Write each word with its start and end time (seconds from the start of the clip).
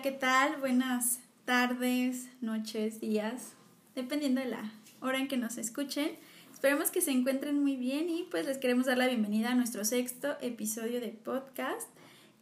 Hola, 0.00 0.12
¿qué 0.12 0.18
tal? 0.18 0.56
Buenas 0.60 1.18
tardes, 1.44 2.30
noches, 2.40 3.02
días, 3.02 3.52
dependiendo 3.94 4.40
de 4.40 4.46
la 4.46 4.72
hora 5.02 5.18
en 5.18 5.28
que 5.28 5.36
nos 5.36 5.58
escuchen. 5.58 6.12
Esperemos 6.50 6.90
que 6.90 7.02
se 7.02 7.10
encuentren 7.10 7.62
muy 7.62 7.76
bien 7.76 8.08
y 8.08 8.22
pues 8.30 8.46
les 8.46 8.56
queremos 8.56 8.86
dar 8.86 8.96
la 8.96 9.08
bienvenida 9.08 9.50
a 9.50 9.54
nuestro 9.54 9.84
sexto 9.84 10.38
episodio 10.40 11.02
de 11.02 11.08
podcast. 11.08 11.86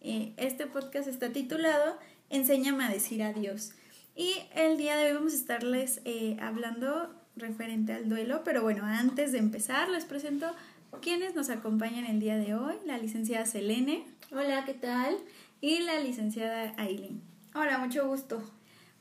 Eh, 0.02 0.34
este 0.36 0.68
podcast 0.68 1.08
está 1.08 1.32
titulado 1.32 1.98
Enséñame 2.30 2.84
a 2.84 2.90
decir 2.90 3.24
adiós. 3.24 3.72
Y 4.14 4.34
el 4.54 4.76
día 4.76 4.96
de 4.96 5.06
hoy 5.06 5.14
vamos 5.14 5.32
a 5.32 5.36
estarles 5.36 6.00
eh, 6.04 6.36
hablando 6.40 7.12
referente 7.34 7.92
al 7.92 8.08
duelo, 8.08 8.42
pero 8.44 8.62
bueno, 8.62 8.84
antes 8.84 9.32
de 9.32 9.38
empezar 9.38 9.88
les 9.88 10.04
presento 10.04 10.46
quienes 11.02 11.34
nos 11.34 11.50
acompañan 11.50 12.04
el 12.04 12.20
día 12.20 12.36
de 12.36 12.54
hoy, 12.54 12.76
la 12.86 12.98
licenciada 12.98 13.46
Selene. 13.46 14.04
Hola, 14.30 14.64
¿qué 14.64 14.74
tal? 14.74 15.18
Y 15.60 15.80
la 15.80 15.98
licenciada 15.98 16.72
Aileen. 16.76 17.27
Hola, 17.60 17.78
mucho 17.78 18.06
gusto. 18.06 18.40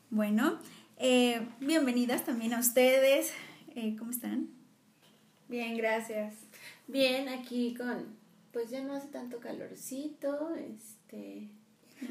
Bueno, 0.09 0.57
eh, 0.97 1.47
bienvenidas 1.59 2.25
también 2.25 2.55
a 2.55 2.59
ustedes. 2.59 3.31
Eh, 3.75 3.95
¿Cómo 3.99 4.09
están? 4.09 4.47
Bien, 5.47 5.77
gracias. 5.77 6.33
Bien, 6.87 7.29
aquí 7.29 7.75
con, 7.75 8.17
pues 8.51 8.71
ya 8.71 8.81
no 8.81 8.95
hace 8.95 9.09
tanto 9.09 9.39
calorcito, 9.39 10.55
este... 10.55 11.49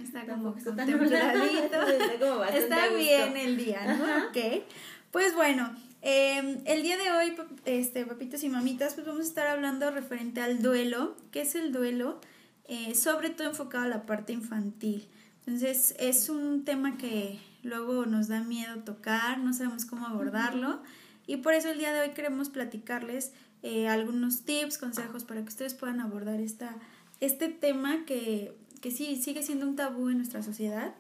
Está 0.01 0.25
como 0.25 0.57
está, 0.57 0.71
está 2.55 2.89
bien 2.97 3.37
el 3.37 3.57
día, 3.57 3.97
¿no? 3.97 4.29
Ok. 4.29 4.63
Pues 5.11 5.35
bueno, 5.35 5.75
eh, 6.03 6.63
el 6.65 6.83
día 6.85 6.97
de 6.97 7.11
hoy, 7.11 7.37
este, 7.65 8.07
papitos 8.07 8.45
y 8.45 8.49
mamitas, 8.49 8.95
pues 8.95 9.05
vamos 9.05 9.23
a 9.23 9.29
estar 9.29 9.49
hablando 9.49 9.91
referente 9.91 10.41
al 10.41 10.63
duelo. 10.63 11.17
¿Qué 11.33 11.41
es 11.41 11.57
el 11.57 11.73
duelo? 11.73 12.21
Eh, 12.69 12.95
sobre 12.95 13.31
todo 13.31 13.49
enfocado 13.49 13.85
a 13.85 13.89
la 13.89 14.07
parte 14.07 14.33
infantil. 14.33 15.09
Entonces 15.47 15.95
es 15.99 16.29
un 16.29 16.65
tema 16.65 16.99
que 16.99 17.39
luego 17.63 18.05
nos 18.07 18.29
da 18.29 18.43
miedo 18.43 18.81
tocar, 18.81 19.39
no 19.39 19.53
sabemos 19.53 19.85
cómo 19.85 20.07
abordarlo. 20.07 20.83
Y 21.27 21.39
por 21.39 21.55
eso 21.55 21.71
el 21.71 21.79
día 21.79 21.93
de 21.93 22.01
hoy 22.01 22.11
queremos 22.11 22.49
platicarles 22.51 23.33
eh, 23.63 23.89
algunos 23.89 24.43
tips, 24.43 24.79
consejos 24.79 25.25
para 25.25 25.43
que 25.43 25.49
ustedes 25.49 25.75
puedan 25.75 26.01
abordar 26.01 26.41
esta, 26.41 26.77
este 27.21 27.49
tema 27.49 28.05
que, 28.05 28.57
que 28.81 28.91
sí 28.91 29.17
sigue 29.17 29.43
siendo 29.43 29.67
un 29.67 29.77
tabú 29.77 30.09
en 30.09 30.19
nuestra 30.19 30.43
sociedad. 30.43 30.95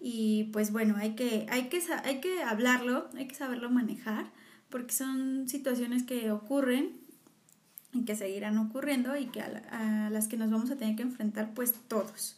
Y 0.00 0.44
pues 0.52 0.70
bueno, 0.70 0.96
hay 0.96 1.14
que, 1.14 1.46
hay 1.50 1.68
que, 1.68 1.82
hay 2.04 2.20
que 2.20 2.42
hablarlo, 2.42 3.08
hay 3.16 3.26
que 3.26 3.34
saberlo 3.34 3.70
manejar 3.70 4.26
porque 4.70 4.92
son 4.92 5.48
situaciones 5.48 6.02
que 6.02 6.30
ocurren 6.30 6.96
y 7.92 8.04
que 8.04 8.14
seguirán 8.16 8.58
ocurriendo 8.58 9.16
y 9.16 9.26
que 9.26 9.40
a, 9.40 10.10
las 10.10 10.28
que 10.28 10.36
nos 10.36 10.50
vamos 10.50 10.70
a 10.70 10.76
tener 10.76 10.96
que 10.96 11.02
enfrentar 11.02 11.54
pues 11.54 11.74
todos. 11.88 12.36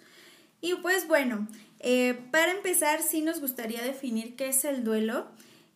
Y 0.61 0.75
pues 0.77 1.08
bueno, 1.08 1.48
eh, 1.78 2.19
para 2.30 2.53
empezar 2.53 3.03
sí 3.03 3.22
nos 3.22 3.41
gustaría 3.41 3.83
definir 3.83 4.36
qué 4.36 4.48
es 4.48 4.64
el 4.64 4.84
duelo. 4.84 5.27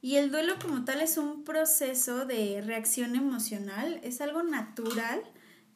Y 0.02 0.16
el 0.16 0.30
duelo 0.30 0.54
como 0.60 0.84
tal 0.84 1.00
es 1.00 1.16
un 1.16 1.44
proceso 1.44 2.26
de 2.26 2.60
reacción 2.60 3.16
emocional, 3.16 4.00
es 4.02 4.20
algo 4.20 4.42
natural 4.42 5.22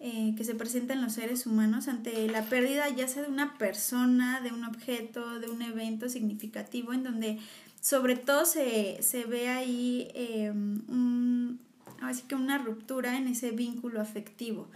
eh, 0.00 0.34
que 0.36 0.44
se 0.44 0.54
presenta 0.54 0.92
en 0.92 1.02
los 1.02 1.14
seres 1.14 1.46
humanos 1.46 1.88
ante 1.88 2.28
la 2.28 2.44
pérdida 2.44 2.88
ya 2.90 3.08
sea 3.08 3.22
de 3.22 3.30
una 3.30 3.56
persona, 3.56 4.40
de 4.42 4.52
un 4.52 4.64
objeto, 4.64 5.40
de 5.40 5.48
un 5.48 5.62
evento 5.62 6.08
significativo 6.10 6.92
en 6.92 7.04
donde 7.04 7.38
sobre 7.80 8.16
todo 8.16 8.44
se, 8.44 9.00
ve 9.28 9.48
ahí 9.48 10.08
eh, 10.14 10.50
un, 10.50 11.58
así 12.00 12.22
que 12.28 12.34
una 12.34 12.58
ruptura 12.58 13.16
en 13.16 13.28
ese 13.28 13.50
vínculo 13.50 14.00
afectivo. 14.00 14.68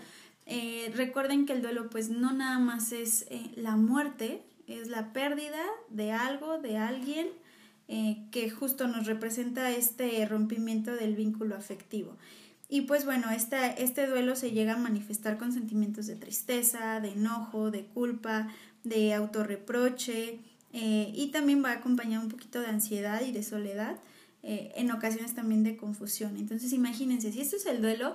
Eh, 0.54 0.92
recuerden 0.94 1.46
que 1.46 1.54
el 1.54 1.62
duelo 1.62 1.88
pues 1.88 2.10
no 2.10 2.30
nada 2.34 2.58
más 2.58 2.92
es 2.92 3.24
eh, 3.30 3.50
la 3.56 3.76
muerte, 3.76 4.42
es 4.66 4.88
la 4.88 5.14
pérdida 5.14 5.64
de 5.88 6.12
algo, 6.12 6.58
de 6.58 6.76
alguien, 6.76 7.28
eh, 7.88 8.18
que 8.30 8.50
justo 8.50 8.86
nos 8.86 9.06
representa 9.06 9.70
este 9.70 10.26
rompimiento 10.26 10.94
del 10.94 11.16
vínculo 11.16 11.56
afectivo. 11.56 12.18
Y 12.68 12.82
pues 12.82 13.06
bueno, 13.06 13.28
este 13.30 14.06
duelo 14.06 14.36
se 14.36 14.50
llega 14.50 14.74
a 14.74 14.76
manifestar 14.76 15.38
con 15.38 15.54
sentimientos 15.54 16.06
de 16.06 16.16
tristeza, 16.16 17.00
de 17.00 17.12
enojo, 17.12 17.70
de 17.70 17.86
culpa, 17.86 18.48
de 18.84 19.14
autorreproche, 19.14 20.38
y 20.72 21.28
también 21.32 21.62
va 21.62 21.72
acompañado 21.72 22.22
un 22.22 22.30
poquito 22.30 22.60
de 22.60 22.68
ansiedad 22.68 23.20
y 23.26 23.32
de 23.32 23.42
soledad. 23.42 23.96
En 24.42 24.90
ocasiones 24.90 25.34
también 25.34 25.64
de 25.64 25.76
confusión. 25.76 26.38
Entonces 26.38 26.72
imagínense, 26.72 27.30
si 27.30 27.42
esto 27.42 27.56
es 27.56 27.66
el 27.66 27.82
duelo, 27.82 28.14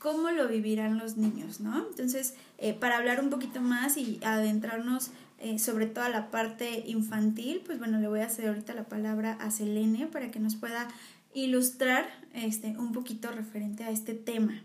¿cómo 0.00 0.30
lo 0.30 0.48
vivirán 0.48 0.98
los 0.98 1.16
niños? 1.16 1.60
¿no? 1.60 1.86
Entonces, 1.86 2.34
eh, 2.58 2.74
para 2.74 2.96
hablar 2.96 3.20
un 3.20 3.30
poquito 3.30 3.60
más 3.60 3.96
y 3.96 4.18
adentrarnos 4.24 5.12
eh, 5.38 5.60
sobre 5.60 5.86
toda 5.86 6.08
la 6.08 6.30
parte 6.32 6.82
infantil, 6.86 7.62
pues 7.64 7.78
bueno, 7.78 8.00
le 8.00 8.08
voy 8.08 8.20
a 8.20 8.26
hacer 8.26 8.48
ahorita 8.48 8.74
la 8.74 8.84
palabra 8.84 9.34
a 9.40 9.52
Selene 9.52 10.08
para 10.08 10.32
que 10.32 10.40
nos 10.40 10.56
pueda 10.56 10.88
ilustrar 11.32 12.10
este, 12.34 12.76
un 12.76 12.92
poquito 12.92 13.30
referente 13.30 13.84
a 13.84 13.90
este 13.90 14.14
tema. 14.14 14.62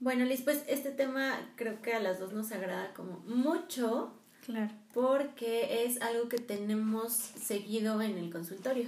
Bueno, 0.00 0.24
Liz, 0.26 0.42
pues 0.42 0.62
este 0.66 0.90
tema 0.90 1.34
creo 1.56 1.80
que 1.80 1.94
a 1.94 2.00
las 2.00 2.18
dos 2.18 2.34
nos 2.34 2.52
agrada 2.52 2.92
como 2.92 3.20
mucho. 3.26 4.12
Claro. 4.44 4.70
Porque 4.92 5.86
es 5.86 6.02
algo 6.02 6.28
que 6.28 6.38
tenemos 6.38 7.12
seguido 7.14 8.02
en 8.02 8.18
el 8.18 8.30
consultorio. 8.30 8.86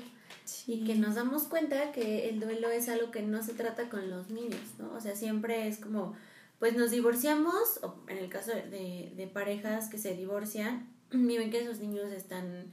Y 0.67 0.85
que 0.85 0.95
nos 0.95 1.15
damos 1.15 1.45
cuenta 1.45 1.93
que 1.93 2.29
el 2.29 2.41
duelo 2.41 2.71
es 2.71 2.89
algo 2.89 3.11
que 3.11 3.23
no 3.23 3.43
se 3.43 3.55
trata 3.55 3.89
con 3.89 4.11
los 4.11 4.31
niños, 4.31 4.61
¿no? 4.79 4.93
O 4.93 5.01
sea, 5.01 5.17
siempre 5.17 5.69
es 5.69 5.79
como, 5.79 6.15
pues 6.59 6.77
nos 6.77 6.91
divorciamos, 6.91 7.81
o 7.83 7.97
en 8.09 8.19
el 8.19 8.29
caso 8.29 8.53
de, 8.53 9.13
de 9.17 9.27
parejas 9.27 9.89
que 9.89 9.99
se 9.99 10.15
divorcian, 10.15 10.89
y 11.13 11.37
ven 11.39 11.51
que 11.51 11.63
esos 11.63 11.81
niños 11.81 12.11
están, 12.13 12.73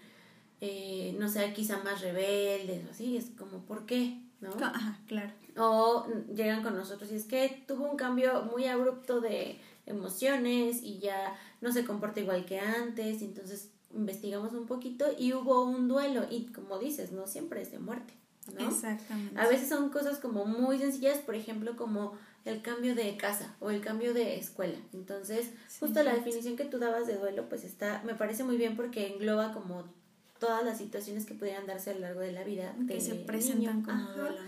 eh, 0.62 1.16
no 1.20 1.30
sé, 1.30 1.54
quizá 1.54 1.78
más 1.84 2.02
rebeldes 2.02 2.86
o 2.88 2.92
así, 2.92 3.18
es 3.18 3.32
como, 3.38 3.66
¿por 3.66 3.86
qué? 3.86 4.22
¿No? 4.40 4.52
Ajá, 4.62 5.00
claro. 5.08 5.32
O 5.58 6.06
llegan 6.34 6.64
con 6.64 6.76
nosotros 6.76 7.12
y 7.12 7.16
es 7.16 7.26
que 7.26 7.64
tuvo 7.68 7.90
un 7.90 7.96
cambio 7.96 8.44
muy 8.44 8.66
abrupto 8.66 9.22
de 9.22 9.60
emociones 9.86 10.82
y 10.82 11.00
ya 11.00 11.36
no 11.62 11.72
se 11.72 11.86
comporta 11.86 12.20
igual 12.20 12.46
que 12.46 12.60
antes, 12.60 13.22
entonces 13.22 13.70
investigamos 13.94 14.54
un 14.54 14.66
poquito 14.66 15.06
y 15.18 15.34
hubo 15.34 15.64
un 15.64 15.88
duelo 15.88 16.26
y 16.30 16.48
como 16.48 16.80
dices, 16.80 17.12
no 17.12 17.28
siempre 17.28 17.62
es 17.62 17.72
de 17.72 17.80
muerte. 17.80 18.14
¿no? 18.54 18.68
Exactamente. 18.68 19.40
A 19.40 19.48
veces 19.48 19.70
son 19.70 19.90
cosas 19.90 20.20
como 20.20 20.46
muy 20.46 20.78
sencillas, 20.78 21.20
por 21.20 21.36
ejemplo, 21.36 21.76
como 21.76 22.18
el 22.46 22.62
cambio 22.62 22.94
de 22.94 23.16
casa 23.16 23.56
o 23.60 23.70
el 23.70 23.82
cambio 23.82 24.14
de 24.14 24.38
escuela. 24.38 24.78
Entonces, 24.94 25.52
justo 25.80 26.04
la 26.04 26.14
definición 26.14 26.58
que 26.58 26.66
tú 26.66 26.78
dabas 26.78 27.08
de 27.08 27.18
duelo, 27.18 27.48
pues 27.48 27.64
está, 27.64 28.02
me 28.06 28.16
parece 28.16 28.44
muy 28.44 28.58
bien 28.58 28.76
porque 28.76 29.14
engloba 29.14 29.54
como 29.54 29.86
todas 30.40 30.66
las 30.66 30.78
situaciones 30.78 31.26
que 31.26 31.36
pudieran 31.36 31.66
darse 31.68 31.92
a 31.92 31.94
lo 31.94 32.02
largo 32.02 32.20
de 32.20 32.34
la 32.34 32.44
vida. 32.44 32.76
Que 32.88 33.00
se 33.00 33.16
presentan 33.16 33.82
como 33.82 34.12
duelo, 34.12 34.42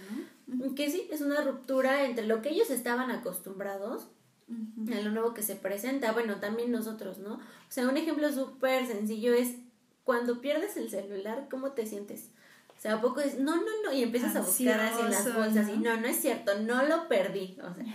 ¿no? 0.47 0.75
Que 0.75 0.91
sí, 0.91 1.07
es 1.09 1.21
una 1.21 1.41
ruptura 1.41 2.05
entre 2.05 2.27
lo 2.27 2.41
que 2.41 2.49
ellos 2.49 2.69
estaban 2.69 3.11
acostumbrados 3.11 4.09
a 4.47 5.01
lo 5.01 5.11
nuevo 5.11 5.33
que 5.33 5.43
se 5.43 5.55
presenta. 5.55 6.11
Bueno, 6.11 6.35
también 6.39 6.71
nosotros, 6.71 7.19
¿no? 7.19 7.35
O 7.35 7.69
sea, 7.69 7.87
un 7.87 7.97
ejemplo 7.97 8.31
súper 8.31 8.85
sencillo 8.85 9.33
es 9.33 9.55
cuando 10.03 10.39
pierdes 10.39 10.77
el 10.77 10.89
celular, 10.89 11.47
¿cómo 11.49 11.71
te 11.71 11.85
sientes? 11.85 12.29
O 12.77 12.81
sea, 12.81 12.95
¿a 12.95 13.01
poco 13.01 13.21
es, 13.21 13.39
no, 13.39 13.55
no, 13.55 13.71
no, 13.83 13.93
y 13.93 14.03
empiezas 14.03 14.35
a 14.35 14.41
buscar 14.41 14.79
así 14.79 15.01
las 15.03 15.33
bolsas 15.33 15.69
y 15.69 15.77
no, 15.77 15.99
no 15.99 16.07
es 16.07 16.17
cierto, 16.17 16.59
no 16.59 16.83
lo 16.83 17.07
perdí. 17.07 17.57
O 17.59 17.73
sea, 17.73 17.85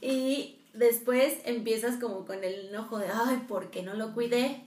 y 0.00 0.58
después 0.72 1.38
empiezas 1.44 1.96
como 1.96 2.24
con 2.24 2.42
el 2.44 2.68
enojo 2.68 2.98
de, 2.98 3.08
ay, 3.12 3.44
¿por 3.48 3.70
qué 3.70 3.82
no 3.82 3.94
lo 3.94 4.14
cuidé? 4.14 4.64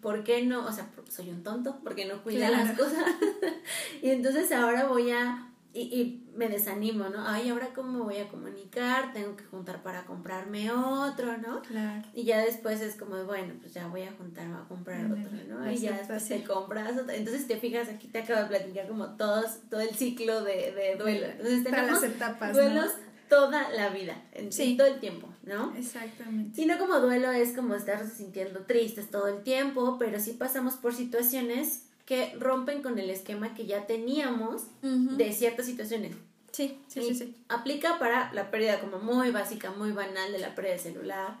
¿Por 0.00 0.22
qué 0.22 0.44
no? 0.44 0.66
O 0.66 0.72
sea, 0.72 0.88
soy 1.08 1.30
un 1.30 1.42
tonto, 1.42 1.80
porque 1.82 2.04
no 2.04 2.22
cuidé 2.22 2.48
las 2.50 2.78
cosas? 2.78 3.04
y 4.02 4.10
entonces 4.10 4.52
ahora 4.52 4.86
voy 4.86 5.10
a 5.10 5.49
y, 5.72 5.80
y, 5.80 6.26
me 6.36 6.48
desanimo, 6.48 7.08
¿no? 7.08 7.26
Ay, 7.26 7.50
ahora 7.50 7.68
cómo 7.74 7.98
me 7.98 8.04
voy 8.04 8.16
a 8.18 8.28
comunicar, 8.28 9.12
tengo 9.12 9.36
que 9.36 9.44
juntar 9.44 9.82
para 9.82 10.04
comprarme 10.04 10.70
otro, 10.72 11.36
¿no? 11.38 11.60
Claro. 11.62 12.02
Y 12.14 12.24
ya 12.24 12.38
después 12.38 12.80
es 12.80 12.96
como, 12.96 13.24
bueno, 13.24 13.54
pues 13.60 13.74
ya 13.74 13.86
voy 13.86 14.02
a 14.02 14.12
juntar, 14.12 14.48
voy 14.48 14.60
a 14.60 14.68
comprar 14.68 15.04
otro, 15.06 15.30
¿no? 15.48 15.70
Y 15.70 15.76
ya 15.76 15.96
después 15.96 16.26
te 16.26 16.42
compras 16.44 16.92
otro. 16.98 17.10
Entonces 17.10 17.46
te 17.46 17.56
fijas, 17.56 17.88
aquí 17.88 18.08
te 18.08 18.20
acabo 18.20 18.40
de 18.40 18.46
platicar 18.46 18.88
como 18.88 19.16
todos, 19.16 19.60
todo 19.68 19.80
el 19.80 19.90
ciclo 19.90 20.42
de, 20.42 20.72
de 20.72 20.96
duelo. 20.98 21.26
Entonces 21.26 21.62
tenemos 21.62 22.02
las 22.02 22.04
etapas, 22.04 22.52
duelos 22.54 22.90
toda 23.30 23.70
la 23.70 23.90
vida, 23.90 24.20
en, 24.32 24.52
sí. 24.52 24.76
todo 24.76 24.88
el 24.88 24.98
tiempo, 24.98 25.32
¿no? 25.44 25.72
Exactamente. 25.76 26.60
Y 26.60 26.66
no 26.66 26.78
como 26.78 26.98
duelo 26.98 27.30
es 27.30 27.54
como 27.54 27.76
estar 27.76 28.04
sintiendo 28.08 28.66
tristes 28.66 29.08
todo 29.08 29.28
el 29.28 29.42
tiempo, 29.44 29.98
pero 29.98 30.18
sí 30.18 30.32
pasamos 30.32 30.74
por 30.74 30.92
situaciones 30.92 31.89
que 32.10 32.34
rompen 32.40 32.82
con 32.82 32.98
el 32.98 33.08
esquema 33.08 33.54
que 33.54 33.66
ya 33.66 33.86
teníamos 33.86 34.64
de 34.82 35.32
ciertas 35.32 35.64
situaciones. 35.64 36.16
Sí, 36.50 36.76
sí, 36.88 37.14
sí, 37.14 37.36
Aplica 37.48 38.00
para 38.00 38.32
la 38.32 38.50
pérdida 38.50 38.80
como 38.80 38.98
muy 38.98 39.30
básica, 39.30 39.70
muy 39.70 39.92
banal 39.92 40.32
de 40.32 40.40
la 40.40 40.56
pérdida 40.56 40.72
de 40.72 40.80
celular. 40.80 41.38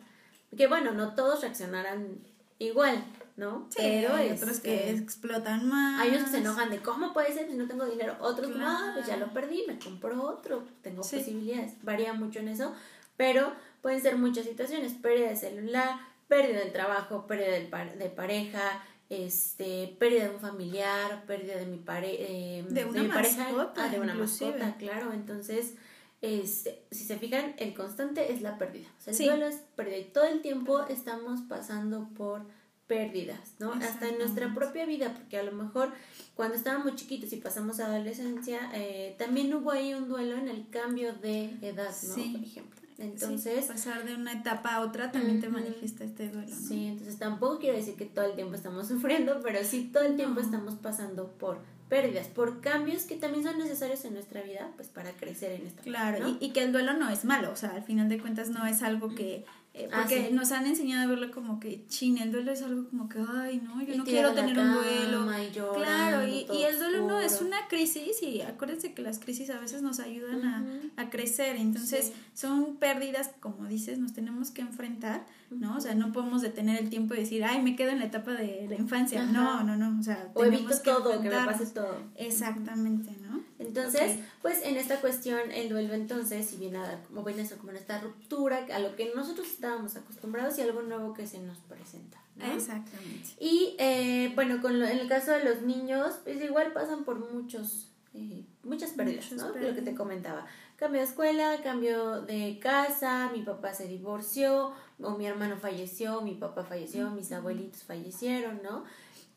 Que 0.56 0.68
bueno, 0.68 0.92
no 0.92 1.16
todos 1.16 1.40
reaccionarán 1.40 2.20
igual, 2.60 3.02
¿no? 3.36 3.66
Sí, 3.70 3.78
Pero 3.80 4.14
hay 4.14 4.30
otros 4.30 4.60
que 4.60 4.90
explotan 4.90 5.68
más. 5.68 6.02
Hay 6.02 6.10
unos 6.10 6.26
que 6.26 6.30
se 6.30 6.38
enojan 6.38 6.70
de 6.70 6.78
cómo 6.78 7.12
puede 7.12 7.34
ser 7.34 7.48
si 7.48 7.54
no 7.54 7.66
tengo 7.66 7.86
dinero. 7.86 8.16
Otros 8.20 8.50
no, 8.50 8.68
ah, 8.68 8.92
pues 8.94 9.08
ya 9.08 9.16
lo 9.16 9.32
perdí, 9.32 9.64
me 9.66 9.76
compro 9.76 10.22
otro. 10.22 10.62
Tengo 10.82 11.02
posibilidades. 11.02 11.82
Varía 11.82 12.12
mucho 12.12 12.38
en 12.38 12.46
eso. 12.46 12.72
Pero 13.16 13.52
pueden 13.82 14.00
ser 14.00 14.18
muchas 14.18 14.46
situaciones. 14.46 14.92
Pérdida 14.92 15.30
de 15.30 15.36
celular, 15.36 15.98
pérdida 16.28 16.60
del 16.60 16.72
trabajo, 16.72 17.26
pérdida 17.26 17.58
de 17.58 18.08
pareja, 18.10 18.84
este, 19.10 19.94
pérdida 19.98 20.28
de 20.28 20.34
un 20.34 20.40
familiar, 20.40 21.24
pérdida 21.26 21.56
de 21.56 21.66
mi, 21.66 21.76
pare 21.76 22.16
eh, 22.18 22.64
de 22.70 22.84
una 22.86 23.12
pareja, 23.12 23.48
ah, 23.76 23.88
de 23.88 24.00
una 24.00 24.14
mascota, 24.14 24.76
claro, 24.78 25.12
entonces 25.12 25.74
este, 26.22 26.84
si 26.90 27.04
se 27.04 27.16
fijan, 27.16 27.54
el 27.58 27.74
constante 27.74 28.32
es 28.32 28.42
la 28.42 28.58
pérdida. 28.58 28.88
O 28.98 29.02
sea, 29.02 29.12
el 29.12 29.30
duelo 29.30 29.46
es 29.46 29.62
pérdida 29.74 29.98
y 29.98 30.04
todo 30.04 30.24
el 30.24 30.42
tiempo 30.42 30.86
estamos 30.86 31.40
pasando 31.42 32.08
por 32.16 32.42
pérdidas, 32.86 33.54
¿no? 33.58 33.72
Hasta 33.72 34.08
en 34.08 34.18
nuestra 34.18 34.52
propia 34.52 34.84
vida, 34.84 35.14
porque 35.14 35.38
a 35.38 35.44
lo 35.44 35.52
mejor 35.52 35.92
cuando 36.34 36.56
estábamos 36.56 36.96
chiquitos 36.96 37.32
y 37.32 37.36
pasamos 37.36 37.78
a 37.80 37.86
adolescencia, 37.86 38.70
eh, 38.74 39.14
también 39.18 39.54
hubo 39.54 39.70
ahí 39.70 39.94
un 39.94 40.08
duelo 40.08 40.36
en 40.36 40.48
el 40.48 40.68
cambio 40.70 41.14
de 41.14 41.56
edad, 41.62 41.94
¿no? 42.02 42.14
Por 42.14 42.42
ejemplo. 42.42 42.79
Entonces, 43.00 43.64
pasar 43.64 44.04
de 44.04 44.14
una 44.14 44.34
etapa 44.34 44.74
a 44.74 44.80
otra 44.82 45.10
también 45.10 45.40
te 45.40 45.48
manifiesta 45.48 46.04
este 46.04 46.28
duelo. 46.28 46.50
¿no? 46.50 46.68
Sí, 46.68 46.86
entonces 46.86 47.18
tampoco 47.18 47.58
quiero 47.58 47.76
decir 47.76 47.94
que 47.94 48.04
todo 48.04 48.26
el 48.26 48.34
tiempo 48.34 48.54
estamos 48.54 48.88
sufriendo, 48.88 49.40
pero 49.42 49.64
sí 49.64 49.90
todo 49.92 50.04
el 50.04 50.16
tiempo 50.16 50.40
estamos 50.40 50.74
pasando 50.74 51.32
por 51.32 51.58
pérdidas, 51.88 52.28
por 52.28 52.60
cambios 52.60 53.04
que 53.04 53.16
también 53.16 53.42
son 53.42 53.58
necesarios 53.58 54.04
en 54.04 54.14
nuestra 54.14 54.42
vida, 54.42 54.70
pues 54.76 54.88
para 54.88 55.10
crecer 55.12 55.52
en 55.52 55.66
esta 55.66 55.82
Claro, 55.82 56.28
y, 56.28 56.44
y, 56.44 56.50
que 56.50 56.62
el 56.62 56.70
duelo 56.72 56.92
no 56.92 57.10
es 57.10 57.24
malo, 57.24 57.50
o 57.50 57.56
sea, 57.56 57.70
al 57.70 57.82
final 57.82 58.08
de 58.08 58.20
cuentas 58.20 58.48
no 58.48 58.64
es 58.64 58.82
algo 58.82 59.12
que 59.14 59.44
eh, 59.72 59.88
ah, 59.92 60.00
porque 60.00 60.30
nos 60.32 60.50
han 60.50 60.66
enseñado 60.66 61.04
a 61.04 61.06
verlo 61.06 61.30
como 61.30 61.60
que, 61.60 61.86
chin, 61.86 62.18
el 62.18 62.32
duelo 62.32 62.50
es 62.50 62.60
algo 62.62 62.88
como 62.88 63.08
que, 63.08 63.20
ay, 63.20 63.62
no, 63.64 63.80
yo 63.80 63.96
no 63.96 64.04
quiero 64.04 64.34
tener 64.34 64.58
un 64.58 64.74
duelo. 64.74 65.28
claro, 65.76 66.26
y, 66.26 66.44
y, 66.52 66.64
el 66.64 66.76
duelo 66.76 67.06
no 67.06 67.20
es 67.20 67.40
una 67.40 67.68
crisis 67.68 68.20
y 68.20 68.42
acuérdense 68.42 68.94
que 68.94 69.02
las 69.02 69.20
crisis 69.20 69.48
a 69.50 69.60
veces 69.60 69.82
nos 69.82 70.00
ayudan 70.00 70.44
a, 70.44 71.02
a, 71.02 71.08
crecer, 71.08 71.54
entonces 71.54 72.12
son 72.34 72.78
pérdidas, 72.78 73.30
como 73.38 73.68
dices, 73.68 74.00
nos 74.00 74.12
tenemos 74.12 74.50
que 74.50 74.62
enfrentar, 74.62 75.24
¿no? 75.50 75.76
O 75.76 75.80
sea, 75.80 75.94
no 75.94 76.10
podemos 76.10 76.42
detener 76.42 76.80
el 76.80 76.90
tiempo 76.90 77.14
y 77.14 77.18
decir, 77.18 77.44
ay, 77.44 77.62
me 77.62 77.76
quedo 77.76 77.90
en 77.90 78.00
la 78.00 78.06
etapa 78.06 78.32
de 78.32 78.66
la 78.68 78.74
infancia. 78.74 79.22
No, 79.24 79.62
no, 79.62 79.76
no, 79.76 80.00
o 80.00 80.02
sea, 80.02 80.30
o 80.34 80.44
evito 80.44 80.76
todo, 80.80 81.22
que 81.22 81.28
me 81.28 81.36
pase 81.46 81.66
todo. 81.66 81.96
Exactamente, 82.16 83.16
¿no? 83.22 83.40
Entonces, 83.60 84.18
pues 84.40 84.62
en 84.64 84.76
esta 84.76 85.00
cuestión, 85.00 85.50
el 85.52 85.68
duelo 85.68 85.92
entonces, 85.92 86.46
si 86.46 86.56
viene 86.56 86.78
a, 86.78 87.02
como 87.06 87.22
ven 87.22 87.38
eso, 87.38 87.58
como 87.58 87.70
en 87.70 87.76
esta 87.76 88.00
ruptura, 88.00 88.66
a 88.72 88.78
lo 88.78 88.96
que 88.96 89.12
nosotros 89.14 89.46
estábamos 89.46 89.96
acostumbrados 89.96 90.58
y 90.58 90.62
algo 90.62 90.80
nuevo 90.82 91.12
que 91.12 91.26
se 91.26 91.38
nos 91.40 91.58
presenta. 91.58 92.18
Exactamente. 92.40 93.28
Y 93.38 93.76
eh, 93.78 94.32
bueno, 94.34 94.62
con 94.62 94.76
en 94.76 94.98
el 94.98 95.08
caso 95.08 95.32
de 95.32 95.44
los 95.44 95.60
niños, 95.60 96.20
pues 96.24 96.42
igual 96.42 96.72
pasan 96.72 97.04
por 97.04 97.18
muchos, 97.32 97.90
eh, 98.14 98.44
muchas 98.62 98.92
pérdidas, 98.92 99.30
¿no? 99.32 99.48
Lo 99.48 99.74
que 99.74 99.82
te 99.82 99.94
comentaba. 99.94 100.46
Cambio 100.76 101.02
de 101.02 101.06
escuela, 101.06 101.60
cambio 101.62 102.22
de 102.22 102.58
casa, 102.62 103.30
mi 103.34 103.42
papá 103.42 103.74
se 103.74 103.86
divorció, 103.86 104.72
o 105.02 105.10
mi 105.10 105.26
hermano 105.26 105.58
falleció, 105.58 106.22
mi 106.22 106.34
papá 106.34 106.64
falleció, 106.64 107.10
mis 107.10 107.30
abuelitos 107.32 107.84
fallecieron, 107.84 108.62
¿no? 108.62 108.84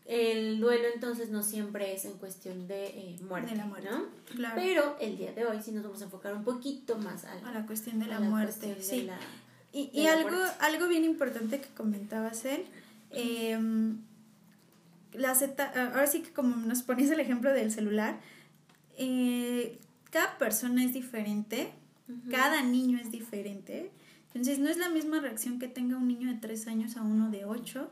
El 0.05 0.59
duelo 0.59 0.85
entonces 0.94 1.29
no 1.29 1.44
siempre 1.44 1.94
es 1.94 2.03
en 2.03 2.13
cuestión 2.13 2.67
de 2.67 2.88
eh, 2.88 3.19
muerte, 3.27 3.55
¿no? 3.55 4.05
Claro. 4.35 4.55
Pero 4.55 4.97
el 5.00 5.17
día 5.17 5.31
de 5.31 5.45
hoy 5.45 5.61
sí 5.63 5.71
nos 5.71 5.83
vamos 5.83 6.01
a 6.01 6.05
enfocar 6.05 6.33
un 6.33 6.44
poquito 6.44 6.97
más 6.97 7.23
a 7.23 7.51
la, 7.51 7.65
cuestión 7.65 8.00
de 8.00 8.07
la, 8.07 8.19
muerte. 8.19 8.75
Sí. 8.81 9.09
y, 9.71 9.89
y 9.94 10.07
algo, 10.07 10.38
algo 10.59 10.88
bien 10.89 11.05
importante 11.05 11.61
que 11.61 11.69
comentabas 11.69 12.44
él, 12.44 12.65
eh, 13.11 13.57
la 15.13 15.38
ahora 15.75 16.07
sí 16.07 16.21
que 16.21 16.31
como 16.31 16.56
nos 16.56 16.81
pones 16.81 17.09
el 17.11 17.19
ejemplo 17.19 17.51
del 17.51 17.71
celular, 17.71 18.19
eh, 18.97 19.79
cada 20.09 20.38
persona 20.38 20.83
es 20.83 20.94
diferente, 20.94 21.71
cada 22.29 22.61
niño 22.61 22.99
es 22.99 23.11
diferente. 23.11 23.91
Entonces, 24.35 24.57
no 24.59 24.69
es 24.69 24.77
la 24.77 24.89
misma 24.89 25.19
reacción 25.19 25.59
que 25.59 25.68
tenga 25.68 25.95
un 25.95 26.07
niño 26.07 26.27
de 26.27 26.39
3 26.39 26.68
años 26.68 26.97
a 26.97 27.03
uno 27.03 27.30
de 27.30 27.45
8. 27.45 27.89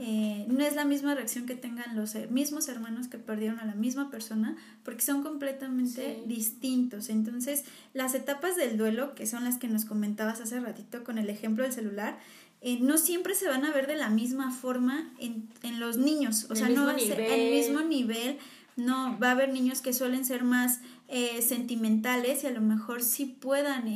Eh, 0.00 0.44
no 0.48 0.64
es 0.64 0.74
la 0.74 0.84
misma 0.84 1.14
reacción 1.14 1.46
que 1.46 1.54
tengan 1.54 1.94
los 1.94 2.14
mismos 2.30 2.68
hermanos 2.68 3.06
que 3.06 3.18
perdieron 3.18 3.60
a 3.60 3.64
la 3.64 3.74
misma 3.74 4.10
persona, 4.10 4.56
porque 4.84 5.02
son 5.02 5.22
completamente 5.22 6.22
distintos. 6.26 7.08
Entonces, 7.08 7.64
las 7.94 8.14
etapas 8.14 8.56
del 8.56 8.76
duelo, 8.76 9.14
que 9.14 9.26
son 9.26 9.44
las 9.44 9.58
que 9.58 9.68
nos 9.68 9.84
comentabas 9.84 10.40
hace 10.40 10.58
ratito 10.58 11.04
con 11.04 11.18
el 11.18 11.30
ejemplo 11.30 11.62
del 11.62 11.72
celular, 11.72 12.18
eh, 12.62 12.78
no 12.80 12.98
siempre 12.98 13.34
se 13.34 13.46
van 13.46 13.64
a 13.64 13.70
ver 13.70 13.86
de 13.86 13.96
la 13.96 14.08
misma 14.08 14.50
forma 14.50 15.12
en, 15.20 15.48
en 15.62 15.78
los 15.78 15.98
niños. 15.98 16.46
O 16.50 16.56
sea, 16.56 16.68
no 16.68 16.90
es 16.90 17.10
el 17.10 17.52
mismo 17.52 17.80
nivel. 17.82 18.38
No, 18.76 19.18
va 19.20 19.28
a 19.28 19.30
haber 19.32 19.52
niños 19.52 19.80
que 19.82 19.92
suelen 19.92 20.24
ser 20.24 20.42
más 20.42 20.80
eh, 21.08 21.40
sentimentales 21.42 22.44
y 22.44 22.46
a 22.46 22.50
lo 22.50 22.60
mejor 22.60 23.02
sí 23.02 23.24
puedan 23.24 23.86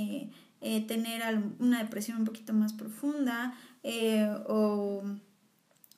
eh, 0.60 0.86
tener 0.86 1.22
una 1.58 1.82
depresión 1.82 2.18
un 2.18 2.24
poquito 2.24 2.52
más 2.52 2.72
profunda 2.72 3.54
eh, 3.82 4.28
o, 4.46 5.02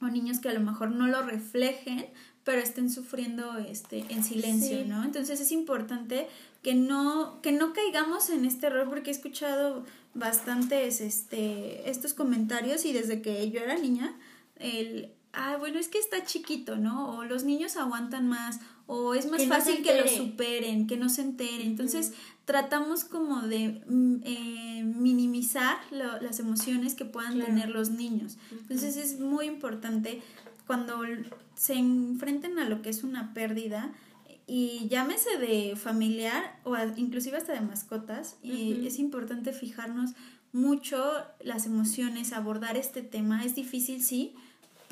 o, 0.01 0.07
niños 0.07 0.39
que 0.39 0.49
a 0.49 0.53
lo 0.53 0.61
mejor 0.61 0.91
no 0.91 1.07
lo 1.07 1.23
reflejen 1.23 2.07
pero 2.45 2.61
estén 2.61 2.91
sufriendo 2.91 3.57
este 3.59 4.05
en 4.09 4.25
silencio, 4.25 4.85
¿no? 4.85 5.05
Entonces 5.05 5.41
es 5.41 5.53
importante 5.53 6.27
que 6.63 6.75
no 6.75 7.41
que 7.41 7.53
no 7.53 7.73
caigamos 7.73 8.31
en 8.31 8.45
este 8.45 8.67
error 8.67 8.89
porque 8.89 9.11
he 9.11 9.15
escuchado 9.15 9.85
bastantes 10.15 11.01
este 11.01 11.89
estos 11.89 12.15
comentarios 12.15 12.85
y 12.85 12.93
desde 12.93 13.23
que 13.23 13.49
yo 13.51 13.61
era 13.61 13.79
niña 13.79 14.17
el 14.57 15.13
ah, 15.33 15.57
bueno, 15.59 15.79
es 15.79 15.89
que 15.89 15.99
está 15.99 16.25
chiquito, 16.25 16.77
¿no? 16.77 17.17
O 17.17 17.25
los 17.25 17.45
niños 17.45 17.77
aguantan 17.77 18.29
más, 18.29 18.61
o 18.95 19.15
es 19.15 19.31
más 19.31 19.47
fácil 19.47 19.83
que 19.83 19.99
lo 19.99 20.07
superen, 20.07 20.87
que 20.87 20.99
no 20.99 21.09
se 21.09 21.23
enteren. 21.23 21.63
Entonces, 21.63 22.13
tratamos 22.45 23.05
como 23.05 23.41
de 23.41 23.83
mm, 23.89 24.17
eh, 24.23 24.85
minimizar 24.85 25.79
las 25.91 26.39
emociones 26.41 26.95
que 26.95 27.07
puedan 27.07 27.43
tener 27.43 27.71
los 27.71 27.89
niños. 27.89 28.37
Entonces, 28.51 28.99
es 28.99 29.19
muy 29.19 29.47
importante 29.47 30.21
cuando 30.67 31.01
se 31.55 31.73
enfrenten 31.73 32.59
a 32.59 32.69
lo 32.69 32.83
que 32.83 32.91
es 32.91 33.03
una 33.03 33.33
pérdida, 33.33 33.95
y 34.47 34.89
llámese 34.89 35.39
de 35.39 35.75
familiar 35.77 36.61
o 36.65 36.77
inclusive 36.97 37.39
hasta 37.39 37.55
de 37.55 37.63
mascotas, 37.63 38.37
y 38.43 38.87
es 38.87 38.99
importante 38.99 39.55
fijarnos 39.55 40.11
mucho 40.53 41.03
las 41.43 41.65
emociones, 41.65 42.35
abordar 42.35 42.77
este 42.77 43.01
tema. 43.01 43.43
Es 43.43 43.55
difícil, 43.55 44.03
sí, 44.03 44.35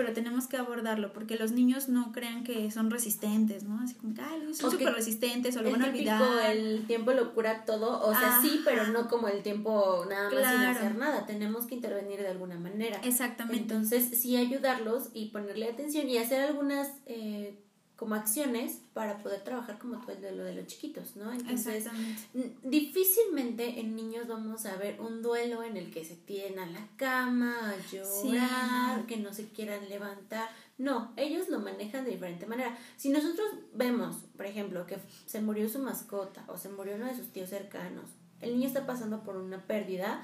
pero 0.01 0.15
tenemos 0.15 0.47
que 0.47 0.57
abordarlo 0.57 1.13
porque 1.13 1.37
los 1.37 1.53
niños 1.53 1.91
no 1.91 2.11
crean 2.11 2.43
que 2.43 2.71
son 2.71 2.91
resistentes, 2.91 3.65
¿no? 3.65 3.79
Así 3.83 3.95
como 3.97 4.15
que, 4.15 4.23
ay, 4.23 4.55
son 4.55 4.71
súper 4.71 4.95
resistentes 4.95 5.55
o 5.59 5.63
lo 5.63 5.71
van 5.73 5.83
a 5.83 5.89
olvidar. 5.89 6.51
El 6.51 6.87
tiempo 6.87 7.13
lo 7.13 7.35
cura 7.35 7.67
todo, 7.67 8.01
o 8.01 8.11
sea, 8.15 8.41
sí, 8.41 8.63
pero 8.65 8.87
no 8.87 9.09
como 9.09 9.29
el 9.29 9.43
tiempo 9.43 10.07
nada 10.09 10.31
más 10.31 10.53
sin 10.53 10.63
hacer 10.63 10.95
nada. 10.95 11.27
Tenemos 11.27 11.67
que 11.67 11.75
intervenir 11.75 12.19
de 12.21 12.29
alguna 12.29 12.59
manera. 12.59 12.99
Exactamente. 13.05 13.61
Entonces, 13.61 14.19
sí 14.19 14.39
ayudarlos 14.39 15.11
y 15.13 15.27
ponerle 15.33 15.69
atención 15.69 16.09
y 16.09 16.17
hacer 16.17 16.41
algunas 16.41 16.89
eh, 17.05 17.59
como 18.01 18.15
acciones 18.15 18.81
para 18.95 19.19
poder 19.19 19.45
trabajar 19.45 19.79
como 19.79 20.01
tú 20.01 20.11
el 20.11 20.23
de 20.23 20.33
lo 20.33 20.43
de 20.43 20.55
los 20.55 20.67
chiquitos, 20.67 21.17
¿no? 21.17 21.31
Entonces, 21.35 21.85
difícilmente 22.63 23.79
en 23.79 23.95
niños 23.95 24.27
vamos 24.27 24.65
a 24.65 24.75
ver 24.77 24.99
un 25.03 25.21
duelo 25.21 25.63
en 25.63 25.77
el 25.77 25.91
que 25.91 26.03
se 26.03 26.17
tienen 26.17 26.59
a 26.61 26.65
la 26.65 26.89
cama, 26.97 27.75
a 27.75 27.93
llorar, 27.93 29.05
que 29.05 29.19
no 29.19 29.35
se 29.35 29.51
quieran 29.51 29.87
levantar. 29.91 30.49
No, 30.79 31.13
ellos 31.19 31.51
lo 31.51 31.61
manejan 31.61 32.07
de 32.07 32.13
diferente 32.13 32.47
manera. 32.47 32.75
Si 32.97 33.11
nosotros 33.11 33.47
vemos, 33.75 34.17
por 34.35 34.47
ejemplo, 34.47 34.87
que 34.87 34.97
se 35.27 35.43
murió 35.43 35.69
su 35.69 35.81
mascota 35.81 36.43
o 36.49 36.57
se 36.57 36.71
murió 36.71 36.97
uno 36.97 37.05
de 37.05 37.15
sus 37.15 37.31
tíos 37.35 37.51
cercanos, 37.51 38.07
el 38.41 38.55
niño 38.55 38.67
está 38.67 38.87
pasando 38.87 39.25
por 39.25 39.37
una 39.37 39.67
pérdida, 39.67 40.23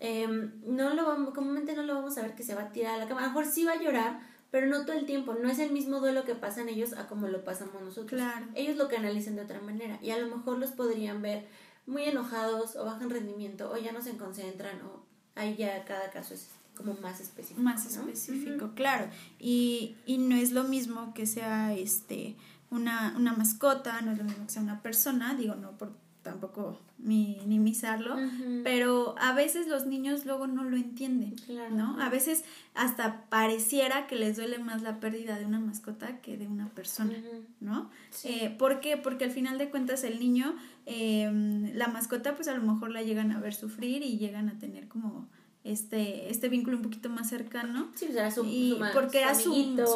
eh, 0.00 0.26
no 0.66 0.92
lo 0.94 1.06
vamos, 1.06 1.32
comúnmente 1.32 1.76
no 1.76 1.84
lo 1.84 1.94
vamos 1.94 2.18
a 2.18 2.22
ver 2.22 2.34
que 2.34 2.42
se 2.42 2.56
va 2.56 2.62
a 2.62 2.72
tirar 2.72 2.96
a 2.96 2.98
la 2.98 3.06
cama. 3.06 3.20
A 3.20 3.26
lo 3.26 3.28
mejor 3.28 3.46
sí 3.46 3.62
va 3.62 3.74
a 3.74 3.80
llorar, 3.80 4.33
pero 4.54 4.68
no 4.68 4.84
todo 4.84 4.96
el 4.96 5.04
tiempo, 5.04 5.34
no 5.34 5.50
es 5.50 5.58
el 5.58 5.72
mismo 5.72 5.98
duelo 5.98 6.24
que 6.24 6.36
pasan 6.36 6.68
ellos 6.68 6.92
a 6.92 7.08
como 7.08 7.26
lo 7.26 7.42
pasamos 7.42 7.82
nosotros. 7.82 8.22
Ellos 8.54 8.76
lo 8.76 8.86
canalizan 8.86 9.34
de 9.34 9.42
otra 9.42 9.60
manera 9.60 9.98
y 10.00 10.10
a 10.10 10.16
lo 10.16 10.28
mejor 10.28 10.58
los 10.58 10.70
podrían 10.70 11.22
ver 11.22 11.48
muy 11.86 12.04
enojados 12.04 12.76
o 12.76 12.84
bajan 12.84 13.10
rendimiento 13.10 13.72
o 13.72 13.76
ya 13.76 13.90
no 13.90 14.00
se 14.00 14.16
concentran 14.16 14.80
o 14.82 15.04
ahí 15.34 15.56
ya 15.56 15.84
cada 15.84 16.08
caso 16.12 16.34
es 16.34 16.50
como 16.76 16.94
más 16.94 17.18
específico. 17.18 17.62
Más 17.62 17.84
específico, 17.84 18.70
claro. 18.76 19.10
Y, 19.40 19.96
y 20.06 20.18
no 20.18 20.36
es 20.36 20.52
lo 20.52 20.62
mismo 20.62 21.14
que 21.14 21.26
sea 21.26 21.74
este 21.74 22.36
una, 22.70 23.12
una 23.16 23.32
mascota, 23.32 24.02
no 24.02 24.12
es 24.12 24.18
lo 24.18 24.22
mismo 24.22 24.46
que 24.46 24.52
sea 24.52 24.62
una 24.62 24.82
persona, 24.82 25.34
digo, 25.34 25.56
no 25.56 25.76
por 25.76 25.90
tampoco 26.24 26.80
minimizarlo, 26.98 28.16
pero 28.64 29.14
a 29.18 29.34
veces 29.34 29.68
los 29.68 29.86
niños 29.86 30.24
luego 30.24 30.48
no 30.48 30.64
lo 30.64 30.76
entienden, 30.76 31.36
¿no? 31.70 32.00
A 32.00 32.08
veces 32.08 32.44
hasta 32.74 33.26
pareciera 33.28 34.08
que 34.08 34.16
les 34.16 34.36
duele 34.36 34.58
más 34.58 34.82
la 34.82 34.98
pérdida 34.98 35.38
de 35.38 35.44
una 35.44 35.60
mascota 35.60 36.20
que 36.20 36.36
de 36.36 36.48
una 36.48 36.70
persona, 36.70 37.14
¿no? 37.60 37.90
Eh, 38.24 38.50
¿Por 38.58 38.80
qué? 38.80 38.96
Porque 38.96 39.24
al 39.24 39.30
final 39.30 39.58
de 39.58 39.70
cuentas 39.70 40.02
el 40.02 40.18
niño, 40.18 40.56
em, 40.86 41.72
la 41.74 41.88
mascota 41.88 42.34
pues 42.34 42.48
a 42.48 42.54
lo 42.54 42.62
mejor 42.62 42.90
la 42.90 43.02
llegan 43.02 43.30
a 43.30 43.38
ver 43.38 43.54
sufrir 43.54 44.02
y 44.02 44.18
llegan 44.18 44.48
a 44.48 44.58
tener 44.58 44.88
como 44.88 45.28
este, 45.64 46.30
este 46.30 46.50
vínculo 46.50 46.76
un 46.76 46.82
poquito 46.82 47.08
más 47.08 47.28
cercano. 47.28 47.90
Sí, 47.94 48.04
pues 48.04 48.18
era 48.18 48.30
su, 48.30 48.44
y 48.44 48.78
porque 48.92 49.22
era 49.22 49.34
su 49.34 49.50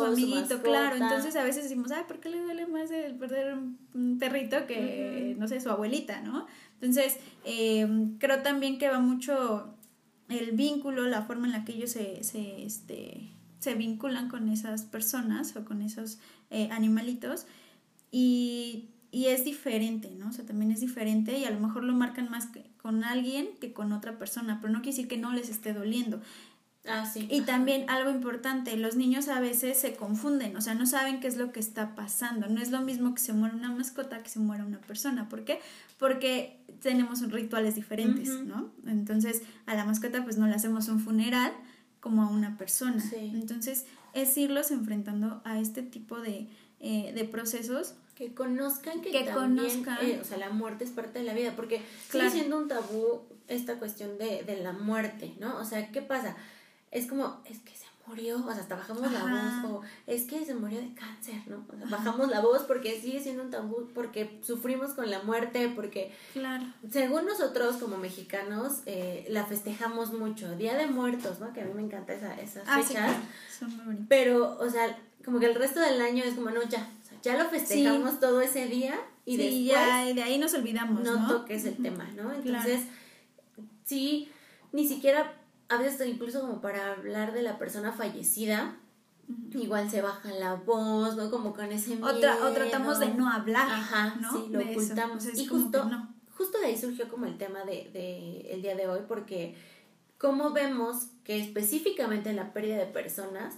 amiguito, 0.04 0.62
claro. 0.62 0.96
Entonces 0.96 1.36
a 1.36 1.44
veces 1.44 1.64
decimos, 1.64 1.92
ay, 1.92 2.04
¿por 2.08 2.20
qué 2.20 2.30
le 2.30 2.40
duele 2.40 2.66
más 2.66 2.90
el 2.90 3.14
perder 3.16 3.54
un 3.94 4.18
perrito 4.18 4.66
que, 4.66 5.36
no 5.38 5.46
sé, 5.46 5.60
su 5.60 5.68
abuelita, 5.68 6.22
¿no? 6.22 6.46
Entonces, 6.80 7.18
eh, 7.44 7.86
creo 8.18 8.42
también 8.42 8.78
que 8.78 8.88
va 8.88 8.98
mucho 8.98 9.74
el 10.30 10.52
vínculo, 10.52 11.06
la 11.06 11.22
forma 11.22 11.46
en 11.46 11.52
la 11.52 11.64
que 11.64 11.72
ellos 11.72 11.90
se, 11.90 12.24
se, 12.24 12.64
este, 12.64 13.30
se 13.58 13.74
vinculan 13.74 14.28
con 14.28 14.48
esas 14.48 14.82
personas 14.84 15.54
o 15.56 15.64
con 15.64 15.82
esos 15.82 16.18
eh, 16.50 16.68
animalitos 16.72 17.46
y, 18.10 18.88
y, 19.10 19.26
es 19.26 19.44
diferente, 19.44 20.10
¿no? 20.18 20.28
O 20.28 20.32
sea, 20.32 20.44
también 20.44 20.70
es 20.70 20.80
diferente 20.80 21.38
y 21.38 21.44
a 21.44 21.50
lo 21.50 21.60
mejor 21.60 21.84
lo 21.84 21.92
marcan 21.94 22.30
más 22.30 22.48
con 22.82 23.04
alguien 23.04 23.48
que 23.60 23.72
con 23.72 23.92
otra 23.92 24.18
persona, 24.18 24.58
pero 24.60 24.72
no 24.72 24.80
quiere 24.80 24.96
decir 24.96 25.08
que 25.08 25.18
no 25.18 25.32
les 25.32 25.48
esté 25.48 25.72
doliendo. 25.72 26.20
Ah, 26.86 27.04
sí. 27.04 27.28
Y 27.30 27.42
también 27.42 27.88
algo 27.90 28.10
importante, 28.10 28.76
los 28.76 28.96
niños 28.96 29.28
a 29.28 29.40
veces 29.40 29.78
se 29.78 29.94
confunden, 29.94 30.56
o 30.56 30.60
sea, 30.60 30.74
no 30.74 30.86
saben 30.86 31.20
qué 31.20 31.26
es 31.26 31.36
lo 31.36 31.52
que 31.52 31.60
está 31.60 31.94
pasando. 31.94 32.48
No 32.48 32.60
es 32.60 32.70
lo 32.70 32.80
mismo 32.80 33.14
que 33.14 33.20
se 33.20 33.32
muera 33.32 33.54
una 33.54 33.70
mascota 33.70 34.22
que 34.22 34.28
se 34.28 34.38
muera 34.38 34.64
una 34.64 34.80
persona. 34.80 35.28
¿Por 35.28 35.44
qué? 35.44 35.60
Porque 35.98 36.60
tenemos 36.80 37.20
rituales 37.30 37.74
diferentes, 37.74 38.28
¿no? 38.44 38.70
Entonces, 38.86 39.42
a 39.66 39.74
la 39.74 39.84
mascota 39.84 40.24
pues 40.24 40.38
no 40.38 40.46
le 40.46 40.54
hacemos 40.54 40.88
un 40.88 41.00
funeral 41.00 41.52
como 42.00 42.22
a 42.22 42.28
una 42.28 42.56
persona. 42.56 43.02
Entonces, 43.12 43.86
es 44.14 44.36
irlos 44.36 44.70
enfrentando 44.70 45.42
a 45.44 45.58
este 45.58 45.82
tipo 45.82 46.20
de, 46.20 46.48
eh, 46.80 47.12
de 47.14 47.24
procesos. 47.24 47.94
Que 48.18 48.34
conozcan 48.34 49.00
que, 49.00 49.12
también, 49.22 49.86
eh, 50.02 50.18
o 50.20 50.24
sea, 50.24 50.38
la 50.38 50.50
muerte 50.50 50.82
es 50.82 50.90
parte 50.90 51.20
de 51.20 51.24
la 51.24 51.34
vida, 51.34 51.54
porque 51.54 51.80
sigue 52.10 52.28
siendo 52.30 52.58
un 52.58 52.66
tabú 52.66 53.22
esta 53.46 53.78
cuestión 53.78 54.18
de, 54.18 54.42
de 54.42 54.56
la 54.56 54.72
muerte, 54.72 55.34
¿no? 55.38 55.56
O 55.58 55.64
sea, 55.64 55.92
¿qué 55.92 56.02
pasa? 56.02 56.36
es 56.90 57.06
como, 57.06 57.40
es 57.44 57.58
que 57.60 57.74
se 57.74 57.86
murió, 58.06 58.38
o 58.38 58.52
sea, 58.52 58.62
hasta 58.62 58.74
bajamos 58.74 59.12
la 59.12 59.20
voz, 59.20 59.70
o 59.70 59.82
es 60.06 60.24
que 60.24 60.44
se 60.44 60.54
murió 60.54 60.80
de 60.80 60.94
cáncer, 60.94 61.42
¿no? 61.46 61.64
O 61.68 61.76
sea, 61.76 61.86
bajamos 61.86 62.28
la 62.30 62.40
voz 62.40 62.62
porque 62.62 62.98
sigue 62.98 63.20
siendo 63.20 63.42
un 63.42 63.50
tabú, 63.50 63.88
porque 63.94 64.40
sufrimos 64.42 64.94
con 64.94 65.10
la 65.10 65.22
muerte, 65.22 65.70
porque, 65.74 66.12
claro. 66.32 66.64
según 66.90 67.26
nosotros 67.26 67.76
como 67.76 67.98
mexicanos, 67.98 68.80
eh, 68.86 69.26
la 69.28 69.44
festejamos 69.44 70.12
mucho, 70.14 70.56
Día 70.56 70.76
de 70.76 70.86
Muertos, 70.86 71.40
¿no? 71.40 71.52
Que 71.52 71.60
a 71.60 71.64
mí 71.66 71.72
me 71.74 71.82
encanta 71.82 72.14
esa, 72.14 72.34
esas 72.40 72.64
ah, 72.66 72.82
fechas, 72.82 73.16
Son 73.58 73.76
muy 73.76 73.84
bonitas. 73.84 74.06
pero, 74.08 74.58
o 74.58 74.70
sea, 74.70 74.98
como 75.22 75.38
que 75.38 75.46
el 75.46 75.54
resto 75.54 75.80
del 75.80 76.00
año 76.00 76.24
es 76.24 76.34
como, 76.34 76.50
no, 76.50 76.62
ya, 76.62 76.88
ya 77.22 77.42
lo 77.42 77.48
festejamos 77.48 78.20
todo 78.20 78.40
ese 78.40 78.66
día 78.66 78.98
y 79.24 79.36
después... 79.36 79.64
ya, 79.64 80.04
de 80.04 80.22
ahí 80.22 80.38
nos 80.38 80.54
olvidamos, 80.54 81.02
¿no? 81.02 81.18
No 81.18 81.28
toques 81.28 81.64
el 81.64 81.76
tema, 81.76 82.08
¿no? 82.16 82.32
Entonces, 82.32 82.82
sí, 83.84 84.30
ni 84.72 84.86
siquiera 84.86 85.34
a 85.68 85.76
veces 85.76 86.06
incluso 86.08 86.40
como 86.40 86.60
para 86.60 86.92
hablar 86.92 87.32
de 87.32 87.42
la 87.42 87.58
persona 87.58 87.92
fallecida, 87.92 88.76
igual 89.52 89.90
se 89.90 90.00
baja 90.00 90.30
la 90.30 90.54
voz, 90.54 91.16
¿no? 91.16 91.30
Como 91.30 91.52
con 91.52 91.70
ese 91.70 91.96
miedo. 91.96 92.06
o 92.06 92.52
tratamos 92.52 92.98
de 92.98 93.08
no 93.08 93.30
hablar, 93.30 93.68
Ajá, 93.70 94.16
¿no? 94.20 94.32
Sí, 94.32 94.50
lo 94.50 94.60
ocultamos. 94.60 95.38
y 95.38 95.46
justo, 95.46 95.90
justo 96.36 96.58
de 96.58 96.66
ahí 96.66 96.78
surgió 96.78 97.08
como 97.08 97.26
el 97.26 97.36
tema 97.36 97.64
de, 97.64 97.90
de 97.92 98.52
el 98.52 98.62
día 98.62 98.74
de 98.74 98.88
hoy, 98.88 99.00
porque 99.06 99.56
como 100.16 100.52
vemos 100.52 101.08
que 101.24 101.38
específicamente 101.38 102.30
en 102.30 102.36
la 102.36 102.52
pérdida 102.52 102.76
de 102.76 102.86
personas 102.86 103.54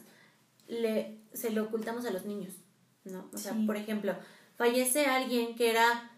le, 0.68 1.18
se 1.32 1.50
lo 1.50 1.64
ocultamos 1.64 2.04
a 2.04 2.10
los 2.10 2.26
niños, 2.26 2.54
¿no? 3.04 3.28
O 3.32 3.38
sea, 3.38 3.54
por 3.66 3.76
ejemplo, 3.76 4.14
fallece 4.56 5.06
alguien 5.06 5.56
que 5.56 5.70
era 5.70 6.10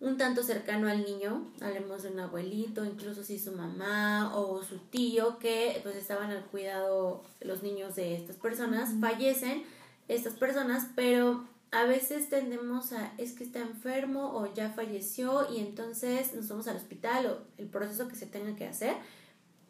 un 0.00 0.16
tanto 0.16 0.42
cercano 0.42 0.88
al 0.88 1.04
niño, 1.04 1.50
hablemos 1.60 2.04
de 2.04 2.10
un 2.10 2.20
abuelito, 2.20 2.84
incluso 2.84 3.24
si 3.24 3.38
su 3.38 3.52
mamá 3.52 4.32
o 4.36 4.62
su 4.62 4.78
tío 4.78 5.38
que 5.38 5.80
pues 5.82 5.96
estaban 5.96 6.30
al 6.30 6.44
cuidado 6.44 7.24
los 7.40 7.62
niños 7.62 7.96
de 7.96 8.14
estas 8.14 8.36
personas, 8.36 8.90
fallecen 9.00 9.64
estas 10.06 10.34
personas, 10.34 10.86
pero 10.94 11.44
a 11.72 11.84
veces 11.84 12.30
tendemos 12.30 12.92
a 12.92 13.12
es 13.18 13.32
que 13.32 13.44
está 13.44 13.58
enfermo 13.58 14.32
o 14.34 14.52
ya 14.54 14.70
falleció 14.70 15.52
y 15.52 15.58
entonces 15.58 16.32
nos 16.34 16.48
vamos 16.48 16.68
al 16.68 16.76
hospital 16.76 17.26
o 17.26 17.38
el 17.58 17.66
proceso 17.66 18.08
que 18.08 18.14
se 18.14 18.26
tenga 18.26 18.54
que 18.54 18.66
hacer 18.66 18.94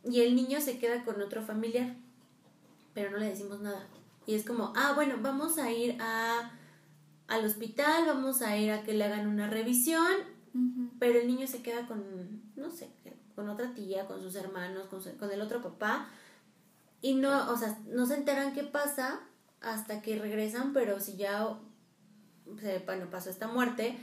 y 0.05 0.21
el 0.21 0.37
niño 0.37 0.61
se 0.61 0.79
queda 0.79 1.05
con 1.05 1.21
otro 1.23 1.43
familiar, 1.43 1.95
pero 2.95 3.11
no 3.11 3.17
le 3.17 3.31
decimos 3.31 3.61
nada. 3.61 3.87
Y 4.27 4.35
es 4.35 4.45
como, 4.45 4.75
ah, 4.77 4.93
bueno, 4.95 5.17
vamos 5.23 5.57
a 5.57 5.73
ir 5.73 5.97
a 6.01 6.53
al 7.29 7.45
hospital, 7.45 8.05
vamos 8.07 8.43
a 8.43 8.57
ir 8.57 8.73
a 8.73 8.83
que 8.83 8.95
le 8.95 9.05
hagan 9.05 9.27
una 9.27 9.49
revisión, 9.49 10.13
pero 10.99 11.21
el 11.21 11.29
niño 11.29 11.47
se 11.47 11.63
queda 11.63 11.87
con, 11.87 12.43
no 12.57 12.71
sé, 12.71 12.91
con 13.37 13.49
otra 13.49 13.75
tía, 13.75 14.07
con 14.07 14.21
sus 14.21 14.35
hermanos, 14.35 14.87
con, 14.89 15.01
con 15.19 15.31
el 15.31 15.41
otro 15.41 15.63
papá, 15.63 16.09
y 17.01 17.15
no, 17.15 17.53
o 17.53 17.57
sea, 17.57 17.79
no 17.87 18.07
se 18.07 18.17
enteran 18.17 18.55
qué 18.55 18.65
pasa 18.65 19.21
hasta 19.61 20.03
que 20.03 20.19
regresan, 20.19 20.73
pero 20.73 21.01
si 21.01 21.17
ya, 21.17 21.59
bueno, 22.45 23.11
pasó 23.11 23.31
esta 23.31 23.47
muerte, 23.47 23.97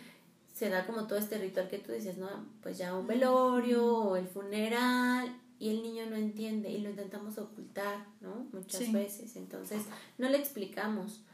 se 0.54 0.70
da 0.70 0.86
como 0.86 1.06
todo 1.08 1.20
este 1.20 1.38
ritual 1.38 1.68
que 1.68 1.80
tú 1.80 1.92
dices, 1.92 2.18
¿no? 2.18 2.30
Pues 2.62 2.78
ya 2.78 2.96
un 2.96 3.08
velorio 3.08 3.86
o 3.86 4.16
el 4.16 4.28
funeral 4.28 5.36
y 5.60 5.70
el 5.70 5.84
niño 5.84 6.06
no 6.06 6.16
entiende 6.16 6.70
y 6.70 6.80
lo 6.80 6.90
intentamos 6.90 7.38
ocultar, 7.38 8.06
¿no? 8.22 8.48
Muchas 8.54 8.92
veces. 8.92 9.36
Entonces, 9.36 9.82
no 10.18 10.30
le 10.30 10.38
explicamos. 10.38 11.26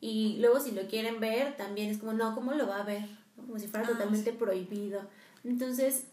Y 0.00 0.36
luego 0.40 0.60
si 0.60 0.72
lo 0.72 0.82
quieren 0.88 1.20
ver, 1.20 1.56
también 1.56 1.90
es 1.90 1.98
como, 1.98 2.12
no, 2.12 2.34
¿cómo 2.34 2.52
lo 2.52 2.66
va 2.66 2.80
a 2.80 2.84
ver? 2.84 3.06
Como 3.36 3.58
si 3.58 3.66
fuera 3.66 3.86
ah, 3.86 3.90
totalmente 3.90 4.32
prohibido. 4.32 5.00
Entonces, 5.44 6.04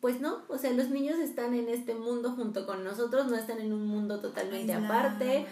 pues 0.00 0.20
no, 0.20 0.42
o 0.48 0.58
sea, 0.58 0.72
los 0.72 0.90
niños 0.90 1.18
están 1.18 1.54
en 1.54 1.68
este 1.68 1.94
mundo 1.94 2.32
junto 2.32 2.66
con 2.66 2.84
nosotros, 2.84 3.26
no 3.28 3.36
están 3.36 3.60
en 3.60 3.72
un 3.72 3.86
mundo 3.86 4.20
totalmente 4.20 4.74
aparte, 4.74 5.46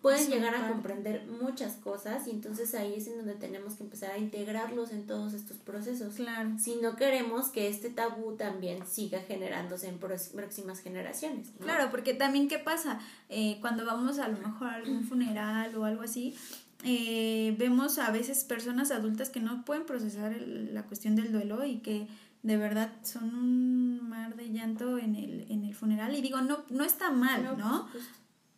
pueden 0.00 0.30
llegar 0.30 0.54
a 0.54 0.68
comprender 0.68 1.26
muchas 1.26 1.74
cosas 1.74 2.26
y 2.28 2.30
entonces 2.30 2.74
ahí 2.74 2.94
es 2.96 3.08
en 3.08 3.18
donde 3.18 3.34
tenemos 3.34 3.74
que 3.74 3.82
empezar 3.82 4.12
a 4.12 4.18
integrarlos 4.18 4.92
en 4.92 5.06
todos 5.06 5.34
estos 5.34 5.56
procesos. 5.58 6.14
Claro. 6.14 6.50
Si 6.58 6.76
no 6.76 6.94
queremos 6.94 7.48
que 7.48 7.68
este 7.68 7.90
tabú 7.90 8.36
también 8.36 8.86
siga 8.86 9.20
generándose 9.20 9.88
en 9.88 9.98
próximas 9.98 10.80
generaciones. 10.80 11.48
Claro, 11.60 11.90
porque 11.90 12.14
también 12.14 12.48
qué 12.48 12.58
pasa 12.58 13.00
eh, 13.28 13.58
cuando 13.60 13.84
vamos 13.84 14.18
a 14.18 14.28
lo 14.28 14.38
mejor 14.38 14.68
a 14.68 14.74
algún 14.76 15.04
funeral 15.04 15.76
o 15.76 15.84
algo 15.84 16.02
así, 16.02 16.36
eh, 16.82 17.54
vemos 17.58 17.98
a 17.98 18.10
veces 18.10 18.44
personas 18.44 18.90
adultas 18.90 19.28
que 19.28 19.40
no 19.40 19.64
pueden 19.64 19.84
procesar 19.84 20.34
la 20.40 20.84
cuestión 20.84 21.14
del 21.14 21.32
duelo 21.32 21.64
y 21.64 21.78
que 21.78 22.06
de 22.42 22.56
verdad 22.56 22.90
son 23.02 23.34
un 23.34 24.08
mar 24.08 24.34
de 24.34 24.50
llanto 24.50 24.98
en 24.98 25.14
el, 25.14 25.46
en 25.50 25.64
el 25.64 25.74
funeral. 25.74 26.14
Y 26.14 26.22
digo, 26.22 26.40
no, 26.40 26.64
no 26.70 26.84
está 26.84 27.10
mal, 27.10 27.56
¿no? 27.58 27.86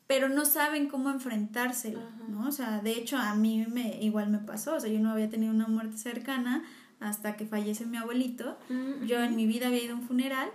Pero 0.06 0.28
no 0.28 0.44
saben 0.44 0.88
cómo 0.88 1.10
enfrentárselo, 1.10 2.00
¿no? 2.28 2.48
O 2.48 2.52
sea, 2.52 2.80
de 2.80 2.92
hecho 2.92 3.16
a 3.16 3.34
mí 3.34 3.66
me, 3.68 4.00
igual 4.02 4.30
me 4.30 4.38
pasó, 4.38 4.76
o 4.76 4.80
sea, 4.80 4.90
yo 4.90 5.00
no 5.00 5.10
había 5.10 5.28
tenido 5.28 5.52
una 5.52 5.66
muerte 5.66 5.96
cercana 5.96 6.62
hasta 7.00 7.36
que 7.36 7.46
fallece 7.46 7.86
mi 7.86 7.96
abuelito. 7.96 8.56
Mm, 8.68 9.04
yo 9.06 9.20
en 9.20 9.34
mi 9.34 9.46
vida 9.46 9.66
había 9.66 9.82
ido 9.82 9.94
a 9.94 9.98
un 9.98 10.02
funeral 10.02 10.48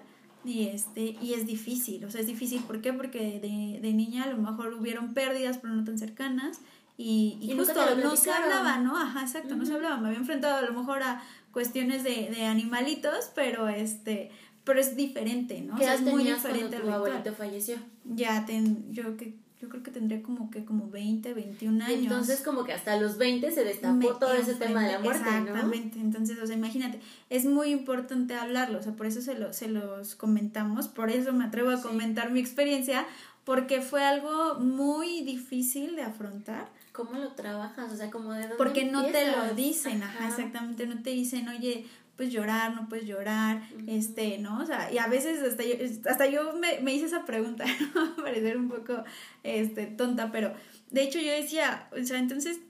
y 0.45 0.67
este 0.67 1.17
y 1.21 1.33
es 1.33 1.45
difícil, 1.45 2.05
o 2.05 2.11
sea, 2.11 2.21
es 2.21 2.27
difícil, 2.27 2.61
¿por 2.61 2.81
qué? 2.81 2.93
Porque 2.93 3.39
de, 3.41 3.79
de 3.81 3.93
niña 3.93 4.23
a 4.23 4.27
lo 4.27 4.37
mejor 4.37 4.73
hubieron 4.73 5.13
pérdidas, 5.13 5.57
pero 5.57 5.73
no 5.73 5.83
tan 5.83 5.97
cercanas 5.97 6.61
y, 6.97 7.37
y, 7.41 7.55
justo 7.55 7.95
no 7.95 8.15
se 8.15 8.31
hablaba, 8.31 8.79
¿no? 8.79 8.97
Ajá, 8.97 9.21
exacto, 9.21 9.55
no 9.55 9.65
se 9.65 9.73
hablaba. 9.73 9.97
Me 9.97 10.07
había 10.07 10.19
enfrentado 10.19 10.57
a 10.57 10.61
lo 10.61 10.73
mejor 10.73 11.03
a 11.03 11.21
cuestiones 11.51 12.03
de, 12.03 12.29
de 12.31 12.45
animalitos, 12.45 13.31
pero 13.35 13.69
este 13.69 14.31
pero 14.63 14.81
es 14.81 14.97
diferente, 14.97 15.61
¿no? 15.61 15.75
o 15.75 15.77
sea, 15.77 15.93
es 15.93 16.01
muy 16.01 16.25
diferente 16.25 16.75
cuando 16.75 16.89
tu 16.89 16.91
abuelito 16.91 17.33
falleció? 17.33 17.77
Ya, 18.03 18.45
ten, 18.45 18.91
yo 18.91 19.15
que 19.15 19.33
yo 19.61 19.69
creo 19.69 19.81
que 19.81 19.91
tendría 19.91 20.21
como 20.21 20.51
que 20.51 20.65
como 20.65 20.89
20, 20.89 21.33
21 21.33 21.83
años. 21.83 22.03
Entonces 22.03 22.41
como 22.41 22.63
que 22.63 22.73
hasta 22.73 22.99
los 22.99 23.17
20 23.17 23.49
se 23.49 23.63
destapó 23.63 24.15
todo 24.17 24.33
ese 24.33 24.53
tema 24.53 24.83
de 24.83 24.91
la 24.91 24.99
muerte, 24.99 25.21
Exactamente. 25.21 25.99
Entonces, 25.99 26.37
o 26.39 26.45
sea, 26.45 26.55
imagínate, 26.55 26.99
es 27.29 27.45
muy 27.45 27.69
importante 27.69 28.35
hablarlo, 28.35 28.77
o 28.77 28.83
sea, 28.83 28.91
por 28.93 29.07
eso 29.07 29.21
se, 29.21 29.39
lo, 29.39 29.53
se 29.53 29.67
los 29.67 30.15
comentamos, 30.15 30.87
por 30.89 31.09
eso 31.09 31.33
me 31.33 31.45
atrevo 31.45 31.71
a 31.71 31.81
comentar 31.81 32.29
mi 32.31 32.39
experiencia, 32.39 33.07
porque 33.45 33.81
fue 33.81 34.03
algo 34.03 34.59
muy 34.59 35.21
difícil 35.21 35.95
de 35.95 36.03
afrontar 36.03 36.69
¿Cómo 36.97 37.19
lo 37.19 37.29
trabajas? 37.33 37.93
O 37.93 37.95
sea, 37.95 38.09
como 38.09 38.33
de 38.33 38.41
dónde 38.41 38.55
Porque 38.55 38.83
no 38.83 39.05
te 39.05 39.31
lo 39.31 39.53
dicen, 39.53 40.01
ajá. 40.01 40.27
exactamente, 40.27 40.87
no 40.87 41.03
te 41.03 41.11
dicen, 41.11 41.47
oye, 41.47 41.85
pues 42.15 42.31
llorar, 42.31 42.73
no 42.75 42.89
puedes 42.89 43.05
llorar, 43.05 43.61
este, 43.85 44.39
¿no? 44.39 44.57
O 44.59 44.65
sea, 44.65 44.91
y 44.91 44.97
a 44.97 45.05
veces 45.05 45.43
hasta 45.43 45.63
yo, 45.63 45.75
hasta 46.09 46.25
yo 46.25 46.53
me, 46.53 46.79
me 46.81 46.95
hice 46.95 47.05
esa 47.05 47.23
pregunta, 47.23 47.65
¿no? 47.95 48.15
parecer 48.15 48.57
un 48.57 48.67
poco, 48.67 49.03
este, 49.43 49.85
tonta, 49.85 50.31
pero 50.31 50.55
de 50.89 51.03
hecho 51.03 51.19
yo 51.19 51.31
decía, 51.31 51.87
o 51.95 52.03
sea, 52.03 52.17
entonces 52.17 52.61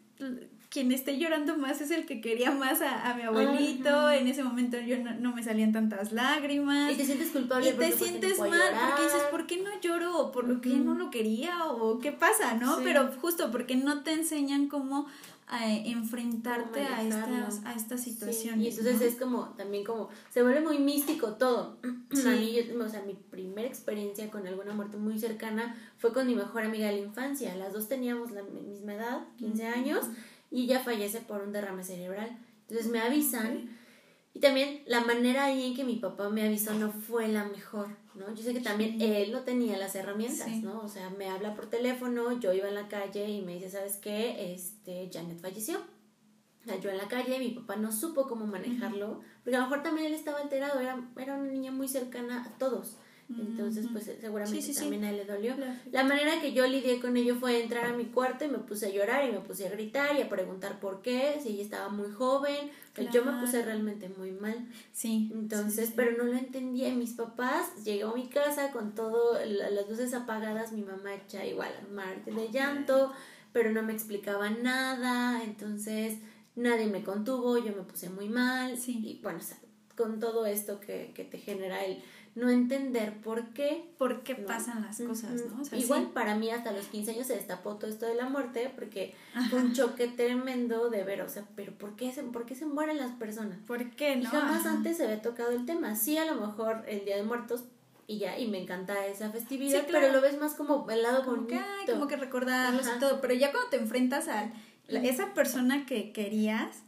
quien 0.70 0.92
esté 0.92 1.18
llorando 1.18 1.58
más 1.58 1.82
es 1.82 1.92
el 1.92 2.06
que 2.06 2.20
quería 2.20 2.52
más 2.52 2.82
a, 2.82 3.14
mi 3.16 3.24
abuelito. 3.24 4.12
En 4.12 4.28
ese 4.28 4.44
momento 4.44 4.78
yo 4.80 4.98
no, 4.98 5.34
me 5.34 5.44
salían 5.44 5.72
tantas 5.72 6.12
lágrimas. 6.12 6.92
Y 6.92 6.96
te 6.96 7.06
sientes 7.06 7.30
culpable. 7.30 7.70
Y 7.70 7.74
te 7.74 7.92
sientes 7.94 8.40
mal 8.40 8.50
porque 8.50 9.04
dices, 9.04 9.22
¿por 9.32 9.48
qué 9.48 9.62
no 9.62 9.70
lloro? 9.80 10.32
¿Por 10.32 10.48
lo 10.48 10.62
que 10.62 10.70
no 10.70 10.96
lo 10.96 11.10
quería? 11.10 11.68
¿O 11.68 12.00
qué 12.00 12.12
pasa? 12.12 12.56
¿No? 12.56 12.80
Pero 12.84 13.10
justo 13.22 13.52
porque 13.52 13.76
no 13.76 14.04
te 14.04 14.14
enseñan 14.14 14.68
cómo 14.68 15.08
eh, 15.62 15.84
enfrentarte 15.86 16.82
a 16.82 17.02
estas, 17.02 17.64
a 17.64 17.74
estas 17.74 18.04
situaciones. 18.04 18.66
Y 18.66 18.68
entonces 18.68 19.14
es 19.14 19.16
como, 19.16 19.54
también 19.56 19.86
como, 19.86 20.10
se 20.30 20.44
vuelve 20.44 20.60
muy 20.60 20.80
místico 20.80 21.36
todo. 21.36 21.78
A 21.84 22.30
mí, 22.32 22.60
o 22.60 22.90
sea, 22.90 23.02
mi 23.04 23.14
primera 23.14 23.68
experiencia 23.68 24.30
con 24.30 24.46
alguna 24.46 24.74
muerte 24.74 24.98
muy 24.98 25.18
cercana 25.18 25.78
fue 25.98 26.12
con 26.12 26.28
mi 26.28 26.36
mejor 26.36 26.64
amiga 26.64 26.88
de 26.88 26.94
la 26.94 27.00
infancia. 27.00 27.56
Las 27.56 27.72
dos 27.72 27.88
teníamos 27.88 28.32
la 28.32 28.44
misma 28.44 28.96
edad, 28.96 29.22
15 29.38 29.68
años 29.68 30.06
y 30.52 30.64
ella 30.64 30.80
fallece 30.80 31.22
por 31.22 31.42
un 31.42 31.52
derrame 31.52 31.84
cerebral. 31.84 32.38
Entonces 32.68 32.92
me 32.92 33.00
avisan 33.00 33.78
Y 34.34 34.40
también 34.40 34.84
la 34.86 35.02
manera 35.02 35.46
ahí 35.46 35.66
en 35.66 35.76
que 35.76 35.84
mi 35.84 35.96
papá 35.96 36.30
me 36.30 36.44
avisó 36.46 36.74
no 36.76 36.92
fue 36.92 37.28
la 37.28 37.46
mejor, 37.46 37.88
¿no? 38.14 38.34
Yo 38.36 38.44
sé 38.44 38.54
que 38.54 38.60
también 38.60 39.02
él 39.02 39.32
no 39.32 39.42
tenía 39.42 39.78
las 39.78 39.96
herramientas, 39.96 40.48
¿no? 40.62 40.82
O 40.82 40.88
sea, 40.88 41.10
me 41.10 41.28
habla 41.28 41.56
por 41.56 41.70
teléfono, 41.72 42.40
yo 42.40 42.54
iba 42.54 42.68
en 42.68 42.76
la 42.76 42.88
calle 42.88 43.28
y 43.28 43.42
me 43.42 43.56
dice, 43.56 43.72
¿sabes 43.72 43.98
qué? 43.98 44.54
Este, 44.54 45.10
Janet 45.12 45.40
falleció. 45.40 45.80
Yo 46.84 46.90
en 46.90 46.98
la 46.98 47.08
calle, 47.08 47.40
mi 47.40 47.50
papá 47.50 47.78
no 47.78 47.92
supo 47.92 48.28
cómo 48.28 48.46
manejarlo, 48.46 49.22
porque 49.44 49.56
a 49.56 49.60
lo 49.60 49.66
mejor 49.68 49.84
también 49.84 50.08
él 50.08 50.14
estaba 50.14 50.40
alterado, 50.40 50.80
era, 50.82 51.02
era 51.18 51.36
una 51.36 51.50
niña 51.52 51.72
muy 51.72 51.88
cercana 51.88 52.44
a 52.44 52.58
todos. 52.60 52.98
Entonces, 53.30 53.88
pues 53.92 54.06
seguramente 54.06 54.74
también 54.74 55.04
a 55.04 55.10
él 55.10 55.18
le 55.18 55.26
dolió. 55.26 55.56
La 55.92 56.04
manera 56.04 56.40
que 56.40 56.54
yo 56.54 56.66
lidié 56.66 57.02
con 57.02 57.18
ello 57.18 57.36
fue 57.36 57.62
entrar 57.62 57.86
a 57.86 57.94
mi 57.94 58.06
cuarto 58.06 58.46
y 58.46 58.48
me 58.48 58.60
puse 58.60 58.86
a 58.86 58.90
llorar 58.90 59.28
y 59.28 59.34
me 59.34 59.42
puse 59.42 59.68
a 59.68 59.70
gritar 59.70 60.16
y 60.16 60.22
a 60.22 60.30
preguntar 60.30 60.80
por 60.80 61.02
qué, 61.02 61.38
si 61.44 61.50
ella 61.50 61.64
estaba 61.64 61.90
muy 61.90 62.10
joven. 62.12 62.72
Yo 63.12 63.26
me 63.26 63.40
puse 63.40 63.64
realmente 63.64 64.10
muy 64.10 64.32
mal. 64.32 64.68
Sí. 64.94 65.30
Entonces, 65.34 65.92
pero 65.96 66.18
no 66.18 66.24
lo 66.24 66.38
entendía. 66.38 66.94
Mis 66.94 67.14
papás, 67.14 67.84
llegó 67.84 68.12
a 68.12 68.16
mi 68.16 68.28
casa 68.28 68.72
con 68.72 68.96
todo, 68.96 69.38
las 69.46 69.90
luces 69.90 70.14
apagadas, 70.14 70.72
mi 70.72 70.82
mamá 70.82 71.14
echa 71.14 71.46
igual 71.46 71.72
a 71.80 71.94
Marte 71.94 72.32
de 72.32 72.50
llanto, 72.50 73.12
pero 73.52 73.72
no 73.72 73.84
me 73.84 73.94
explicaba 73.94 74.50
nada. 74.50 75.44
Entonces, 75.44 76.18
nadie 76.56 76.88
me 76.88 77.04
contuvo, 77.04 77.58
yo 77.58 77.76
me 77.76 77.84
puse 77.84 78.10
muy 78.10 78.30
mal. 78.30 78.78
Sí. 78.78 79.02
Y 79.04 79.22
bueno, 79.22 79.40
con 79.98 80.20
todo 80.20 80.46
esto 80.46 80.80
que, 80.80 81.12
que 81.14 81.26
te 81.26 81.38
genera 81.40 81.84
el 81.84 82.02
no 82.38 82.50
entender 82.52 83.20
por 83.22 83.50
qué. 83.50 83.90
Por 83.98 84.22
qué 84.22 84.36
pasan 84.36 84.84
las 84.84 85.02
cosas, 85.02 85.32
¿no? 85.32 85.78
Igual 85.78 86.12
para 86.14 86.36
mí 86.36 86.52
hasta 86.52 86.72
los 86.72 86.86
15 86.86 87.12
años 87.12 87.28
se 87.28 87.36
destapó 87.36 87.76
todo 87.78 87.90
esto 87.90 88.06
de 88.06 88.14
la 88.14 88.30
muerte 88.30 88.72
porque 88.76 89.16
fue 89.50 89.60
un 89.60 89.74
choque 89.74 90.08
tremendo 90.08 90.90
de 90.90 91.04
ver, 91.04 91.22
o 91.22 91.30
sea, 91.30 91.44
pero 91.56 91.74
¿por 91.74 91.96
qué 91.96 92.12
se, 92.12 92.22
por 92.24 92.46
qué 92.46 92.54
se 92.54 92.68
mueren 92.68 92.98
las 92.98 93.12
personas? 93.14 93.58
¿Por 93.66 93.90
qué? 93.92 94.16
No? 94.16 94.22
Y 94.22 94.26
jamás 94.26 94.66
antes 94.68 94.98
se 94.98 95.06
había 95.06 95.22
tocado 95.22 95.50
el 95.52 95.66
tema. 95.66 95.96
Sí, 95.96 96.18
a 96.18 96.26
lo 96.26 96.40
mejor 96.40 96.86
el 96.88 97.06
Día 97.06 97.18
de 97.18 97.24
Muertos 97.24 97.64
y 98.10 98.20
ya, 98.20 98.40
y 98.40 98.48
me 98.48 98.62
encanta 98.62 99.06
esa 99.08 99.32
festividad, 99.32 99.86
pero 99.92 100.14
lo 100.14 100.22
ves 100.22 100.40
más 100.40 100.54
como 100.54 100.90
el 100.90 101.04
lado 101.04 101.24
bonito. 101.24 101.56
Que, 101.86 101.92
como 101.92 102.08
que 102.08 102.16
recordarlos 102.16 102.88
y 102.88 103.00
todo, 103.00 103.20
pero 103.20 103.34
ya 103.34 103.52
cuando 103.52 103.70
te 103.70 103.78
enfrentas 103.78 104.30
esa 104.88 105.34
persona 105.34 105.86
que 105.86 106.12
querías, 106.12 106.84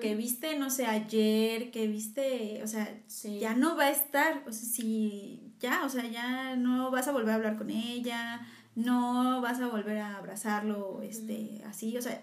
que 0.00 0.14
viste, 0.14 0.58
no 0.58 0.70
sé, 0.70 0.86
ayer, 0.86 1.70
que 1.70 1.86
viste, 1.86 2.60
o 2.62 2.66
sea, 2.66 2.94
ya 3.40 3.54
no 3.54 3.76
va 3.76 3.84
a 3.84 3.90
estar, 3.90 4.42
o 4.46 4.52
sea, 4.52 4.68
si 4.68 5.40
ya, 5.60 5.84
o 5.84 5.88
sea, 5.88 6.06
ya 6.06 6.56
no 6.56 6.90
vas 6.90 7.08
a 7.08 7.12
volver 7.12 7.30
a 7.30 7.34
hablar 7.36 7.56
con 7.56 7.70
ella, 7.70 8.46
no 8.74 9.40
vas 9.40 9.60
a 9.60 9.68
volver 9.68 9.98
a 9.98 10.16
abrazarlo, 10.16 11.00
este, 11.02 11.62
así, 11.66 11.96
o 11.96 12.02
sea, 12.02 12.20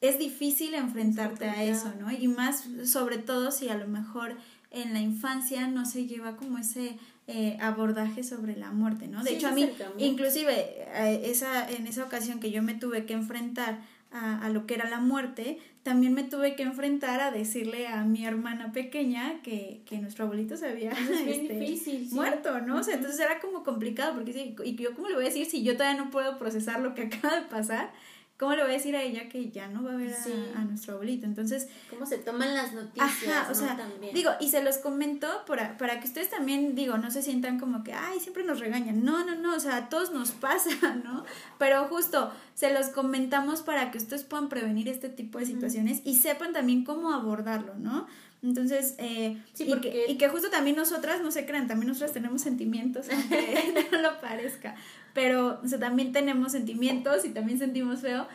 es 0.00 0.18
difícil 0.18 0.74
enfrentarte 0.74 1.46
a 1.46 1.64
eso, 1.64 1.92
¿no? 1.98 2.10
Y 2.10 2.28
más, 2.28 2.68
sobre 2.84 3.18
todo 3.18 3.50
si 3.50 3.68
a 3.68 3.76
lo 3.76 3.88
mejor 3.88 4.36
en 4.70 4.92
la 4.92 5.00
infancia 5.00 5.66
no 5.66 5.84
se 5.86 6.06
lleva 6.06 6.36
como 6.36 6.58
ese 6.58 6.98
eh, 7.26 7.58
abordaje 7.60 8.22
sobre 8.22 8.56
la 8.56 8.70
muerte, 8.70 9.08
¿no? 9.08 9.22
De 9.24 9.34
hecho, 9.34 9.48
a 9.48 9.52
mí, 9.52 9.68
inclusive, 9.98 10.52
eh, 10.54 11.22
esa, 11.24 11.68
en 11.68 11.86
esa 11.86 12.04
ocasión 12.04 12.38
que 12.38 12.50
yo 12.50 12.62
me 12.62 12.74
tuve 12.74 13.06
que 13.06 13.14
enfrentar 13.14 13.80
a, 14.10 14.44
a, 14.44 14.48
lo 14.48 14.66
que 14.66 14.74
era 14.74 14.88
la 14.88 15.00
muerte, 15.00 15.58
también 15.82 16.14
me 16.14 16.24
tuve 16.24 16.54
que 16.56 16.62
enfrentar 16.62 17.20
a 17.20 17.30
decirle 17.30 17.88
a 17.88 18.04
mi 18.04 18.24
hermana 18.24 18.72
pequeña 18.72 19.40
que, 19.42 19.82
que 19.86 19.98
nuestro 19.98 20.24
abuelito 20.24 20.56
se 20.56 20.68
había 20.68 20.92
este, 21.26 21.78
muerto, 22.12 22.60
¿no? 22.60 22.78
O 22.78 22.82
sea, 22.82 22.94
entonces 22.94 23.20
era 23.20 23.40
como 23.40 23.64
complicado, 23.64 24.14
porque 24.14 24.54
y 24.64 24.76
yo 24.76 24.94
cómo 24.94 25.08
le 25.08 25.14
voy 25.14 25.24
a 25.24 25.28
decir 25.28 25.46
si 25.46 25.62
yo 25.62 25.76
todavía 25.76 26.02
no 26.02 26.10
puedo 26.10 26.38
procesar 26.38 26.80
lo 26.80 26.94
que 26.94 27.02
acaba 27.12 27.40
de 27.40 27.46
pasar, 27.46 27.92
¿cómo 28.38 28.54
le 28.54 28.62
voy 28.62 28.70
a 28.70 28.74
decir 28.74 28.94
a 28.96 29.02
ella 29.02 29.28
que 29.28 29.50
ya 29.50 29.68
no 29.68 29.82
va 29.82 29.92
a 29.92 29.96
ver 29.96 30.14
a, 30.54 30.64
nuestro 30.64 30.94
abuelito? 30.94 31.26
Entonces... 31.26 31.68
¿Cómo 31.90 32.06
se 32.06 32.18
toman 32.18 32.54
las 32.54 32.72
noticias? 32.72 33.10
Ajá, 33.28 33.50
o 33.50 33.54
sea, 33.54 33.76
digo, 34.14 34.30
y 34.40 34.48
se 34.48 34.62
los 34.62 34.78
comento 34.78 35.26
para, 35.46 35.76
para 35.76 35.98
que 36.00 36.06
ustedes 36.06 36.30
también, 36.30 36.74
digo, 36.74 36.96
no 36.98 37.10
se 37.10 37.22
sientan 37.22 37.58
como 37.58 37.82
que, 37.82 37.92
ay, 37.92 38.20
siempre 38.20 38.44
nos 38.44 38.60
regañan. 38.60 39.04
No, 39.04 39.24
no, 39.24 39.34
no, 39.34 39.56
o 39.56 39.60
sea, 39.60 39.76
a 39.76 39.88
todos 39.88 40.12
nos 40.12 40.30
pasa, 40.30 40.70
¿no? 41.04 41.24
Pero 41.58 41.86
justo 41.86 42.32
se 42.54 42.72
los 42.72 42.88
comentamos 42.88 43.62
para 43.62 43.90
que 43.90 43.98
ustedes 43.98 44.22
puedan 44.22 44.48
prevenir 44.48 44.88
este 44.88 45.08
tipo 45.08 45.38
de 45.38 45.46
situaciones 45.46 46.00
y 46.04 46.16
sepan 46.16 46.52
también 46.52 46.84
cómo 46.84 47.12
abordarlo, 47.12 47.74
¿no? 47.74 48.06
Entonces, 48.42 48.94
eh, 48.98 49.36
sí, 49.52 49.64
porque... 49.68 50.06
y, 50.08 50.16
que, 50.16 50.28
justo 50.28 50.48
también 50.48 50.76
nosotras, 50.76 51.20
no 51.20 51.32
se 51.32 51.44
crean, 51.44 51.66
también 51.66 51.88
nosotras 51.88 52.12
tenemos 52.12 52.40
sentimientos, 52.40 53.06
aunque 53.10 53.88
no 53.92 54.00
lo 54.00 54.20
parezca, 54.20 54.76
pero 55.18 55.58
o 55.64 55.66
sea, 55.66 55.80
también 55.80 56.12
tenemos 56.12 56.52
sentimientos 56.52 57.24
y 57.24 57.30
también 57.30 57.58
sentimos 57.58 58.02
feo, 58.02 58.28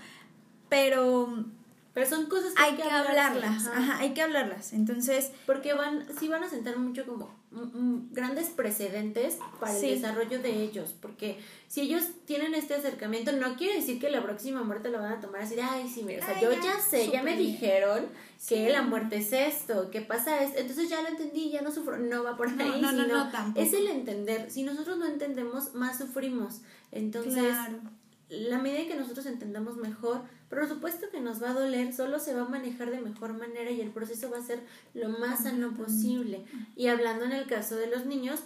pero 0.67 1.45
pero 1.93 2.09
son 2.09 2.25
cosas 2.25 2.53
que 2.53 2.63
hay, 2.63 2.75
que, 2.75 2.83
hablarlas, 2.83 3.67
ajá. 3.67 3.99
hay 3.99 4.13
que 4.13 4.21
hablarlas. 4.21 4.73
Entonces, 4.73 5.31
porque 5.45 5.73
van 5.73 6.05
sí 6.19 6.27
van 6.27 6.43
a 6.43 6.49
sentar 6.49 6.77
mucho 6.77 7.05
como 7.05 7.43
grandes 8.11 8.47
precedentes 8.49 9.37
para 9.59 9.75
el 9.75 9.81
desarrollo 9.81 10.41
de 10.41 10.63
ellos, 10.63 10.95
porque 10.99 11.37
si 11.67 11.81
ellos 11.81 12.03
tienen 12.25 12.55
este 12.55 12.73
acercamiento 12.73 13.31
no 13.33 13.55
quiere 13.57 13.75
decir 13.75 13.99
que 13.99 14.09
la 14.09 14.23
próxima 14.23 14.63
muerte 14.63 14.89
lo 14.89 14.99
van 14.99 15.13
a 15.13 15.19
tomar 15.19 15.41
así 15.41 15.55
de, 15.55 15.61
ay, 15.61 15.87
sí, 15.87 16.01
mira, 16.03 16.23
o 16.23 16.25
sea, 16.25 16.41
yo 16.41 16.51
ya, 16.51 16.79
sé, 16.79 17.11
ya 17.11 17.21
me 17.21 17.37
dijeron 17.37 18.07
que 18.47 18.69
la 18.71 18.81
muerte 18.81 19.17
es 19.17 19.33
esto, 19.33 19.91
que 19.91 20.01
pasa 20.01 20.43
esto, 20.43 20.59
entonces 20.59 20.89
ya 20.89 21.03
lo 21.03 21.09
entendí, 21.09 21.51
ya 21.51 21.61
no 21.61 21.71
sufro, 21.71 21.97
no 21.97 22.23
va 22.23 22.35
por 22.35 22.47
ahí, 22.47 22.81
no, 22.81 22.91
no, 22.91 23.05
no, 23.05 23.31
es 23.55 23.73
el 23.73 23.87
entender, 23.87 24.49
si 24.49 24.63
nosotros 24.63 24.97
no 24.97 25.05
entendemos, 25.05 25.75
más 25.75 25.99
sufrimos. 25.99 26.61
Entonces, 26.91 27.55
la 28.29 28.59
medida 28.59 28.87
que 28.87 28.99
nosotros 28.99 29.25
entendamos 29.25 29.77
mejor, 29.77 30.21
por 30.49 30.67
supuesto 30.67 31.07
que 31.11 31.21
nos 31.21 31.41
va 31.41 31.51
a 31.51 31.53
doler, 31.53 31.93
solo 31.93 32.19
se 32.19 32.33
va 32.33 32.43
a 32.43 32.49
manejar 32.49 32.91
de 32.91 33.01
mejor 33.01 33.33
manera 33.33 33.71
y 33.71 33.81
el 33.81 33.91
proceso 33.91 34.29
va 34.29 34.37
a 34.37 34.43
ser 34.43 34.61
lo 34.93 35.09
más 35.09 35.43
sano 35.43 35.73
posible. 35.73 36.45
Y 36.75 36.87
hablando 36.87 37.25
en 37.25 37.31
el 37.31 37.47
caso 37.47 37.75
de 37.75 37.87
los 37.87 38.05
niños, 38.05 38.41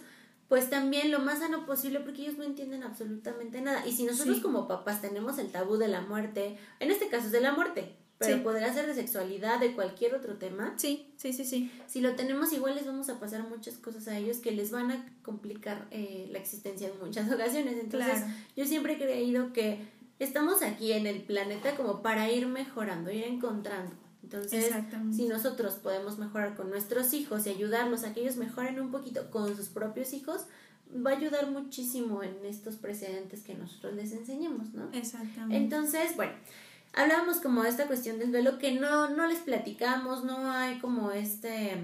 pues 0.48 0.70
también 0.70 1.10
lo 1.10 1.20
más 1.20 1.40
sano 1.40 1.66
posible 1.66 2.00
porque 2.00 2.22
ellos 2.22 2.38
no 2.38 2.44
entienden 2.44 2.82
absolutamente 2.82 3.60
nada. 3.60 3.86
Y 3.86 3.92
si 3.92 4.04
nosotros 4.04 4.40
como 4.40 4.66
papás 4.66 5.02
tenemos 5.02 5.38
el 5.38 5.52
tabú 5.52 5.76
de 5.76 5.88
la 5.88 6.00
muerte, 6.00 6.58
en 6.80 6.90
este 6.90 7.08
caso 7.08 7.26
es 7.26 7.32
de 7.32 7.40
la 7.40 7.52
muerte, 7.52 7.94
pero 8.18 8.42
podrá 8.42 8.72
ser 8.72 8.86
de 8.86 8.94
sexualidad, 8.94 9.60
de 9.60 9.74
cualquier 9.74 10.14
otro 10.14 10.34
tema. 10.34 10.74
Sí, 10.76 11.06
sí, 11.16 11.32
sí, 11.32 11.44
sí. 11.44 11.70
Si 11.86 12.00
lo 12.00 12.16
tenemos 12.16 12.52
igual 12.52 12.74
les 12.74 12.84
vamos 12.84 13.08
a 13.08 13.20
pasar 13.20 13.48
muchas 13.48 13.76
cosas 13.78 14.08
a 14.08 14.18
ellos 14.18 14.38
que 14.38 14.50
les 14.50 14.72
van 14.72 14.90
a 14.90 15.06
complicar 15.22 15.86
eh, 15.90 16.28
la 16.30 16.38
existencia 16.38 16.88
en 16.88 16.98
muchas 16.98 17.30
ocasiones. 17.32 17.76
Entonces, 17.80 18.24
yo 18.56 18.66
siempre 18.66 18.94
he 18.94 18.98
creído 18.98 19.52
que 19.52 19.86
estamos 20.18 20.62
aquí 20.62 20.92
en 20.92 21.06
el 21.06 21.22
planeta 21.22 21.76
como 21.76 22.02
para 22.02 22.30
ir 22.30 22.46
mejorando, 22.48 23.12
ir 23.12 23.24
encontrando. 23.24 23.92
Entonces, 24.24 24.74
si 25.14 25.26
nosotros 25.26 25.74
podemos 25.76 26.18
mejorar 26.18 26.54
con 26.54 26.70
nuestros 26.70 27.14
hijos 27.14 27.46
y 27.46 27.50
ayudarlos 27.50 28.04
a 28.04 28.12
que 28.12 28.20
ellos 28.20 28.36
mejoren 28.36 28.78
un 28.80 28.90
poquito 28.90 29.30
con 29.30 29.56
sus 29.56 29.68
propios 29.68 30.12
hijos, 30.12 30.46
va 30.94 31.12
a 31.12 31.16
ayudar 31.16 31.50
muchísimo 31.50 32.22
en 32.22 32.44
estos 32.44 32.76
precedentes 32.76 33.42
que 33.42 33.54
nosotros 33.54 33.94
les 33.94 34.12
enseñemos, 34.12 34.74
¿no? 34.74 34.90
Exactamente. 34.92 35.56
Entonces, 35.56 36.16
bueno, 36.16 36.32
hablábamos 36.98 37.38
como 37.38 37.62
de 37.62 37.68
esta 37.68 37.86
cuestión 37.86 38.18
del 38.18 38.32
duelo 38.32 38.58
que 38.58 38.72
no, 38.72 39.08
no 39.10 39.26
les 39.26 39.38
platicamos, 39.38 40.24
no 40.24 40.50
hay 40.50 40.78
como 40.78 41.12
este 41.12 41.76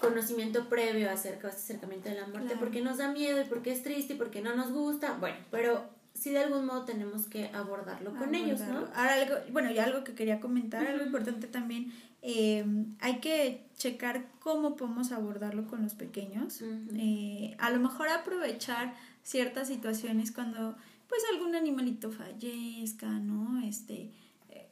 conocimiento 0.00 0.68
previo 0.68 1.10
acerca 1.10 1.48
de 1.48 1.54
este 1.54 1.72
acercamiento 1.72 2.08
de 2.08 2.16
la 2.16 2.26
muerte, 2.26 2.54
porque 2.58 2.82
nos 2.82 2.98
da 2.98 3.10
miedo 3.10 3.40
y 3.40 3.44
porque 3.44 3.72
es 3.72 3.82
triste 3.82 4.14
y 4.14 4.16
porque 4.16 4.42
no 4.42 4.54
nos 4.54 4.70
gusta, 4.70 5.14
bueno, 5.14 5.38
pero 5.50 5.82
sí 6.14 6.30
de 6.30 6.40
algún 6.40 6.66
modo 6.66 6.84
tenemos 6.84 7.26
que 7.26 7.48
abordarlo 7.48 8.14
con 8.14 8.34
ellos, 8.34 8.60
¿no? 8.60 8.80
Ahora 8.94 9.14
algo, 9.14 9.34
bueno, 9.50 9.70
y 9.70 9.78
algo 9.78 10.04
que 10.04 10.14
quería 10.14 10.40
comentar, 10.40 10.86
algo 10.86 11.04
importante 11.04 11.46
también, 11.46 11.92
eh, 12.20 12.64
hay 13.00 13.20
que 13.20 13.64
checar 13.76 14.26
cómo 14.40 14.76
podemos 14.76 15.10
abordarlo 15.10 15.66
con 15.66 15.82
los 15.82 15.94
pequeños, 15.94 16.60
eh, 16.94 17.56
a 17.58 17.70
lo 17.70 17.80
mejor 17.80 18.08
aprovechar 18.08 18.94
ciertas 19.22 19.68
situaciones 19.68 20.32
cuando 20.32 20.76
pues 21.08 21.22
algún 21.32 21.54
animalito 21.54 22.10
fallezca, 22.10 23.08
¿no? 23.08 23.60
Este, 23.66 24.10
eh, 24.50 24.68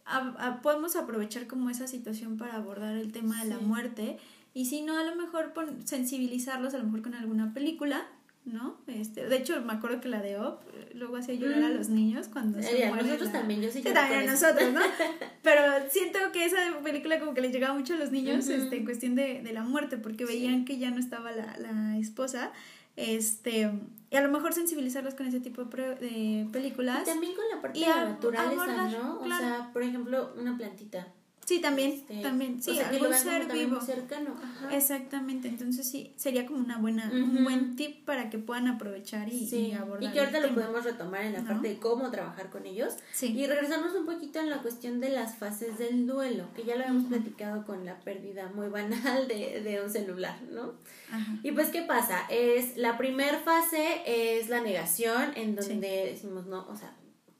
podemos 0.62 0.96
aprovechar 0.96 1.46
como 1.46 1.70
esa 1.70 1.86
situación 1.86 2.36
para 2.36 2.54
abordar 2.54 2.96
el 2.96 3.12
tema 3.12 3.42
de 3.42 3.50
la 3.50 3.58
muerte 3.58 4.18
y 4.54 4.66
si 4.66 4.82
no, 4.82 4.96
a 4.96 5.04
lo 5.04 5.16
mejor 5.16 5.52
sensibilizarlos, 5.84 6.74
a 6.74 6.78
lo 6.78 6.84
mejor 6.84 7.02
con 7.02 7.14
alguna 7.14 7.52
película, 7.52 8.06
¿no? 8.46 8.78
Este, 8.86 9.28
de 9.28 9.36
hecho, 9.36 9.60
me 9.60 9.72
acuerdo 9.72 10.00
que 10.00 10.08
la 10.08 10.22
de 10.22 10.38
Op 10.38 10.62
eh, 10.72 10.92
luego 10.94 11.16
hacía 11.16 11.34
llorar 11.34 11.64
a 11.64 11.68
mm. 11.68 11.74
los 11.74 11.88
niños 11.88 12.28
cuando 12.28 12.62
se 12.62 12.84
eh, 12.84 12.90
nosotros 12.90 13.32
también, 13.32 13.60
yo 13.60 13.70
sí, 13.70 13.82
también 13.82 14.28
a 14.28 14.32
nosotros, 14.32 14.72
¿no? 14.72 14.80
Pero 15.42 15.60
siento 15.90 16.18
que 16.32 16.44
esa 16.44 16.56
película 16.82 17.18
como 17.18 17.34
que 17.34 17.40
les 17.40 17.52
llegaba 17.52 17.74
mucho 17.74 17.94
a 17.94 17.96
los 17.98 18.12
niños 18.12 18.48
este, 18.48 18.76
en 18.76 18.84
cuestión 18.84 19.14
de, 19.14 19.42
de 19.42 19.52
la 19.52 19.62
muerte, 19.62 19.98
porque 19.98 20.24
veían 20.24 20.64
que 20.64 20.78
ya 20.78 20.90
no 20.90 21.00
estaba 21.00 21.32
la, 21.32 21.56
la 21.58 21.98
esposa 21.98 22.52
este 22.96 23.70
y 24.10 24.16
a 24.16 24.20
lo 24.20 24.30
mejor 24.30 24.52
sensibilizarlos 24.52 25.14
con 25.14 25.26
ese 25.26 25.40
tipo 25.40 25.64
de 25.64 26.48
películas 26.52 27.02
y 27.02 27.04
también 27.04 27.34
con 27.34 27.44
la 27.54 27.60
parte 27.60 27.78
de 27.78 27.86
la 27.86 28.04
naturaleza 28.04 28.88
no 28.88 29.20
o 29.20 29.26
sea 29.26 29.70
por 29.72 29.82
ejemplo 29.82 30.32
una 30.36 30.56
plantita 30.56 31.12
Sí, 31.46 31.60
también, 31.60 31.92
este, 31.92 32.22
también, 32.22 32.60
sí, 32.60 32.76
algún 32.80 33.14
ser 33.14 33.46
vivo. 33.52 33.80
Cercano. 33.80 34.34
Exactamente, 34.72 35.46
entonces 35.46 35.88
sí, 35.88 36.12
sería 36.16 36.44
como 36.44 36.58
una 36.58 36.78
buena, 36.78 37.08
un 37.12 37.44
buen 37.44 37.76
tip 37.76 38.04
para 38.04 38.30
que 38.30 38.38
puedan 38.38 38.66
aprovechar 38.66 39.32
y, 39.32 39.48
y 39.54 39.72
abordar. 39.72 40.10
Y 40.10 40.12
que 40.12 40.18
ahorita 40.18 40.40
lo 40.40 40.52
podemos 40.52 40.82
retomar 40.82 41.24
en 41.24 41.34
la 41.34 41.44
parte 41.44 41.68
de 41.68 41.78
cómo 41.78 42.10
trabajar 42.10 42.50
con 42.50 42.66
ellos. 42.66 42.94
Sí. 43.12 43.28
Y 43.28 43.46
regresarnos 43.46 43.94
un 43.94 44.06
poquito 44.06 44.40
en 44.40 44.50
la 44.50 44.60
cuestión 44.60 44.98
de 44.98 45.10
las 45.10 45.36
fases 45.36 45.78
del 45.78 46.08
duelo, 46.08 46.48
que 46.56 46.64
ya 46.64 46.74
lo 46.74 46.82
hemos 46.82 47.04
platicado 47.04 47.64
con 47.64 47.84
la 47.84 48.00
pérdida 48.00 48.50
muy 48.52 48.66
banal 48.68 49.28
de, 49.28 49.60
de 49.60 49.80
un 49.80 49.88
celular, 49.88 50.36
¿no? 50.50 50.74
Ajá. 51.12 51.38
Y 51.44 51.52
pues, 51.52 51.68
¿qué 51.68 51.82
pasa? 51.82 52.26
Es 52.28 52.76
la 52.76 52.98
primera 52.98 53.38
fase 53.38 54.02
es 54.04 54.48
la 54.48 54.60
negación, 54.62 55.32
en 55.36 55.54
donde 55.54 56.10
decimos, 56.12 56.46
no, 56.46 56.66
o 56.68 56.74
sea, 56.74 56.92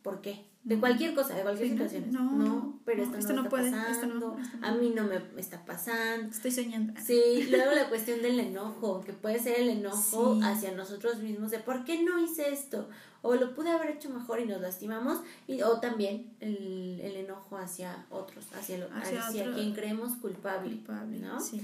¿por 0.02 0.20
qué? 0.20 0.44
De 0.66 0.80
cualquier 0.80 1.14
cosa, 1.14 1.34
de 1.36 1.42
cualquier 1.42 1.68
situación. 1.68 2.10
No, 2.10 2.32
no, 2.32 2.80
pero 2.84 3.04
esto, 3.04 3.32
no, 3.32 3.42
está 3.42 3.48
puede, 3.48 3.70
pasando, 3.70 4.36
a 4.60 4.72
mí 4.72 4.92
no 4.92 5.04
me 5.04 5.40
está 5.40 5.64
pasando. 5.64 6.28
Estoy 6.28 6.50
soñando. 6.50 6.92
Sí, 7.00 7.46
luego 7.48 7.70
la 7.70 7.88
cuestión 7.88 8.20
del 8.20 8.40
enojo, 8.40 9.00
que 9.02 9.12
puede 9.12 9.38
ser 9.38 9.60
el 9.60 9.68
enojo 9.68 10.40
hacia 10.42 10.72
nosotros 10.72 11.20
mismos 11.20 11.52
de 11.52 11.60
¿por 11.60 11.84
qué 11.84 12.02
no 12.02 12.18
hice 12.18 12.52
esto? 12.52 12.88
O 13.22 13.36
lo 13.36 13.54
pude 13.54 13.70
haber 13.70 13.90
hecho 13.90 14.10
mejor 14.10 14.40
y 14.40 14.46
nos 14.46 14.60
lastimamos, 14.60 15.20
y, 15.46 15.62
o 15.62 15.78
también 15.78 16.32
el, 16.40 17.00
el 17.00 17.14
enojo 17.14 17.56
hacia 17.58 18.04
otros, 18.10 18.46
hacia, 18.52 18.78
lo, 18.78 18.88
hacia, 18.92 19.54
quien 19.54 19.72
creemos 19.72 20.16
culpable, 20.16 20.70
culpable 20.70 21.20
¿no? 21.20 21.38
Sí. 21.38 21.62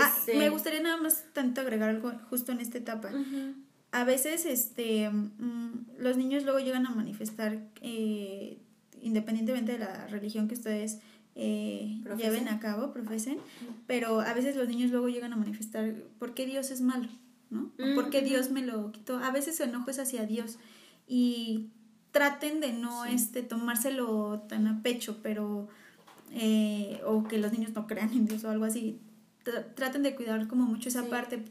Ah, 0.00 0.12
este 0.18 0.36
me 0.36 0.48
gustaría 0.48 0.80
nada 0.80 0.96
más 0.96 1.24
tanto 1.32 1.60
agregar 1.60 1.90
algo 1.90 2.12
justo 2.28 2.50
en 2.50 2.60
esta 2.60 2.78
etapa 2.78 3.10
a 3.92 4.04
veces 4.04 4.46
este, 4.46 5.08
mm, 5.10 5.86
los 5.98 6.16
niños 6.16 6.44
luego 6.44 6.58
llegan 6.58 6.86
a 6.86 6.90
manifestar, 6.90 7.58
eh, 7.82 8.58
independientemente 9.02 9.72
de 9.72 9.78
la 9.78 10.06
religión 10.06 10.48
que 10.48 10.54
ustedes 10.54 10.98
eh, 11.34 12.00
lleven 12.16 12.48
a 12.48 12.58
cabo, 12.58 12.92
profesen, 12.92 13.38
pero 13.86 14.20
a 14.20 14.32
veces 14.32 14.56
los 14.56 14.66
niños 14.66 14.90
luego 14.90 15.08
llegan 15.08 15.34
a 15.34 15.36
manifestar 15.36 15.94
por 16.18 16.32
qué 16.32 16.46
Dios 16.46 16.70
es 16.70 16.80
malo, 16.80 17.08
¿no? 17.50 17.70
¿Por 17.94 18.08
qué 18.08 18.22
Dios 18.22 18.50
me 18.50 18.62
lo 18.62 18.92
quitó? 18.92 19.18
A 19.18 19.30
veces 19.30 19.56
su 19.56 19.62
enojo 19.62 19.90
es 19.90 19.98
hacia 19.98 20.24
Dios 20.24 20.58
y 21.06 21.68
traten 22.12 22.60
de 22.60 22.72
no 22.72 23.04
este, 23.04 23.42
tomárselo 23.42 24.40
tan 24.48 24.66
a 24.66 24.82
pecho, 24.82 25.20
pero... 25.22 25.68
Eh, 26.34 26.98
o 27.04 27.24
que 27.24 27.36
los 27.36 27.52
niños 27.52 27.74
no 27.74 27.86
crean 27.86 28.10
en 28.10 28.24
Dios 28.24 28.42
o 28.44 28.48
algo 28.48 28.64
así. 28.64 28.98
traten 29.74 30.02
de 30.02 30.14
cuidar 30.14 30.48
como 30.48 30.64
mucho 30.64 30.88
esa 30.88 31.04
parte 31.10 31.44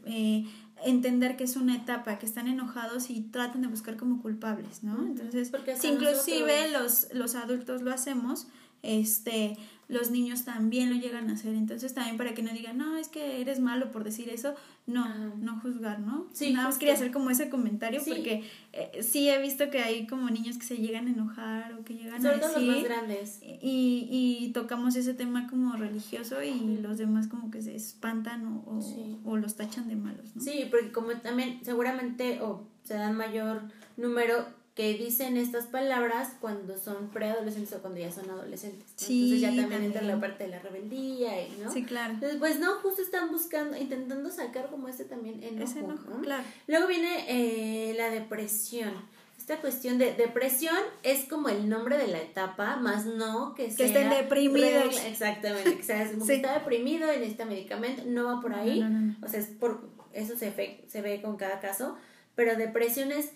entender 0.84 1.36
que 1.36 1.44
es 1.44 1.56
una 1.56 1.76
etapa, 1.76 2.18
que 2.18 2.26
están 2.26 2.48
enojados 2.48 3.10
y 3.10 3.20
tratan 3.20 3.62
de 3.62 3.68
buscar 3.68 3.96
como 3.96 4.20
culpables, 4.22 4.82
¿no? 4.82 5.06
Entonces, 5.06 5.50
Porque 5.50 5.76
si 5.76 5.88
inclusive 5.88 6.70
los, 6.70 7.08
los 7.12 7.34
adultos 7.34 7.82
lo 7.82 7.92
hacemos, 7.92 8.46
este, 8.82 9.56
los 9.92 10.10
niños 10.10 10.44
también 10.44 10.90
lo 10.90 10.96
llegan 10.96 11.28
a 11.28 11.34
hacer. 11.34 11.54
Entonces, 11.54 11.92
también 11.94 12.16
para 12.16 12.34
que 12.34 12.42
no 12.42 12.52
digan, 12.52 12.78
no, 12.78 12.96
es 12.96 13.08
que 13.08 13.40
eres 13.40 13.60
malo 13.60 13.92
por 13.92 14.04
decir 14.04 14.30
eso, 14.30 14.54
no, 14.86 15.06
no 15.36 15.60
juzgar, 15.60 16.00
¿no? 16.00 16.26
Sí, 16.32 16.52
Nada 16.52 16.68
más 16.68 16.78
quería 16.78 16.94
hacer 16.94 17.12
como 17.12 17.30
ese 17.30 17.50
comentario 17.50 18.00
porque 18.06 18.42
eh, 18.72 19.02
sí 19.02 19.28
he 19.28 19.40
visto 19.40 19.70
que 19.70 19.80
hay 19.80 20.06
como 20.06 20.30
niños 20.30 20.56
que 20.56 20.64
se 20.64 20.78
llegan 20.78 21.08
a 21.08 21.10
enojar 21.10 21.74
o 21.74 21.84
que 21.84 21.94
llegan 21.94 22.24
a 22.26 22.32
decir. 22.32 22.62
los 22.62 22.66
más 22.66 22.82
grandes. 22.84 23.38
Y, 23.42 24.08
y 24.10 24.52
tocamos 24.52 24.96
ese 24.96 25.14
tema 25.14 25.46
como 25.46 25.76
religioso 25.76 26.42
y 26.42 26.78
los 26.78 26.98
demás 26.98 27.28
como 27.28 27.50
que 27.50 27.60
se 27.60 27.76
espantan 27.76 28.46
o, 28.46 28.80
o, 29.24 29.36
los 29.36 29.56
tachan 29.56 29.88
de 29.88 29.96
malos, 29.96 30.34
¿no? 30.34 30.42
Sí, 30.42 30.66
porque 30.70 30.90
como 30.90 31.12
también 31.18 31.60
seguramente 31.62 32.40
o 32.40 32.66
se 32.82 32.94
dan 32.94 33.16
mayor 33.16 33.62
número 33.96 34.61
que 34.74 34.94
dicen 34.94 35.36
estas 35.36 35.66
palabras 35.66 36.30
cuando 36.40 36.78
son 36.78 37.10
preadolescentes 37.10 37.74
o 37.74 37.82
cuando 37.82 38.00
ya 38.00 38.10
son 38.10 38.30
adolescentes. 38.30 38.88
Entonces 39.02 39.40
ya 39.40 39.54
también, 39.54 39.84
entra 39.84 40.00
la 40.00 40.18
parte 40.18 40.44
de 40.44 40.50
la 40.50 40.60
rebeldía 40.60 41.46
y, 41.46 41.58
¿no? 41.62 41.70
Sí, 41.70 41.84
claro. 41.84 42.14
Entonces, 42.14 42.38
pues 42.38 42.58
no, 42.58 42.76
justo 42.76 43.02
están 43.02 43.30
buscando, 43.30 43.76
intentando 43.76 44.30
sacar 44.30 44.70
como 44.70 44.88
este 44.88 45.04
también 45.04 45.42
enojo, 45.42 45.64
Ese 45.64 45.84
claro. 46.22 46.44
Luego 46.68 46.86
viene 46.86 47.26
eh, 47.28 47.94
la 47.98 48.08
depresión. 48.08 48.92
Esta 49.36 49.60
cuestión 49.60 49.98
de 49.98 50.14
depresión 50.14 50.76
es 51.02 51.26
como 51.26 51.48
el 51.48 51.68
nombre 51.68 51.98
de 51.98 52.06
la 52.06 52.20
etapa, 52.20 52.76
más 52.76 53.04
no 53.04 53.54
que, 53.54 53.74
que 53.74 53.86
estén 53.86 54.08
deprimidos. 54.08 55.04
Exactamente, 55.04 55.76
que 55.76 55.82
sea, 55.82 56.08
sí. 56.26 56.32
está 56.32 56.54
deprimido 56.54 57.12
y 57.12 57.16
necesita 57.16 57.44
medicamento, 57.44 58.04
no 58.06 58.24
va 58.24 58.40
por 58.40 58.54
ahí. 58.54 58.82
o 59.20 59.28
sea, 59.28 59.40
es 59.40 59.48
por, 59.48 59.90
eso 60.12 60.38
se 60.38 60.50
ve, 60.50 60.84
se 60.88 61.02
ve 61.02 61.20
con 61.20 61.36
cada 61.36 61.60
caso, 61.60 61.96
pero 62.36 62.56
depresión 62.56 63.10
es 63.12 63.32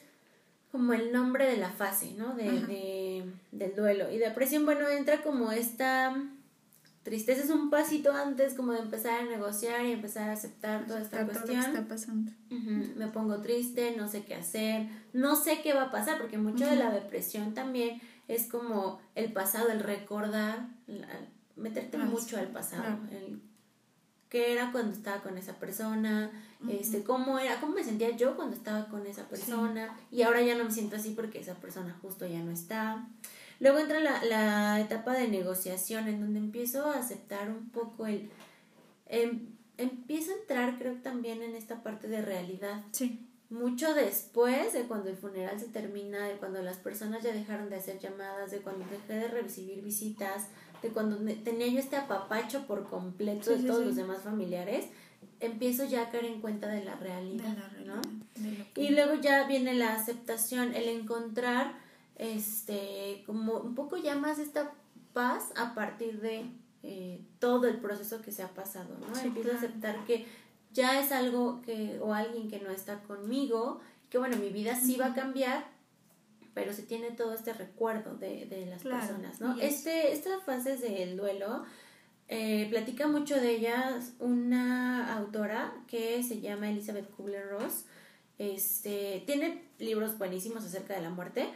como 0.72 0.92
el 0.92 1.12
nombre 1.12 1.46
de 1.46 1.57
la 1.57 1.70
fase, 1.70 2.14
¿no? 2.16 2.35
De, 2.35 2.50
de, 2.50 3.33
del 3.52 3.74
duelo. 3.74 4.11
Y 4.11 4.18
depresión, 4.18 4.64
bueno, 4.64 4.88
entra 4.88 5.22
como 5.22 5.52
esta 5.52 6.14
tristeza 7.07 7.44
es 7.44 7.50
un 7.50 7.70
pasito 7.70 8.12
antes 8.12 8.55
como 8.55 8.72
de 8.72 8.81
empezar 8.81 9.20
a 9.20 9.24
negociar 9.26 9.87
y 9.87 9.92
empezar 9.92 10.29
a 10.29 10.33
aceptar 10.33 10.88
toda 10.88 11.00
esta 11.00 11.24
cuestión. 11.24 11.61
Todo 11.61 11.68
está 11.68 11.87
pasando. 11.87 12.33
Me 12.50 13.07
pongo 13.07 13.40
triste, 13.40 13.94
no 13.96 14.09
sé 14.09 14.24
qué 14.24 14.35
hacer, 14.35 14.88
no 15.12 15.37
sé 15.37 15.62
qué 15.62 15.72
va 15.72 15.85
a 15.85 15.90
pasar, 15.92 16.18
porque 16.18 16.37
mucho 16.37 16.66
de 16.66 16.74
la 16.74 16.90
depresión 16.90 17.55
también 17.55 18.00
es 18.26 18.48
como 18.48 19.00
el 19.14 19.33
pasado, 19.33 19.70
el 19.70 19.79
recordar, 19.79 20.66
meterte 21.55 21.96
mucho 21.96 22.38
al 22.38 22.48
pasado, 22.48 22.98
el 23.12 23.40
qué 24.29 24.53
era 24.53 24.73
cuando 24.73 24.93
estaba 24.93 25.23
con 25.23 25.39
esa 25.39 25.55
persona, 25.55 26.31
este, 26.69 27.05
cómo 27.05 27.39
era, 27.39 27.61
cómo 27.61 27.75
me 27.75 27.85
sentía 27.85 28.17
yo 28.17 28.37
cuando 28.37 28.57
estaba 28.57 28.89
con 28.89 29.07
esa 29.07 29.29
persona 29.29 29.97
y 30.11 30.23
ahora 30.23 30.43
ya 30.43 30.57
no 30.57 30.65
me 30.65 30.73
siento 30.73 30.97
así 30.97 31.11
porque 31.11 31.41
esa 31.41 31.55
persona 31.55 31.97
justo 32.03 32.27
ya 32.27 32.41
no 32.41 32.51
está. 32.51 33.07
Luego 33.61 33.79
entra 33.79 34.01
la, 34.01 34.23
la 34.25 34.81
etapa 34.81 35.15
de 35.15 35.29
negociación 35.29 36.09
en 36.09 36.21
donde 36.21 36.39
empiezo 36.41 36.91
a 36.91 36.99
aceptar 36.99 37.51
un 37.51 37.71
poco 37.71 38.07
el... 38.07 38.31
Em, 39.07 39.57
empiezo 39.79 40.33
a 40.33 40.37
entrar 40.37 40.79
creo 40.79 40.95
también 40.97 41.43
en 41.43 41.55
esta 41.55 41.83
parte 41.83 42.09
de 42.09 42.23
realidad. 42.23 42.83
Sí. 42.93 43.23
Mucho 43.49 43.95
después 43.95 44.73
de 44.73 44.83
cuando 44.83 45.09
el 45.09 45.17
funeral 45.17 45.61
se 45.61 45.69
termina, 45.69 46.27
de 46.27 46.37
cuando 46.37 46.62
las 46.62 46.79
personas 46.79 47.23
ya 47.23 47.33
dejaron 47.33 47.71
de 47.71 47.77
hacer 47.77 48.01
llamadas, 48.01 48.51
de 48.51 48.59
cuando 48.59 48.85
dejé 48.87 49.21
de 49.21 49.29
recibir 49.29 49.83
visitas, 49.83 50.49
de 50.87 50.92
cuando 50.92 51.16
tenía 51.42 51.66
yo 51.66 51.79
este 51.79 51.96
apapacho 51.96 52.66
por 52.66 52.85
completo 52.85 53.51
de 53.51 53.62
todos 53.64 53.85
los 53.85 53.96
demás 53.96 54.22
familiares, 54.22 54.87
empiezo 55.40 55.85
ya 55.85 56.03
a 56.03 56.11
caer 56.11 56.27
en 56.27 56.40
cuenta 56.40 56.68
de 56.68 56.85
la 56.85 56.96
realidad, 56.96 57.57
¿no? 57.85 58.01
Y 58.75 58.90
luego 58.90 59.14
ya 59.20 59.46
viene 59.46 59.75
la 59.75 59.94
aceptación, 59.94 60.75
el 60.75 60.88
encontrar 60.88 61.75
este 62.16 63.22
como 63.27 63.59
un 63.59 63.75
poco 63.75 63.96
ya 63.96 64.16
más 64.16 64.38
esta 64.38 64.72
paz 65.12 65.53
a 65.57 65.75
partir 65.75 66.20
de 66.20 66.46
eh, 66.83 67.20
todo 67.38 67.66
el 67.66 67.79
proceso 67.79 68.22
que 68.22 68.33
se 68.33 68.42
ha 68.42 68.49
pasado, 68.49 68.96
¿no? 68.99 69.20
empiezo 69.20 69.53
a 69.53 69.57
aceptar 69.57 70.05
que 70.05 70.27
ya 70.72 71.01
es 71.01 71.12
algo 71.12 71.62
que 71.62 71.99
o 72.01 72.14
alguien 72.14 72.49
que 72.49 72.61
no 72.61 72.70
está 72.70 73.01
conmigo, 73.01 73.81
que 74.11 74.18
bueno, 74.18 74.37
mi 74.37 74.51
vida 74.51 74.77
sí 74.77 74.96
va 74.96 75.07
a 75.07 75.14
cambiar, 75.14 75.66
pero 76.57 76.73
se 76.73 76.85
tiene 76.85 77.11
todo 77.11 77.35
este 77.35 77.53
recuerdo 77.53 78.14
de, 78.14 78.47
de 78.47 78.64
las 78.64 78.83
personas, 78.83 79.42
¿no? 79.42 79.61
Este, 79.61 80.14
estas 80.14 80.42
fases 80.42 80.81
del 80.81 81.19
duelo, 81.19 81.64
eh, 82.29 82.66
platica 82.71 83.07
mucho 83.07 83.38
de 83.38 83.51
ellas 83.51 84.14
una 84.21 85.14
autora 85.19 85.75
que 85.87 86.23
se 86.23 86.40
llama 86.40 86.71
Elizabeth 86.71 87.14
Kubler-Ross. 87.14 87.85
Este, 88.38 89.23
tiene 89.27 89.69
libros 89.79 90.16
buenísimos 90.16 90.64
acerca 90.64 90.95
de 90.95 91.03
la 91.03 91.11
muerte 91.11 91.47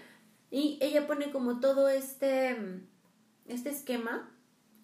y 0.50 0.76
ella 0.82 1.06
pone 1.06 1.30
como 1.30 1.60
todo 1.60 1.88
este, 1.88 2.58
este 3.48 3.70
esquema 3.70 4.30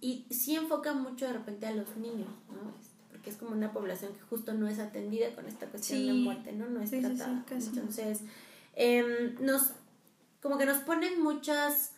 y 0.00 0.24
sí 0.31 0.57
enfoca 0.57 0.94
mucho 0.94 1.26
de 1.26 1.35
repente 1.35 1.66
a 1.66 1.72
los 1.72 1.94
niños, 1.98 2.31
¿no? 2.48 2.70
Este, 2.81 2.96
porque 3.11 3.29
es 3.29 3.37
como 3.37 3.50
una 3.50 3.70
población 3.74 4.14
que 4.14 4.22
justo 4.22 4.55
no 4.55 4.66
es 4.66 4.79
atendida 4.79 5.35
con 5.35 5.44
esta 5.46 5.66
cuestión 5.66 6.00
de 6.00 6.07
la 6.07 6.14
muerte, 6.14 6.52
¿no? 6.52 6.70
No 6.70 6.81
es 6.81 6.90
tratada. 6.90 7.44
Entonces, 7.50 8.22
eh, 8.76 9.35
nos 9.40 9.72
como 10.46 10.59
que 10.59 10.66
nos 10.66 10.78
ponen 10.78 11.20
muchas 11.20 11.90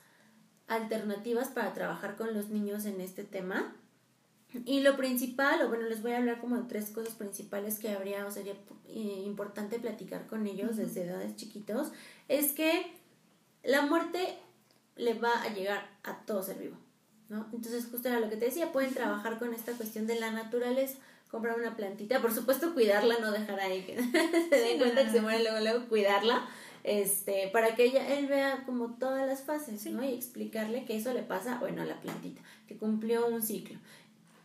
alternativas 0.68 1.48
para 1.48 1.74
trabajar 1.74 2.16
con 2.16 2.32
los 2.32 2.48
niños 2.48 2.86
en 2.86 3.02
este 3.02 3.22
tema. 3.22 3.76
Y 4.64 4.80
lo 4.80 4.96
principal, 4.96 5.60
o 5.60 5.68
bueno, 5.68 5.84
les 5.86 6.00
voy 6.00 6.12
a 6.12 6.16
hablar 6.16 6.40
como 6.40 6.56
de 6.56 6.66
tres 6.66 6.88
cosas 6.88 7.14
principales 7.14 7.78
que 7.78 7.90
habría 7.90 8.24
o 8.24 8.30
sería 8.30 8.54
eh, 8.86 9.22
importante 9.26 9.78
platicar 9.78 10.26
con 10.26 10.46
ellos 10.46 10.78
desde 10.78 11.04
edades 11.04 11.36
chiquitos, 11.36 11.88
es 12.28 12.52
que 12.52 12.90
la 13.62 13.82
muerte 13.82 14.38
le 14.96 15.12
va 15.12 15.42
a 15.42 15.52
llegar 15.52 15.86
a 16.02 16.16
todo 16.24 16.42
ser 16.42 16.56
vivo, 16.56 16.78
¿no? 17.28 17.46
Entonces, 17.52 17.86
justo 17.90 18.08
era 18.08 18.18
lo 18.18 18.30
que 18.30 18.38
te 18.38 18.46
decía, 18.46 18.72
pueden 18.72 18.94
trabajar 18.94 19.38
con 19.38 19.52
esta 19.52 19.72
cuestión 19.72 20.06
de 20.06 20.18
la 20.18 20.30
naturaleza, 20.30 20.96
comprar 21.30 21.60
una 21.60 21.76
plantita, 21.76 22.22
por 22.22 22.32
supuesto 22.32 22.72
cuidarla, 22.72 23.18
no 23.20 23.30
dejar 23.30 23.60
ahí 23.60 23.82
que 23.82 24.02
se 24.48 24.58
den 24.58 24.78
cuenta 24.78 25.04
que 25.04 25.10
se 25.10 25.20
muere 25.20 25.42
luego, 25.42 25.60
luego 25.60 25.88
cuidarla, 25.90 26.48
este, 26.84 27.48
para 27.52 27.74
que 27.74 27.84
ella, 27.84 28.18
él 28.18 28.26
vea 28.26 28.62
como 28.66 28.94
todas 28.94 29.26
las 29.26 29.42
fases, 29.42 29.84
¿no? 29.86 30.04
Y 30.04 30.14
explicarle 30.14 30.84
que 30.84 30.96
eso 30.96 31.12
le 31.12 31.22
pasa, 31.22 31.58
bueno, 31.58 31.82
a 31.82 31.84
la 31.84 32.00
plantita, 32.00 32.42
que 32.66 32.76
cumplió 32.76 33.26
un 33.26 33.42
ciclo. 33.42 33.78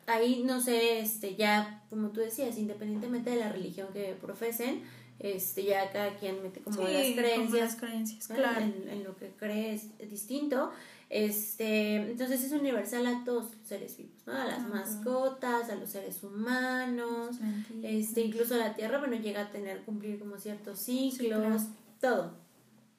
Ahí, 0.06 0.44
no 0.46 0.60
sé, 0.60 1.00
este, 1.00 1.36
ya, 1.36 1.84
como 1.90 2.10
tú 2.10 2.20
decías, 2.20 2.58
independientemente 2.58 3.30
de 3.30 3.38
la 3.38 3.50
religión 3.50 3.88
que 3.94 4.16
profesen, 4.20 4.84
este, 5.20 5.64
ya 5.64 5.90
cada 5.92 6.18
quien 6.18 6.42
mete 6.44 6.60
como 6.60 6.82
las 6.82 7.14
creencias, 7.16 7.76
creencias 7.78 8.28
claro. 8.28 8.62
en, 8.62 9.04
lo 9.04 9.16
que 9.16 9.30
cree 9.30 9.74
es 9.74 10.10
distinto. 10.10 10.72
Este, 11.10 11.98
entonces 11.98 12.44
es 12.44 12.52
universal 12.52 13.06
a 13.06 13.24
todos 13.24 13.56
los 13.56 13.68
seres 13.68 13.96
vivos, 13.98 14.24
¿no? 14.26 14.34
A 14.34 14.46
las 14.46 14.68
mascotas, 14.68 15.70
a 15.70 15.76
los 15.76 15.92
seres 15.92 16.24
humanos, 16.24 17.38
este, 17.84 18.22
incluso 18.22 18.58
la 18.58 18.76
Tierra, 18.76 18.98
bueno, 18.98 19.16
llega 19.16 19.42
a 19.42 19.50
tener, 19.52 19.84
cumplir 19.84 20.18
como 20.18 20.40
ciertos 20.40 20.80
ciclos, 20.80 21.64
todo. 22.04 22.34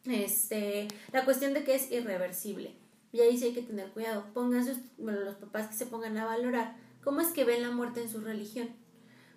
Este, 0.07 0.89
la 1.13 1.27
cuestión 1.27 1.53
de 1.53 1.63
que 1.63 1.75
es 1.75 1.93
irreversible. 1.93 2.75
Y 3.13 3.21
ahí 3.21 3.37
sí 3.37 3.45
hay 3.45 3.53
que 3.53 3.63
tener 3.63 3.91
cuidado. 3.91 4.25
Pónganse, 4.33 4.77
bueno, 4.97 5.21
los 5.21 5.35
papás 5.35 5.69
que 5.69 5.75
se 5.75 5.87
pongan 5.87 6.17
a 6.17 6.25
valorar 6.25 6.77
cómo 7.03 7.21
es 7.21 7.29
que 7.29 7.45
ven 7.45 7.63
la 7.63 7.71
muerte 7.71 8.01
en 8.01 8.09
su 8.09 8.23
religión. 8.23 8.71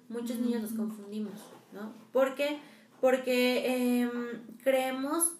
Muchos 0.07 0.39
niños 0.39 0.61
los 0.61 0.71
confundimos, 0.71 1.33
¿no? 1.73 1.93
¿Por 2.13 2.33
qué? 2.35 2.59
Porque 3.01 4.01
em, 4.01 4.11
creemos 4.63 5.33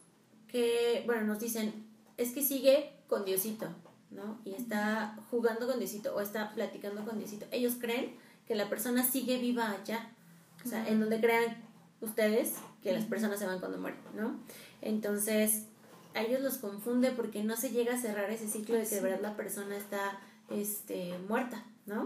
que, 0.50 1.04
bueno, 1.06 1.24
nos 1.24 1.40
dicen, 1.40 1.88
es 2.18 2.34
que 2.34 2.44
sigue 2.44 2.92
con 3.08 3.24
Diosito, 3.24 3.70
¿no? 4.12 4.42
Y 4.44 4.56
está 4.56 5.18
jugando 5.32 5.68
con 5.68 5.80
Diosito 5.80 6.14
o 6.14 6.20
está 6.20 6.54
platicando 6.54 7.06
con 7.06 7.18
Diosito. 7.18 7.46
Ellos 7.52 7.76
creen 7.80 8.18
que 8.46 8.56
la 8.56 8.68
persona 8.68 9.04
sigue 9.06 9.38
viva 9.38 9.72
allá, 9.72 10.12
o 10.66 10.68
sea, 10.68 10.86
en 10.88 11.00
donde 11.00 11.22
crean 11.22 11.64
ustedes 12.02 12.56
que 12.84 12.94
las 12.94 13.06
personas 13.06 13.40
se 13.40 13.46
van 13.46 13.60
cuando 13.60 13.78
mueren, 13.78 14.00
¿no? 14.16 14.40
Entonces, 14.82 15.64
a 16.14 16.22
ellos 16.22 16.42
los 16.42 16.58
confunde 16.58 17.12
porque 17.12 17.44
no 17.44 17.56
se 17.56 17.72
llega 17.72 17.96
a 17.96 17.98
cerrar 17.98 18.30
ese 18.30 18.48
ciclo 18.48 18.76
de 18.76 18.88
que 18.88 18.96
de 18.96 19.02
verdad 19.02 19.22
la 19.22 19.36
persona 19.36 19.76
está 19.78 20.20
este, 20.50 21.18
muerta, 21.28 21.64
¿no? 21.86 22.06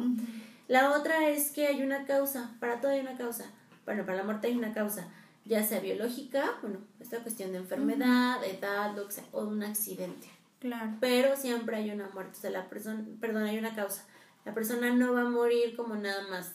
La 0.67 0.91
otra 0.97 1.29
es 1.29 1.51
que 1.51 1.67
hay 1.67 1.84
una 1.84 2.05
causa, 2.05 2.55
para 2.60 2.81
todo 2.81 2.91
hay 2.91 3.01
una 3.01 3.17
causa. 3.17 3.51
Bueno, 3.86 4.05
para 4.05 4.17
la 4.17 4.23
muerte 4.23 4.47
hay 4.47 4.57
una 4.57 4.73
causa 4.73 5.07
ya 5.45 5.63
sea 5.63 5.79
biológica, 5.79 6.57
bueno, 6.62 6.79
esta 6.99 7.19
cuestión 7.19 7.51
de 7.51 7.60
enfermedad, 7.60 8.43
edad, 8.43 8.95
lo 8.95 9.07
que 9.07 9.13
sea, 9.13 9.23
o 9.31 9.45
un 9.45 9.63
accidente. 9.63 10.27
Claro. 10.60 10.97
Pero 10.99 11.36
siempre 11.36 11.75
hay 11.75 11.89
una 11.89 12.10
muerte, 12.10 12.38
o 12.38 12.41
sea, 12.41 12.51
la 12.51 12.69
persona, 12.69 13.03
perdón, 13.19 13.43
hay 13.43 13.57
una 13.57 13.73
causa. 13.73 14.05
La 14.45 14.53
persona 14.53 14.93
no 14.93 15.13
va 15.13 15.21
a 15.21 15.29
morir 15.29 15.75
como 15.75 15.95
nada 15.95 16.27
más. 16.29 16.53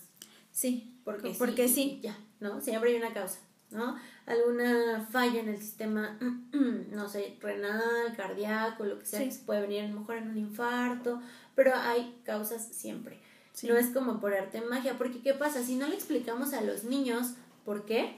Sí, 0.52 1.00
porque, 1.04 1.34
porque 1.36 1.68
sí. 1.68 2.00
Ya, 2.02 2.16
¿no? 2.40 2.60
Siempre 2.60 2.90
hay 2.90 2.96
una 2.96 3.12
causa, 3.12 3.40
¿no? 3.76 3.96
Alguna 4.26 5.06
falla 5.10 5.40
en 5.40 5.48
el 5.48 5.58
sistema, 5.58 6.18
no 6.90 7.08
sé, 7.08 7.36
renal, 7.40 8.14
cardíaco, 8.16 8.84
lo 8.84 8.98
que 8.98 9.06
sea, 9.06 9.28
puede 9.44 9.60
venir 9.62 9.82
a 9.82 9.88
lo 9.88 10.00
mejor 10.00 10.16
en 10.16 10.30
un 10.30 10.38
infarto, 10.38 11.20
pero 11.54 11.74
hay 11.74 12.20
causas 12.24 12.66
siempre. 12.72 13.20
No 13.62 13.76
es 13.76 13.88
como 13.88 14.20
por 14.20 14.34
arte 14.34 14.60
magia, 14.60 14.98
porque 14.98 15.22
¿qué 15.22 15.32
pasa? 15.32 15.62
Si 15.62 15.76
no 15.76 15.86
le 15.86 15.94
explicamos 15.94 16.52
a 16.52 16.60
los 16.60 16.84
niños 16.84 17.34
por 17.64 17.86
qué, 17.86 18.16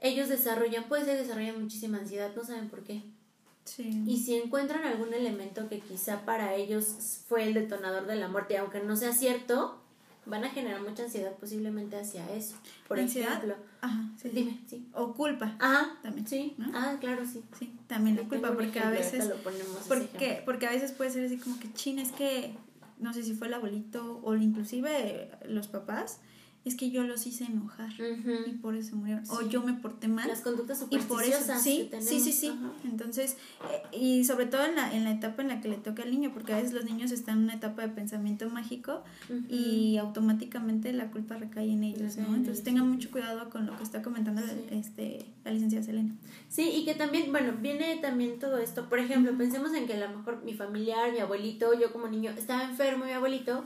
ellos 0.00 0.28
desarrollan, 0.28 0.88
puede 0.88 1.04
ser 1.04 1.18
desarrollan 1.18 1.60
muchísima 1.60 1.98
ansiedad, 1.98 2.32
no 2.34 2.44
saben 2.44 2.68
por 2.68 2.82
qué. 2.82 3.02
Sí. 3.64 4.02
Y 4.06 4.18
si 4.18 4.34
encuentran 4.36 4.84
algún 4.84 5.14
elemento 5.14 5.68
que 5.68 5.80
quizá 5.80 6.24
para 6.24 6.54
ellos 6.54 7.22
fue 7.28 7.44
el 7.44 7.54
detonador 7.54 8.06
de 8.06 8.16
la 8.16 8.26
muerte, 8.26 8.56
aunque 8.56 8.80
no 8.80 8.96
sea 8.96 9.12
cierto, 9.12 9.79
van 10.30 10.44
a 10.44 10.48
generar 10.48 10.80
mucha 10.80 11.02
ansiedad 11.02 11.32
posiblemente 11.32 11.98
hacia 11.98 12.30
eso. 12.32 12.56
Por 12.88 12.98
¿Ansiedad? 12.98 13.32
ejemplo. 13.32 13.56
Ajá, 13.80 14.10
sí. 14.16 14.30
Dime, 14.30 14.58
sí. 14.66 14.88
O 14.94 15.12
culpa. 15.12 15.56
Ajá, 15.58 15.98
también. 16.02 16.26
Sí. 16.26 16.56
Ah, 16.72 16.96
claro, 17.00 17.26
sí. 17.26 17.42
Sí, 17.58 17.72
también 17.86 18.16
la 18.16 18.22
culpa, 18.22 18.52
porque 18.52 18.80
a 18.80 18.90
veces... 18.90 19.28
Lo 19.28 19.36
ponemos 19.42 19.84
porque, 19.88 20.42
porque 20.44 20.66
a 20.66 20.70
veces 20.70 20.92
puede 20.92 21.10
ser 21.10 21.26
así 21.26 21.36
como 21.36 21.58
que, 21.58 21.72
chin, 21.74 21.98
es 21.98 22.12
que, 22.12 22.54
no 22.98 23.12
sé 23.12 23.22
si 23.22 23.34
fue 23.34 23.48
el 23.48 23.54
abuelito 23.54 24.20
o 24.22 24.34
inclusive 24.36 25.30
los 25.46 25.66
papás, 25.68 26.20
es 26.64 26.74
que 26.74 26.90
yo 26.90 27.04
los 27.04 27.26
hice 27.26 27.44
enojar 27.44 27.90
y 28.46 28.52
por 28.52 28.76
eso 28.76 28.94
murieron. 28.94 29.24
O 29.30 29.40
yo 29.48 29.62
me 29.62 29.72
porté 29.72 30.08
mal. 30.08 30.28
Las 30.28 30.42
conductas 30.42 30.78
supersticiosas. 30.80 31.66
Y 31.66 31.88
por 31.88 31.90
eso, 31.90 31.98
sí, 32.00 32.20
sí, 32.20 32.20
sí, 32.20 32.32
sí. 32.32 32.52
Entonces, 32.84 33.38
eh, 33.70 33.96
y 33.96 34.24
sobre 34.24 34.44
todo 34.44 34.66
en 34.66 34.76
la, 34.76 34.94
en 34.94 35.04
la 35.04 35.12
etapa 35.12 35.40
en 35.40 35.48
la 35.48 35.62
que 35.62 35.68
le 35.68 35.76
toca 35.76 36.02
al 36.02 36.10
niño, 36.10 36.32
porque 36.34 36.52
a 36.52 36.56
veces 36.56 36.74
los 36.74 36.84
niños 36.84 37.12
están 37.12 37.38
en 37.38 37.44
una 37.44 37.54
etapa 37.54 37.82
de 37.82 37.88
pensamiento 37.88 38.48
mágico 38.50 39.02
y 39.48 39.96
automáticamente 39.96 40.92
la 40.92 41.10
culpa 41.10 41.36
recae 41.36 41.72
en 41.72 41.82
ellos, 41.82 42.18
¿no? 42.18 42.34
Entonces 42.34 42.62
tengan 42.62 42.88
mucho 42.88 43.10
cuidado 43.10 43.48
con 43.48 43.64
lo 43.64 43.76
que 43.76 43.82
está 43.82 44.02
comentando 44.02 44.42
este, 44.70 45.24
la 45.44 45.52
licenciada 45.52 45.84
Selena. 45.84 46.14
Sí, 46.48 46.70
y 46.74 46.84
que 46.84 46.94
también, 46.94 47.32
bueno, 47.32 47.54
viene 47.60 47.96
también 48.02 48.38
todo 48.38 48.58
esto. 48.58 48.88
Por 48.88 48.98
ejemplo, 48.98 49.36
pensemos 49.38 49.72
en 49.72 49.86
que 49.86 49.94
a 49.94 50.08
lo 50.08 50.18
mejor 50.18 50.44
mi 50.44 50.52
familiar, 50.52 51.10
mi 51.10 51.20
abuelito, 51.20 51.72
yo 51.72 51.90
como 51.92 52.08
niño, 52.08 52.32
estaba 52.36 52.64
enfermo, 52.64 53.06
mi 53.06 53.12
abuelito, 53.12 53.64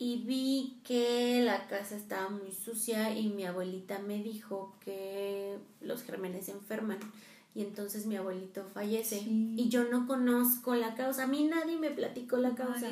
y 0.00 0.16
vi 0.24 0.80
que 0.82 1.42
la 1.44 1.68
casa 1.68 1.94
estaba 1.94 2.30
muy 2.30 2.52
sucia 2.52 3.14
y 3.14 3.28
mi 3.28 3.44
abuelita 3.44 3.98
me 3.98 4.22
dijo 4.22 4.74
que 4.80 5.58
los 5.82 6.02
gérmenes 6.04 6.46
se 6.46 6.52
enferman 6.52 6.98
y 7.54 7.60
entonces 7.60 8.06
mi 8.06 8.16
abuelito 8.16 8.64
fallece 8.72 9.18
y 9.18 9.68
yo 9.68 9.84
no 9.84 10.06
conozco 10.06 10.74
la 10.74 10.94
causa, 10.94 11.24
a 11.24 11.26
mí 11.26 11.44
nadie 11.44 11.76
me 11.76 11.90
platicó 11.90 12.38
la 12.38 12.54
causa. 12.54 12.88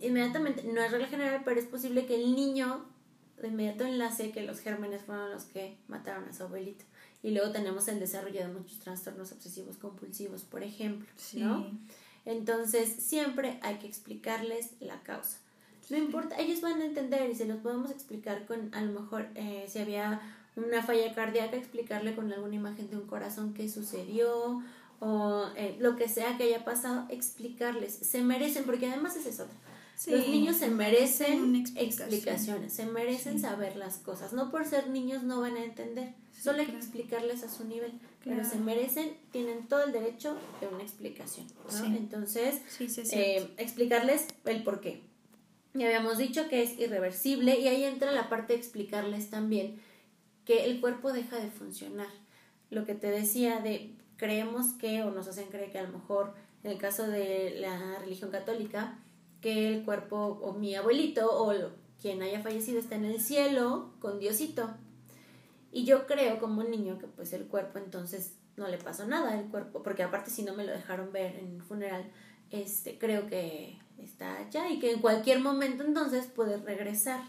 Inmediatamente, 0.00 0.62
no 0.62 0.80
es 0.80 0.90
regla 0.90 1.08
general, 1.08 1.42
pero 1.44 1.60
es 1.60 1.66
posible 1.66 2.06
que 2.06 2.14
el 2.14 2.34
niño 2.34 2.86
de 3.42 3.48
inmediato 3.48 3.84
enlace 3.84 4.30
que 4.30 4.44
los 4.44 4.60
gérmenes 4.60 5.02
fueron 5.02 5.30
los 5.30 5.44
que 5.44 5.76
mataron 5.88 6.24
a 6.26 6.32
su 6.32 6.44
abuelito. 6.44 6.86
Y 7.22 7.32
luego 7.32 7.52
tenemos 7.52 7.86
el 7.88 8.00
desarrollo 8.00 8.40
de 8.40 8.48
muchos 8.48 8.78
trastornos 8.78 9.32
obsesivos 9.32 9.76
compulsivos, 9.76 10.44
por 10.44 10.62
ejemplo, 10.62 11.06
¿no? 11.34 11.70
Entonces, 12.24 12.88
siempre 12.88 13.58
hay 13.60 13.76
que 13.78 13.86
explicarles 13.86 14.70
la 14.80 15.02
causa. 15.02 15.38
No 15.90 15.96
importa, 15.96 16.38
ellos 16.38 16.60
van 16.60 16.80
a 16.80 16.84
entender 16.84 17.30
y 17.30 17.34
se 17.34 17.46
los 17.46 17.58
podemos 17.58 17.90
explicar 17.90 18.46
con, 18.46 18.74
a 18.74 18.82
lo 18.82 19.00
mejor, 19.00 19.28
eh, 19.34 19.64
si 19.68 19.78
había 19.78 20.20
una 20.56 20.82
falla 20.82 21.14
cardíaca, 21.14 21.56
explicarle 21.56 22.14
con 22.14 22.32
alguna 22.32 22.54
imagen 22.54 22.90
de 22.90 22.96
un 22.96 23.06
corazón 23.06 23.54
que 23.54 23.68
sucedió 23.68 24.62
o 25.00 25.46
eh, 25.56 25.76
lo 25.78 25.96
que 25.96 26.08
sea 26.08 26.36
que 26.36 26.44
haya 26.44 26.64
pasado, 26.64 27.06
explicarles. 27.08 27.94
Se 27.94 28.22
merecen, 28.22 28.64
porque 28.64 28.86
además 28.86 29.16
es 29.16 29.26
eso. 29.26 29.46
Los 30.06 30.28
niños 30.28 30.56
se 30.56 30.70
merecen 30.70 31.56
explicaciones, 31.76 32.72
se 32.72 32.86
merecen 32.86 33.40
saber 33.40 33.76
las 33.76 33.96
cosas. 33.96 34.32
No 34.32 34.50
por 34.50 34.64
ser 34.64 34.90
niños 34.90 35.24
no 35.24 35.40
van 35.40 35.56
a 35.56 35.64
entender, 35.64 36.14
solo 36.40 36.60
hay 36.60 36.66
que 36.66 36.76
explicarles 36.76 37.42
a 37.42 37.48
su 37.48 37.64
nivel. 37.64 37.92
Pero 38.22 38.44
se 38.44 38.56
merecen, 38.56 39.16
tienen 39.32 39.66
todo 39.66 39.82
el 39.84 39.92
derecho 39.92 40.36
de 40.60 40.68
una 40.68 40.82
explicación. 40.82 41.46
Entonces, 41.96 42.60
eh, 43.12 43.50
explicarles 43.56 44.26
el 44.44 44.62
por 44.62 44.80
qué. 44.80 45.02
Ya 45.78 45.86
habíamos 45.86 46.18
dicho 46.18 46.48
que 46.48 46.62
es 46.62 46.78
irreversible 46.78 47.58
y 47.58 47.68
ahí 47.68 47.84
entra 47.84 48.12
la 48.12 48.28
parte 48.28 48.52
de 48.52 48.58
explicarles 48.58 49.30
también 49.30 49.80
que 50.44 50.64
el 50.64 50.80
cuerpo 50.80 51.12
deja 51.12 51.38
de 51.38 51.50
funcionar. 51.50 52.08
Lo 52.70 52.84
que 52.84 52.94
te 52.94 53.10
decía 53.10 53.60
de 53.60 53.94
creemos 54.16 54.72
que 54.74 55.02
o 55.02 55.10
nos 55.10 55.28
hacen 55.28 55.48
creer 55.48 55.70
que 55.70 55.78
a 55.78 55.84
lo 55.84 55.96
mejor 55.96 56.34
en 56.64 56.72
el 56.72 56.78
caso 56.78 57.06
de 57.06 57.56
la 57.60 57.98
religión 58.00 58.30
católica 58.30 58.98
que 59.40 59.68
el 59.68 59.84
cuerpo 59.84 60.40
o 60.42 60.52
mi 60.54 60.74
abuelito 60.74 61.30
o 61.30 61.54
quien 62.00 62.22
haya 62.22 62.42
fallecido 62.42 62.78
está 62.78 62.96
en 62.96 63.04
el 63.04 63.20
cielo 63.20 63.92
con 64.00 64.18
Diosito. 64.18 64.70
Y 65.70 65.84
yo 65.84 66.06
creo 66.06 66.40
como 66.40 66.62
un 66.62 66.70
niño 66.70 66.98
que 66.98 67.06
pues 67.06 67.32
el 67.32 67.46
cuerpo 67.46 67.78
entonces 67.78 68.34
no 68.56 68.66
le 68.68 68.78
pasó 68.78 69.06
nada 69.06 69.38
el 69.38 69.46
cuerpo, 69.46 69.82
porque 69.82 70.02
aparte 70.02 70.30
si 70.30 70.42
no 70.42 70.54
me 70.54 70.64
lo 70.64 70.72
dejaron 70.72 71.12
ver 71.12 71.36
en 71.36 71.54
el 71.54 71.62
funeral, 71.62 72.10
este 72.50 72.98
creo 72.98 73.26
que 73.26 73.78
está 73.98 74.38
allá 74.38 74.70
y 74.70 74.78
que 74.78 74.92
en 74.92 75.00
cualquier 75.00 75.40
momento 75.40 75.84
entonces 75.84 76.26
puede 76.26 76.56
regresar. 76.58 77.22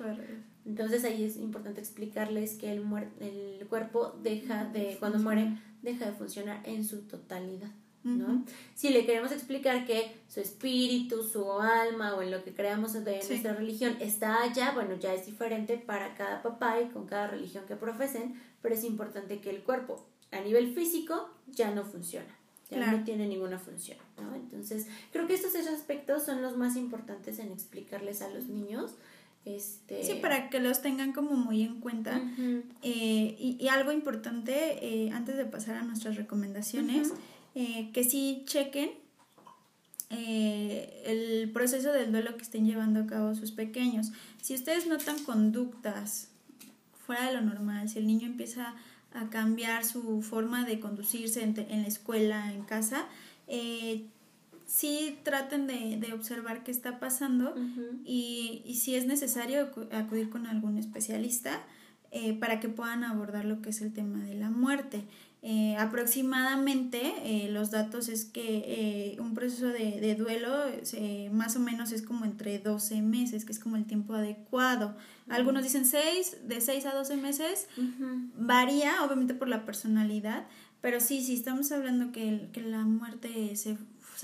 Entonces 0.66 1.04
ahí 1.04 1.24
es 1.24 1.38
importante 1.38 1.80
explicarles 1.80 2.56
que 2.56 2.72
el, 2.72 2.84
el 3.20 3.68
cuerpo 3.68 4.16
deja 4.22 4.66
de, 4.66 4.98
cuando 5.00 5.20
muere, 5.20 5.58
deja 5.82 6.06
de 6.06 6.12
funcionar 6.14 6.62
en 6.66 6.84
su 6.86 7.02
totalidad. 7.02 7.72
¿no? 8.04 8.46
Si 8.76 8.90
le 8.90 9.06
queremos 9.06 9.32
explicar 9.32 9.86
que 9.86 10.16
su 10.30 10.40
espíritu, 10.40 11.22
su 11.22 11.52
alma 11.60 12.16
o 12.16 12.22
en 12.22 12.32
lo 12.32 12.44
que 12.44 12.54
creamos 12.54 12.94
de 12.94 13.22
nuestra 13.28 13.54
religión 13.54 13.98
está 14.00 14.42
allá, 14.42 14.72
bueno, 14.72 14.96
ya 14.96 15.14
es 15.14 15.26
diferente 15.26 15.78
para 15.78 16.16
cada 16.16 16.42
papá 16.42 16.80
y 16.82 16.90
con 16.90 17.06
cada 17.06 17.28
religión 17.28 17.66
que 17.68 17.76
profesen, 17.76 18.42
pero 18.62 18.74
es 18.74 18.84
importante 18.84 19.42
que 19.42 19.50
el 19.50 19.64
cuerpo 19.64 20.08
a 20.32 20.40
nivel 20.40 20.74
físico 20.74 21.30
ya 21.48 21.72
no 21.72 21.84
funciona 21.84 22.39
ya 22.70 22.92
no 22.92 23.04
tiene 23.04 23.28
ninguna 23.28 23.58
función, 23.58 23.98
¿no? 24.18 24.36
Entonces, 24.36 24.88
creo 25.12 25.28
que 25.28 25.34
estos 25.34 25.56
aspectos 25.56 26.24
son 26.24 26.42
los 26.42 26.56
más 26.56 26.76
importantes 26.76 27.40
en 27.40 27.52
explicarles 27.52 28.22
a 28.22 28.30
los 28.30 28.46
niños. 28.46 28.92
Este... 29.46 30.04
Sí, 30.04 30.20
para 30.22 30.50
que 30.50 30.60
los 30.60 30.82
tengan 30.82 31.12
como 31.12 31.32
muy 31.32 31.64
en 31.64 31.80
cuenta. 31.80 32.22
Eh, 32.84 33.36
y, 33.40 33.68
algo 33.70 33.92
importante, 33.92 34.86
eh, 34.86 35.12
antes 35.12 35.38
de 35.38 35.46
pasar 35.46 35.78
a 35.78 35.84
nuestras 35.84 36.16
recomendaciones, 36.16 37.12
eh, 37.56 37.90
que 37.92 38.04
sí 38.04 38.44
chequen 38.46 38.92
el 40.12 41.50
proceso 41.52 41.92
del 41.94 42.12
duelo 42.12 42.36
que 42.36 42.44
estén 42.44 42.66
llevando 42.66 43.02
a 43.02 43.08
cabo 43.08 43.34
sus 43.36 43.52
pequeños. 43.52 44.12
Si 44.42 44.54
ustedes 44.54 44.88
notan 44.88 45.24
conductas 45.24 46.30
fuera 47.06 47.28
de 47.28 47.34
lo 47.36 47.42
normal, 47.42 47.90
si 47.90 48.00
el 48.00 48.08
niño 48.08 48.28
empieza 48.28 48.76
a 49.14 49.30
cambiar 49.30 49.86
su 49.86 50.22
forma 50.22 50.66
de 50.66 50.80
conducirse 50.80 51.44
en, 51.44 51.82
la 51.82 51.88
escuela, 51.88 52.54
en 52.54 52.64
casa, 52.64 53.08
eh, 53.48 54.06
sí 54.66 55.18
traten 55.24 55.68
de, 55.68 56.14
observar 56.14 56.64
qué 56.64 56.72
está 56.72 57.00
pasando 57.00 57.56
y, 58.06 58.64
si 58.80 58.96
es 58.96 59.08
necesario 59.08 59.70
acudir 59.92 60.30
con 60.30 60.46
algún 60.48 60.78
especialista. 60.78 61.62
eh, 62.12 62.34
para 62.34 62.60
que 62.60 62.70
puedan 62.70 63.04
abordar 63.04 63.46
lo 63.46 63.62
que 63.62 63.70
es 63.70 63.82
el 63.82 63.94
tema 63.94 64.24
de 64.24 64.34
la 64.34 64.50
muerte. 64.50 65.04
Eh, 65.42 65.78
aproximadamente 65.78 67.14
eh, 67.24 67.50
los 67.50 67.72
datos 67.72 68.10
es 68.10 68.26
que 68.26 69.16
un 69.22 69.34
proceso 69.34 69.68
de, 69.68 70.16
duelo 70.16 70.52
más 71.32 71.56
o 71.56 71.60
menos 71.62 71.94
es 71.94 72.02
como 72.02 72.26
entre 72.26 72.60
12 72.60 73.02
meses, 73.02 73.46
que 73.46 73.54
es 73.54 73.60
como 73.60 73.78
el 73.78 73.86
tiempo 73.86 74.14
adecuado. 74.14 74.98
Algunos 75.30 75.64
dicen 75.64 75.86
6, 75.86 76.48
de 76.48 76.60
6 76.60 76.86
a 76.88 76.94
12 76.94 77.18
meses, 77.18 77.68
varía 78.36 79.04
obviamente 79.04 79.34
por 79.34 79.48
la 79.48 79.66
personalidad, 79.66 80.46
pero 80.82 81.00
sí, 81.00 81.22
sí, 81.22 81.36
estamos 81.36 81.72
hablando 81.72 82.12
que, 82.12 82.50
que 82.52 82.62
la 82.62 82.84
muerte 82.84 83.56
se, 83.56 83.78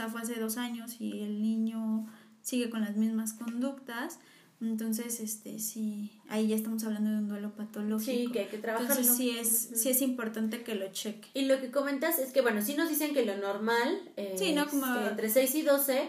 fue 0.09 0.21
hace 0.21 0.39
dos 0.39 0.57
años 0.57 0.97
y 0.99 1.21
el 1.21 1.41
niño 1.41 2.07
sigue 2.41 2.69
con 2.69 2.81
las 2.81 2.95
mismas 2.95 3.33
conductas, 3.33 4.19
entonces, 4.61 5.19
este, 5.19 5.59
sí, 5.59 6.11
ahí 6.29 6.47
ya 6.47 6.55
estamos 6.55 6.83
hablando 6.85 7.11
de 7.11 7.17
un 7.17 7.27
duelo 7.27 7.51
patológico. 7.51 8.11
Sí, 8.11 8.31
que 8.31 8.39
hay 8.39 8.45
que 8.45 8.57
trabajarlo. 8.57 8.93
Entonces, 8.93 9.17
sí 9.17 9.37
es, 9.37 9.81
sí 9.81 9.89
es 9.89 10.01
importante 10.01 10.63
que 10.63 10.75
lo 10.75 10.91
cheque. 10.91 11.27
Y 11.33 11.45
lo 11.45 11.59
que 11.59 11.71
comentas 11.71 12.19
es 12.19 12.31
que, 12.31 12.41
bueno, 12.41 12.61
sí 12.61 12.75
nos 12.75 12.89
dicen 12.89 13.13
que 13.13 13.25
lo 13.25 13.35
normal 13.37 14.11
es 14.15 14.39
sí, 14.39 14.53
¿no? 14.53 14.67
como... 14.67 14.85
entre 15.07 15.29
6 15.29 15.55
y 15.55 15.61
12, 15.63 16.07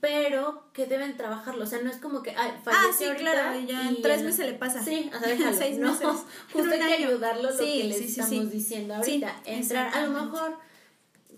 pero 0.00 0.64
que 0.72 0.86
deben 0.86 1.16
trabajarlo. 1.18 1.64
O 1.64 1.66
sea, 1.66 1.82
no 1.82 1.90
es 1.90 1.98
como 1.98 2.22
que, 2.22 2.30
ay, 2.30 2.52
Ah, 2.66 2.86
sí, 2.96 3.04
claro, 3.18 3.60
ya 3.60 3.88
en 3.88 4.00
tres 4.00 4.22
meses 4.22 4.46
le 4.46 4.54
pasa. 4.54 4.82
Sí, 4.82 5.10
o 5.14 5.18
sea, 5.18 5.28
déjalo. 5.28 5.56
Seis 5.56 5.78
meses. 5.78 6.08
Justo 6.52 6.70
hay 6.72 6.78
que 6.78 7.04
ayudarlo 7.04 7.50
lo 7.50 7.58
que 7.58 7.84
les 7.84 8.00
estamos 8.00 8.50
diciendo 8.50 8.94
ahorita. 8.94 9.42
Entrar, 9.44 9.94
a 9.94 10.06
lo 10.06 10.12
mejor, 10.12 10.56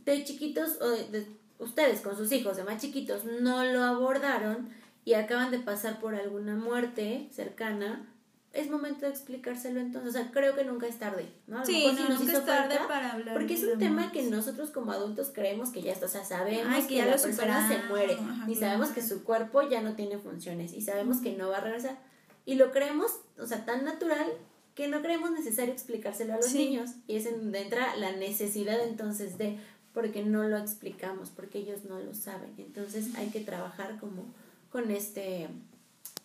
de 0.05 0.23
chiquitos, 0.23 0.81
o 0.81 0.89
de 0.89 1.27
ustedes 1.59 2.01
con 2.01 2.17
sus 2.17 2.31
hijos 2.31 2.57
de 2.57 2.65
más 2.65 2.81
chiquitos, 2.81 3.25
no 3.25 3.65
lo 3.65 3.83
abordaron 3.83 4.69
y 5.05 5.15
acaban 5.15 5.51
de 5.51 5.59
pasar 5.59 6.01
por 6.01 6.15
alguna 6.15 6.57
muerte 6.57 7.29
cercana, 7.33 8.09
es 8.55 8.71
momento 8.71 9.07
de 9.07 9.11
explicárselo 9.11 9.81
entonces. 9.81 10.11
O 10.11 10.13
sea, 10.13 10.31
creo 10.31 10.55
que 10.55 10.65
nunca 10.65 10.87
es 10.87 10.99
tarde, 10.99 11.29
¿no? 11.47 11.65
sí, 11.67 11.87
no, 11.87 12.09
nunca 12.09 12.33
es 12.33 12.47
tarde 12.47 12.77
para 12.89 13.13
hablar. 13.13 13.35
Porque 13.35 13.55
es 13.55 13.65
un 13.65 13.79
tema 13.79 14.13
que 14.13 14.23
nosotros 14.23 14.71
como 14.71 14.93
adultos 14.93 15.31
creemos 15.35 15.71
que 15.71 15.83
ya 15.83 15.93
está, 15.93 16.07
o 16.07 16.09
sea, 16.09 16.25
sabemos 16.25 16.85
que, 16.87 16.95
ya 16.95 17.07
la 17.07 17.17
persona 17.17 17.69
se 17.69 17.89
muere 17.89 18.17
y 18.47 18.55
sabemos 18.55 18.91
que 18.91 19.03
su 19.03 19.25
cuerpo 19.25 19.63
ya 19.63 19.83
no 19.83 19.95
tiene 19.95 20.19
funciones 20.19 20.73
y 20.73 20.81
sabemos 20.81 21.19
que 21.19 21.37
no 21.37 21.49
va 21.51 21.59
a 21.59 21.61
regresar. 21.61 21.99
Y 22.47 22.55
lo 22.55 22.71
creemos, 22.71 23.11
o 23.39 23.47
sea, 23.47 23.65
tan 23.65 23.85
natural 23.85 24.33
que 24.75 24.89
no 24.89 25.03
creemos 25.03 25.31
necesario 25.31 25.73
explicárselo 25.73 26.35
a 26.35 26.37
los 26.37 26.53
niños. 26.53 26.91
Y 27.07 27.17
es 27.17 27.27
en 27.27 27.39
donde 27.39 27.63
entra 27.63 27.97
la 27.97 28.13
necesidad 28.13 28.83
entonces 28.85 29.39
de, 29.39 29.59
porque 29.93 30.25
no 30.25 30.45
lo 30.45 30.59
explicamos, 30.59 31.31
porque 31.31 31.59
ellos 31.59 31.85
no 31.85 31.99
lo 32.01 32.15
saben. 32.15 32.55
Entonces 32.59 33.15
hay 33.17 33.29
que 33.29 33.41
trabajar 33.41 33.99
como 33.99 34.27
con 34.75 34.91
este 34.91 35.47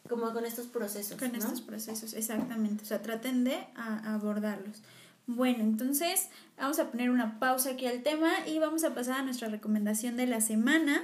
como 0.10 0.34
con 0.34 0.44
estos 0.44 0.66
procesos. 0.66 1.20
Con 1.20 1.36
estos 1.36 1.62
procesos, 1.62 2.16
exactamente. 2.16 2.84
O 2.84 2.88
sea, 2.88 3.00
traten 3.04 3.44
de 3.44 3.60
abordarlos. 3.76 4.82
Bueno, 5.28 5.60
entonces 5.60 6.30
vamos 6.58 6.80
a 6.80 6.90
poner 6.90 7.12
una 7.12 7.40
pausa 7.40 7.70
aquí 7.70 7.86
al 7.86 8.02
tema 8.02 8.32
y 8.48 8.58
vamos 8.58 8.84
a 8.84 8.96
pasar 8.96 9.20
a 9.20 9.22
nuestra 9.22 9.50
recomendación 9.50 10.18
de 10.18 10.26
la 10.26 10.42
semana 10.42 11.04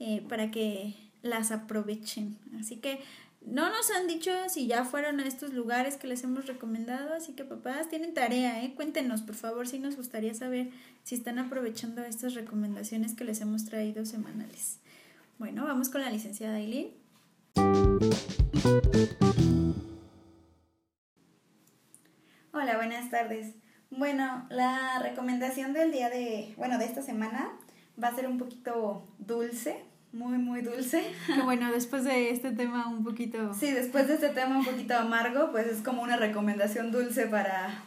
eh, 0.00 0.22
para 0.28 0.50
que 0.50 0.94
las 1.22 1.50
aprovechen. 1.50 2.36
Así 2.60 2.76
que 2.76 3.00
no 3.40 3.70
nos 3.70 3.90
han 3.90 4.06
dicho 4.06 4.30
si 4.50 4.66
ya 4.66 4.84
fueron 4.84 5.18
a 5.20 5.26
estos 5.26 5.54
lugares 5.54 5.96
que 5.96 6.08
les 6.08 6.22
hemos 6.24 6.46
recomendado, 6.46 7.14
así 7.14 7.32
que 7.32 7.44
papás 7.44 7.88
tienen 7.88 8.12
tarea, 8.12 8.62
¿eh? 8.62 8.74
Cuéntenos, 8.74 9.22
por 9.22 9.34
favor, 9.34 9.66
si 9.66 9.78
nos 9.78 9.96
gustaría 9.96 10.34
saber 10.34 10.68
si 11.04 11.14
están 11.14 11.38
aprovechando 11.38 12.04
estas 12.04 12.34
recomendaciones 12.34 13.14
que 13.14 13.24
les 13.24 13.40
hemos 13.40 13.64
traído 13.64 14.04
semanales. 14.04 14.76
Bueno, 15.42 15.64
vamos 15.64 15.88
con 15.88 16.02
la 16.02 16.08
licenciada 16.08 16.54
Aileen. 16.54 16.92
Hola, 22.52 22.76
buenas 22.76 23.10
tardes. 23.10 23.56
Bueno, 23.90 24.46
la 24.50 25.00
recomendación 25.00 25.72
del 25.72 25.90
día 25.90 26.10
de, 26.10 26.54
bueno, 26.56 26.78
de 26.78 26.84
esta 26.84 27.02
semana 27.02 27.50
va 28.00 28.06
a 28.06 28.14
ser 28.14 28.28
un 28.28 28.38
poquito 28.38 29.04
dulce, 29.18 29.82
muy, 30.12 30.38
muy 30.38 30.62
dulce. 30.62 31.02
bueno, 31.44 31.72
después 31.72 32.04
de 32.04 32.30
este 32.30 32.52
tema 32.52 32.86
un 32.86 33.02
poquito... 33.02 33.52
Sí, 33.52 33.72
después 33.72 34.06
de 34.06 34.14
este 34.14 34.28
tema 34.28 34.56
un 34.58 34.64
poquito 34.64 34.94
amargo, 34.94 35.50
pues 35.50 35.66
es 35.66 35.82
como 35.82 36.02
una 36.02 36.18
recomendación 36.18 36.92
dulce 36.92 37.26
para, 37.26 37.82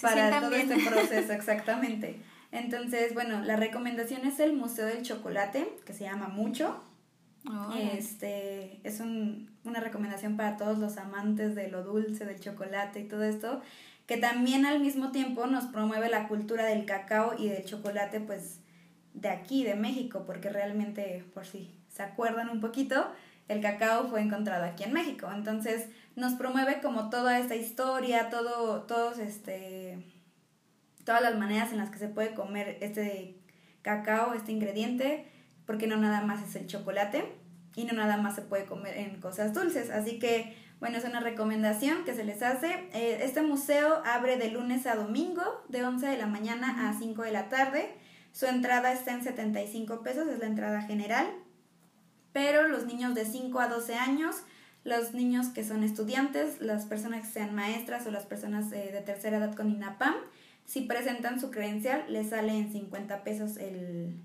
para, 0.00 0.40
todo 0.40 0.54
este 0.54 0.78
proceso, 0.88 1.32
exactamente. 1.32 2.20
Entonces, 2.52 3.14
bueno, 3.14 3.40
la 3.40 3.56
recomendación 3.56 4.24
es 4.26 4.38
el 4.38 4.52
Museo 4.52 4.86
del 4.86 5.02
Chocolate, 5.02 5.76
que 5.84 5.92
se 5.92 6.04
llama 6.04 6.28
Mucho. 6.28 6.80
Este 7.78 8.80
es 8.84 9.00
un, 9.00 9.50
una 9.64 9.80
recomendación 9.80 10.36
para 10.36 10.56
todos 10.56 10.78
los 10.78 10.98
amantes 10.98 11.54
de 11.54 11.68
lo 11.68 11.82
dulce, 11.82 12.24
del 12.26 12.38
chocolate 12.38 13.00
y 13.00 13.08
todo 13.08 13.22
esto, 13.22 13.62
que 14.06 14.16
también 14.16 14.66
al 14.66 14.80
mismo 14.80 15.10
tiempo 15.10 15.46
nos 15.46 15.64
promueve 15.66 16.08
la 16.08 16.28
cultura 16.28 16.64
del 16.64 16.84
cacao 16.84 17.34
y 17.38 17.48
del 17.48 17.64
chocolate, 17.64 18.20
pues 18.20 18.60
de 19.14 19.28
aquí, 19.28 19.64
de 19.64 19.74
México, 19.74 20.24
porque 20.26 20.50
realmente, 20.50 21.24
por 21.32 21.46
si 21.46 21.74
se 21.88 22.02
acuerdan 22.02 22.50
un 22.50 22.60
poquito, 22.60 23.10
el 23.48 23.60
cacao 23.60 24.08
fue 24.08 24.20
encontrado 24.20 24.64
aquí 24.64 24.84
en 24.84 24.92
México. 24.92 25.28
Entonces 25.34 25.88
nos 26.16 26.34
promueve 26.34 26.80
como 26.80 27.10
toda 27.10 27.38
esta 27.38 27.56
historia, 27.56 28.30
todo, 28.30 28.82
todos 28.82 29.18
este, 29.18 29.98
todas 31.04 31.22
las 31.22 31.36
maneras 31.38 31.72
en 31.72 31.78
las 31.78 31.90
que 31.90 31.98
se 31.98 32.08
puede 32.08 32.34
comer 32.34 32.78
este 32.80 33.36
cacao, 33.82 34.34
este 34.34 34.52
ingrediente 34.52 35.26
porque 35.70 35.86
no 35.86 35.96
nada 35.98 36.22
más 36.22 36.42
es 36.42 36.56
el 36.56 36.66
chocolate 36.66 37.32
y 37.76 37.84
no 37.84 37.92
nada 37.92 38.16
más 38.16 38.34
se 38.34 38.42
puede 38.42 38.64
comer 38.64 38.98
en 38.98 39.20
cosas 39.20 39.54
dulces. 39.54 39.88
Así 39.90 40.18
que, 40.18 40.56
bueno, 40.80 40.98
es 40.98 41.04
una 41.04 41.20
recomendación 41.20 42.04
que 42.04 42.12
se 42.12 42.24
les 42.24 42.42
hace. 42.42 42.88
Eh, 42.92 43.20
este 43.22 43.40
museo 43.42 44.02
abre 44.04 44.36
de 44.36 44.50
lunes 44.50 44.84
a 44.88 44.96
domingo, 44.96 45.44
de 45.68 45.84
11 45.84 46.08
de 46.08 46.16
la 46.16 46.26
mañana 46.26 46.90
a 46.90 46.98
5 46.98 47.22
de 47.22 47.30
la 47.30 47.48
tarde. 47.48 47.88
Su 48.32 48.46
entrada 48.46 48.92
está 48.92 49.12
en 49.12 49.22
75 49.22 50.02
pesos, 50.02 50.26
es 50.26 50.40
la 50.40 50.46
entrada 50.46 50.82
general. 50.82 51.28
Pero 52.32 52.66
los 52.66 52.86
niños 52.86 53.14
de 53.14 53.24
5 53.24 53.60
a 53.60 53.68
12 53.68 53.94
años, 53.94 54.42
los 54.82 55.14
niños 55.14 55.50
que 55.50 55.62
son 55.62 55.84
estudiantes, 55.84 56.60
las 56.60 56.86
personas 56.86 57.24
que 57.24 57.32
sean 57.32 57.54
maestras 57.54 58.08
o 58.08 58.10
las 58.10 58.26
personas 58.26 58.72
eh, 58.72 58.90
de 58.92 59.02
tercera 59.02 59.36
edad 59.36 59.54
con 59.54 59.70
INAPAM, 59.70 60.16
si 60.64 60.80
presentan 60.80 61.38
su 61.38 61.52
credencial, 61.52 62.06
les 62.08 62.30
sale 62.30 62.58
en 62.58 62.72
50 62.72 63.22
pesos 63.22 63.56
el, 63.56 64.20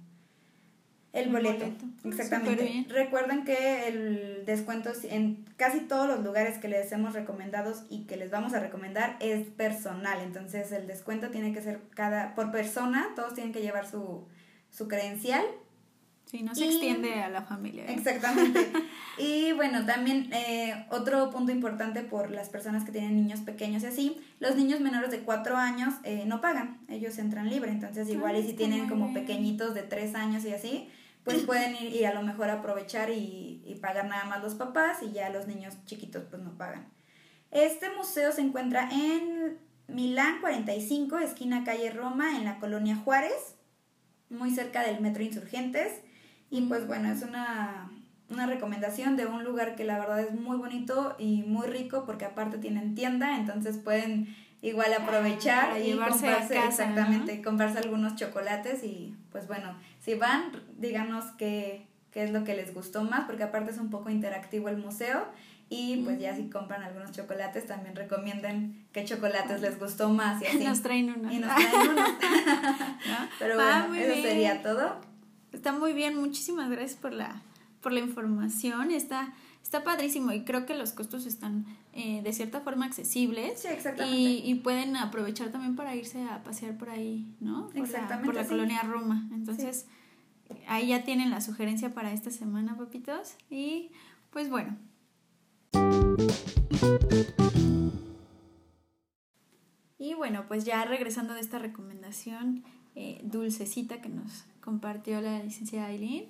el 1.16 1.30
boleto, 1.30 1.66
exactamente. 2.04 2.86
Recuerden 2.90 3.46
que 3.46 3.88
el 3.88 4.44
descuento 4.46 4.92
en 5.10 5.46
casi 5.56 5.80
todos 5.80 6.08
los 6.08 6.24
lugares 6.24 6.58
que 6.58 6.68
les 6.68 6.92
hemos 6.92 7.14
recomendado 7.14 7.74
y 7.90 8.04
que 8.04 8.18
les 8.18 8.32
vamos 8.32 8.54
a 8.54 8.60
recomendar 8.60 9.16
es 9.22 9.48
personal. 9.48 10.20
Entonces 10.22 10.74
el 10.74 10.88
descuento 10.88 11.30
tiene 11.30 11.54
que 11.54 11.62
ser 11.62 11.80
cada 11.96 12.36
por 12.36 12.52
persona, 12.52 13.08
todos 13.16 13.34
tienen 13.34 13.54
que 13.54 13.62
llevar 13.62 13.90
su, 13.90 14.28
su 14.70 14.90
credencial. 14.90 15.46
Sí, 16.26 16.44
no 16.44 16.54
se 16.54 16.66
extiende 16.66 17.14
a 17.14 17.30
la 17.30 17.44
familia. 17.44 17.86
¿eh? 17.86 17.94
Exactamente. 17.94 18.68
y 19.18 19.54
bueno, 19.54 19.86
también 19.86 20.34
eh, 20.34 20.86
otro 20.90 21.30
punto 21.30 21.54
importante 21.54 22.02
por 22.02 22.30
las 22.32 22.50
personas 22.50 22.84
que 22.84 22.92
tienen 22.92 23.16
niños 23.16 23.40
pequeños 23.40 23.84
y 23.84 23.86
así, 23.86 24.18
los 24.42 24.58
niños 24.58 24.82
menores 24.82 25.12
de 25.12 25.20
4 25.20 25.56
años 25.56 25.94
eh, 26.04 26.26
no 26.26 26.42
pagan, 26.42 26.80
ellos 26.90 27.18
entran 27.20 27.50
libre, 27.50 27.72
entonces 27.72 28.10
igual 28.10 28.36
y 28.36 28.44
si 28.44 28.54
tienen 28.54 28.90
como 28.90 29.14
pequeñitos 29.14 29.76
de 29.76 29.84
3 29.84 30.16
años 30.16 30.44
y 30.46 30.52
así, 30.52 30.90
pues 31.26 31.42
pueden 31.42 31.76
ir 31.76 31.94
y 31.94 32.06
a 32.06 32.14
lo 32.14 32.22
mejor 32.22 32.50
aprovechar 32.50 33.10
y, 33.10 33.62
y, 33.66 33.76
pagar 33.76 34.06
nada 34.06 34.24
más 34.26 34.42
los 34.42 34.56
papás 34.56 35.02
y 35.02 35.12
ya 35.12 35.30
los 35.30 35.48
niños 35.48 35.74
chiquitos 35.86 36.24
pues 36.30 36.42
no 36.42 36.56
pagan. 36.58 36.88
Este 37.52 37.90
museo 37.90 38.32
se 38.32 38.42
encuentra 38.42 38.90
en 38.92 39.58
Milán 39.88 40.40
45, 40.40 41.20
esquina 41.20 41.64
calle 41.64 41.92
Roma, 41.92 42.38
en 42.38 42.46
la 42.46 42.60
colonia 42.60 42.96
Juárez, 42.96 43.56
muy 44.30 44.52
cerca 44.52 44.84
del 44.84 45.02
Metro 45.02 45.24
Insurgentes. 45.24 46.02
Y 46.50 46.62
pues 46.62 46.88
bueno, 46.88 47.12
es 47.12 47.24
una, 47.24 47.92
una 48.30 48.46
recomendación 48.46 49.18
de 49.18 49.26
un 49.26 49.44
lugar 49.44 49.76
que 49.76 49.84
la 49.84 50.00
verdad 50.00 50.22
es 50.22 50.34
muy 50.34 50.58
bonito 50.58 51.16
y 51.18 51.44
muy 51.44 51.68
rico 51.68 52.06
porque 52.06 52.26
aparte 52.26 52.58
tienen 52.58 52.96
tienda, 52.96 53.38
entonces 53.38 53.78
pueden 53.78 54.36
igual 54.62 54.94
aprovechar 54.94 55.80
y 55.80 55.96
comprarse, 55.96 56.58
exactamente, 56.58 57.42
comprarse 57.42 57.80
algunos 57.80 58.16
chocolates 58.16 58.84
y 58.84 59.16
pues 59.32 59.48
bueno, 59.48 59.78
si 60.06 60.14
van, 60.14 60.52
díganos 60.78 61.26
qué, 61.40 61.88
qué 62.12 62.24
es 62.24 62.32
lo 62.32 62.44
que 62.44 62.56
les 62.56 62.76
gustó 62.76 63.04
más, 63.04 63.26
porque 63.26 63.42
aparte 63.42 63.72
es 63.72 63.80
un 63.80 63.90
poco 63.90 64.12
interactivo 64.12 64.70
el 64.70 64.78
museo 64.78 65.26
y 65.68 65.98
pues 66.04 66.20
ya 66.20 66.36
si 66.36 66.48
compran 66.48 66.84
algunos 66.84 67.12
chocolates 67.12 67.66
también 67.66 67.96
recomienden 67.96 68.86
qué 68.92 69.04
chocolates 69.04 69.62
les 69.62 69.80
gustó 69.80 70.10
más 70.10 70.44
y 70.44 70.46
así. 70.48 70.64
Nos 70.64 70.84
traen 70.84 71.10
unos. 71.10 71.34
Y 71.34 71.40
nos 71.40 71.56
traen 71.56 71.90
unos. 71.90 72.10
Pero 73.40 73.56
bueno, 73.56 73.96
eso 73.96 74.22
sería 74.22 74.62
todo. 74.62 75.02
Está 75.52 75.72
muy 75.72 75.94
bien, 75.94 76.16
muchísimas 76.16 76.70
gracias 76.70 77.00
por 77.00 77.12
la, 77.12 77.42
por 77.82 77.92
la 77.92 78.00
información. 78.00 78.92
Está 78.92 79.34
está 79.66 79.84
padrísimo 79.84 80.32
y 80.32 80.46
creo 80.46 80.66
que 80.66 80.76
los 80.78 80.94
costos 80.94 81.26
están 81.26 81.66
eh, 81.92 82.22
de 82.24 82.32
cierta 82.32 82.62
forma 82.62 82.86
accesibles. 82.86 83.62
Sí, 83.62 83.68
exactamente. 83.68 84.18
Y, 84.20 84.56
pueden 84.56 84.96
aprovechar 84.96 85.50
también 85.50 85.76
para 85.76 85.96
irse 85.96 86.24
a 86.24 86.44
pasear 86.44 86.78
por 86.78 86.90
ahí, 86.90 87.28
¿no? 87.42 87.68
Por 87.70 87.80
exactamente. 87.80 88.28
La, 88.28 88.34
por 88.34 88.36
la 88.36 88.48
colonia 88.48 88.82
Roma. 88.84 89.28
Entonces, 89.34 89.88
ahí 90.68 90.88
ya 90.88 91.04
tienen 91.04 91.32
la 91.32 91.42
sugerencia 91.42 91.94
para 91.94 92.14
esta 92.14 92.32
semana, 92.32 92.78
papitos. 92.78 93.36
Y 93.50 93.92
pues 94.30 94.50
bueno. 94.50 94.78
bueno, 100.26 100.46
pues 100.48 100.66
ya 100.66 100.84
regresando 100.86 101.36
de 101.36 101.40
esta 101.40 101.60
recomendación 101.60 102.64
eh, 102.96 103.22
dulcecita 103.24 104.02
que 104.02 104.10
nos 104.10 104.46
compartió 104.60 105.22
la 105.22 105.44
licenciada 105.44 105.86
Aileen, 105.86 106.26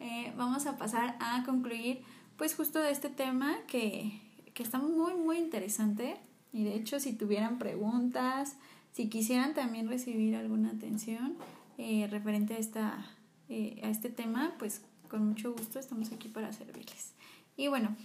eh, 0.00 0.32
vamos 0.34 0.64
a 0.64 0.78
pasar 0.78 1.16
a 1.20 1.44
concluir 1.44 2.00
pues 2.36 2.54
justo 2.54 2.80
de 2.80 2.90
este 2.90 3.08
tema 3.08 3.56
que, 3.66 4.20
que 4.54 4.62
está 4.62 4.78
muy 4.78 5.14
muy 5.14 5.38
interesante. 5.38 6.16
Y 6.52 6.64
de 6.64 6.74
hecho 6.74 7.00
si 7.00 7.12
tuvieran 7.12 7.58
preguntas, 7.58 8.56
si 8.92 9.08
quisieran 9.08 9.54
también 9.54 9.88
recibir 9.88 10.36
alguna 10.36 10.70
atención 10.70 11.36
eh, 11.78 12.06
referente 12.10 12.54
a, 12.54 12.58
esta, 12.58 12.92
a 12.94 13.88
este 13.88 14.08
tema, 14.08 14.54
pues 14.58 14.82
con 15.08 15.26
mucho 15.26 15.52
gusto 15.52 15.78
estamos 15.78 16.12
aquí 16.12 16.28
para 16.28 16.52
servirles. 16.52 17.12
Y 17.56 17.68
bueno, 17.68 17.96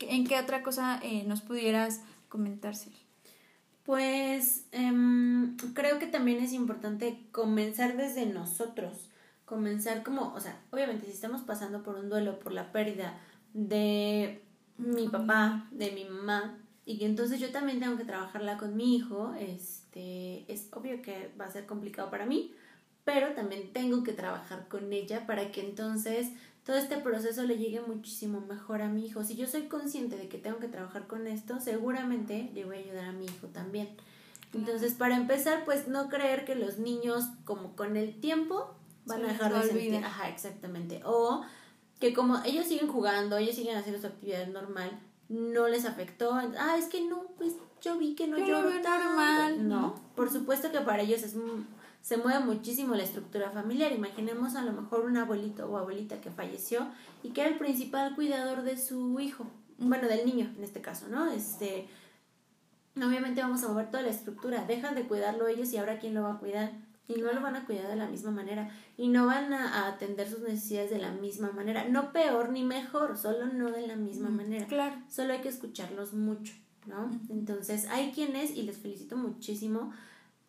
¿en 0.00 0.26
qué 0.26 0.38
otra 0.38 0.62
cosa 0.62 1.00
nos 1.26 1.40
pudieras 1.40 2.00
comentar, 2.28 2.74
Pues 3.84 4.66
em, 4.72 5.56
creo 5.74 5.98
que 5.98 6.06
también 6.06 6.38
es 6.38 6.52
importante 6.52 7.26
comenzar 7.32 7.96
desde 7.96 8.26
nosotros, 8.26 9.08
comenzar 9.44 10.02
como, 10.02 10.34
o 10.34 10.40
sea, 10.40 10.60
obviamente 10.70 11.06
si 11.06 11.12
estamos 11.12 11.42
pasando 11.42 11.82
por 11.82 11.96
un 11.96 12.10
duelo, 12.10 12.38
por 12.38 12.52
la 12.52 12.70
pérdida 12.70 13.18
de 13.54 14.42
mi 14.76 15.08
papá, 15.08 15.68
de 15.70 15.90
mi 15.92 16.04
mamá, 16.04 16.58
y 16.84 16.98
que 16.98 17.06
entonces 17.06 17.40
yo 17.40 17.50
también 17.50 17.80
tengo 17.80 17.96
que 17.96 18.04
trabajarla 18.04 18.56
con 18.56 18.76
mi 18.76 18.96
hijo, 18.96 19.34
este, 19.38 20.50
es 20.50 20.68
obvio 20.72 21.02
que 21.02 21.30
va 21.38 21.44
a 21.44 21.50
ser 21.50 21.66
complicado 21.66 22.10
para 22.10 22.26
mí, 22.26 22.54
pero 23.04 23.34
también 23.34 23.72
tengo 23.72 24.02
que 24.04 24.12
trabajar 24.12 24.68
con 24.68 24.92
ella 24.92 25.26
para 25.26 25.50
que 25.50 25.60
entonces 25.60 26.28
todo 26.64 26.76
este 26.76 26.98
proceso 26.98 27.42
le 27.44 27.56
llegue 27.56 27.80
muchísimo 27.80 28.42
mejor 28.42 28.82
a 28.82 28.88
mi 28.88 29.06
hijo. 29.06 29.24
Si 29.24 29.36
yo 29.36 29.46
soy 29.46 29.62
consciente 29.62 30.16
de 30.16 30.28
que 30.28 30.36
tengo 30.36 30.58
que 30.58 30.68
trabajar 30.68 31.06
con 31.06 31.26
esto, 31.26 31.60
seguramente 31.60 32.50
le 32.52 32.66
voy 32.66 32.76
a 32.76 32.80
ayudar 32.80 33.04
a 33.06 33.12
mi 33.12 33.24
hijo 33.24 33.46
también. 33.46 33.88
Entonces, 34.52 34.94
para 34.94 35.16
empezar, 35.16 35.64
pues 35.64 35.88
no 35.88 36.08
creer 36.08 36.44
que 36.44 36.54
los 36.54 36.78
niños, 36.78 37.24
como 37.44 37.74
con 37.76 37.96
el 37.96 38.20
tiempo, 38.20 38.74
van 39.06 39.24
a 39.24 39.28
dejar 39.28 39.54
de 39.54 39.68
sentir. 39.68 40.04
Ajá, 40.04 40.28
exactamente. 40.28 41.00
O 41.04 41.42
que 42.08 42.14
como 42.14 42.42
ellos 42.44 42.66
siguen 42.66 42.88
jugando, 42.88 43.36
ellos 43.36 43.54
siguen 43.54 43.76
haciendo 43.76 44.00
su 44.00 44.06
actividad 44.06 44.46
normal, 44.46 44.98
no 45.28 45.68
les 45.68 45.84
afectó. 45.84 46.32
Ah, 46.32 46.76
es 46.78 46.86
que 46.86 47.02
no, 47.02 47.24
pues 47.36 47.54
yo 47.82 47.98
vi 47.98 48.14
que 48.14 48.26
no 48.26 48.38
lloro 48.38 48.70
normal. 48.70 49.68
No, 49.68 49.94
por 50.16 50.30
supuesto 50.30 50.72
que 50.72 50.80
para 50.80 51.02
ellos 51.02 51.22
es 51.22 51.36
se 52.00 52.16
mueve 52.16 52.42
muchísimo 52.42 52.94
la 52.94 53.02
estructura 53.02 53.50
familiar. 53.50 53.92
Imaginemos 53.92 54.54
a 54.54 54.62
lo 54.62 54.72
mejor 54.72 55.04
un 55.04 55.18
abuelito 55.18 55.66
o 55.66 55.76
abuelita 55.76 56.20
que 56.22 56.30
falleció 56.30 56.88
y 57.22 57.30
que 57.30 57.42
era 57.42 57.50
el 57.50 57.58
principal 57.58 58.14
cuidador 58.14 58.62
de 58.62 58.78
su 58.78 59.20
hijo, 59.20 59.44
bueno, 59.76 60.08
del 60.08 60.24
niño 60.24 60.50
en 60.56 60.64
este 60.64 60.80
caso, 60.80 61.08
¿no? 61.08 61.30
Este, 61.30 61.88
obviamente 62.96 63.42
vamos 63.42 63.62
a 63.64 63.68
mover 63.68 63.90
toda 63.90 64.02
la 64.02 64.10
estructura, 64.10 64.64
dejan 64.64 64.94
de 64.94 65.06
cuidarlo 65.06 65.46
ellos 65.48 65.70
y 65.74 65.76
ahora 65.76 65.98
quién 65.98 66.14
lo 66.14 66.22
va 66.22 66.34
a 66.34 66.38
cuidar. 66.38 66.72
Y 67.08 67.14
no 67.20 67.32
lo 67.32 67.40
van 67.40 67.56
a 67.56 67.64
cuidar 67.64 67.88
de 67.88 67.96
la 67.96 68.06
misma 68.06 68.30
manera. 68.30 68.70
Y 68.96 69.08
no 69.08 69.26
van 69.26 69.52
a, 69.52 69.88
atender 69.88 70.28
sus 70.28 70.40
necesidades 70.40 70.90
de 70.90 70.98
la 70.98 71.10
misma 71.10 71.50
manera. 71.52 71.88
No 71.88 72.12
peor 72.12 72.50
ni 72.50 72.62
mejor, 72.64 73.16
solo 73.16 73.46
no 73.46 73.70
de 73.70 73.86
la 73.86 73.96
misma 73.96 74.28
manera. 74.28 74.66
Claro. 74.66 74.96
Solo 75.08 75.32
hay 75.32 75.40
que 75.40 75.48
escucharlos 75.48 76.12
mucho, 76.12 76.52
¿no? 76.86 77.10
Entonces, 77.30 77.86
hay 77.88 78.12
quienes, 78.12 78.54
y 78.54 78.62
les 78.62 78.76
felicito 78.76 79.16
muchísimo, 79.16 79.92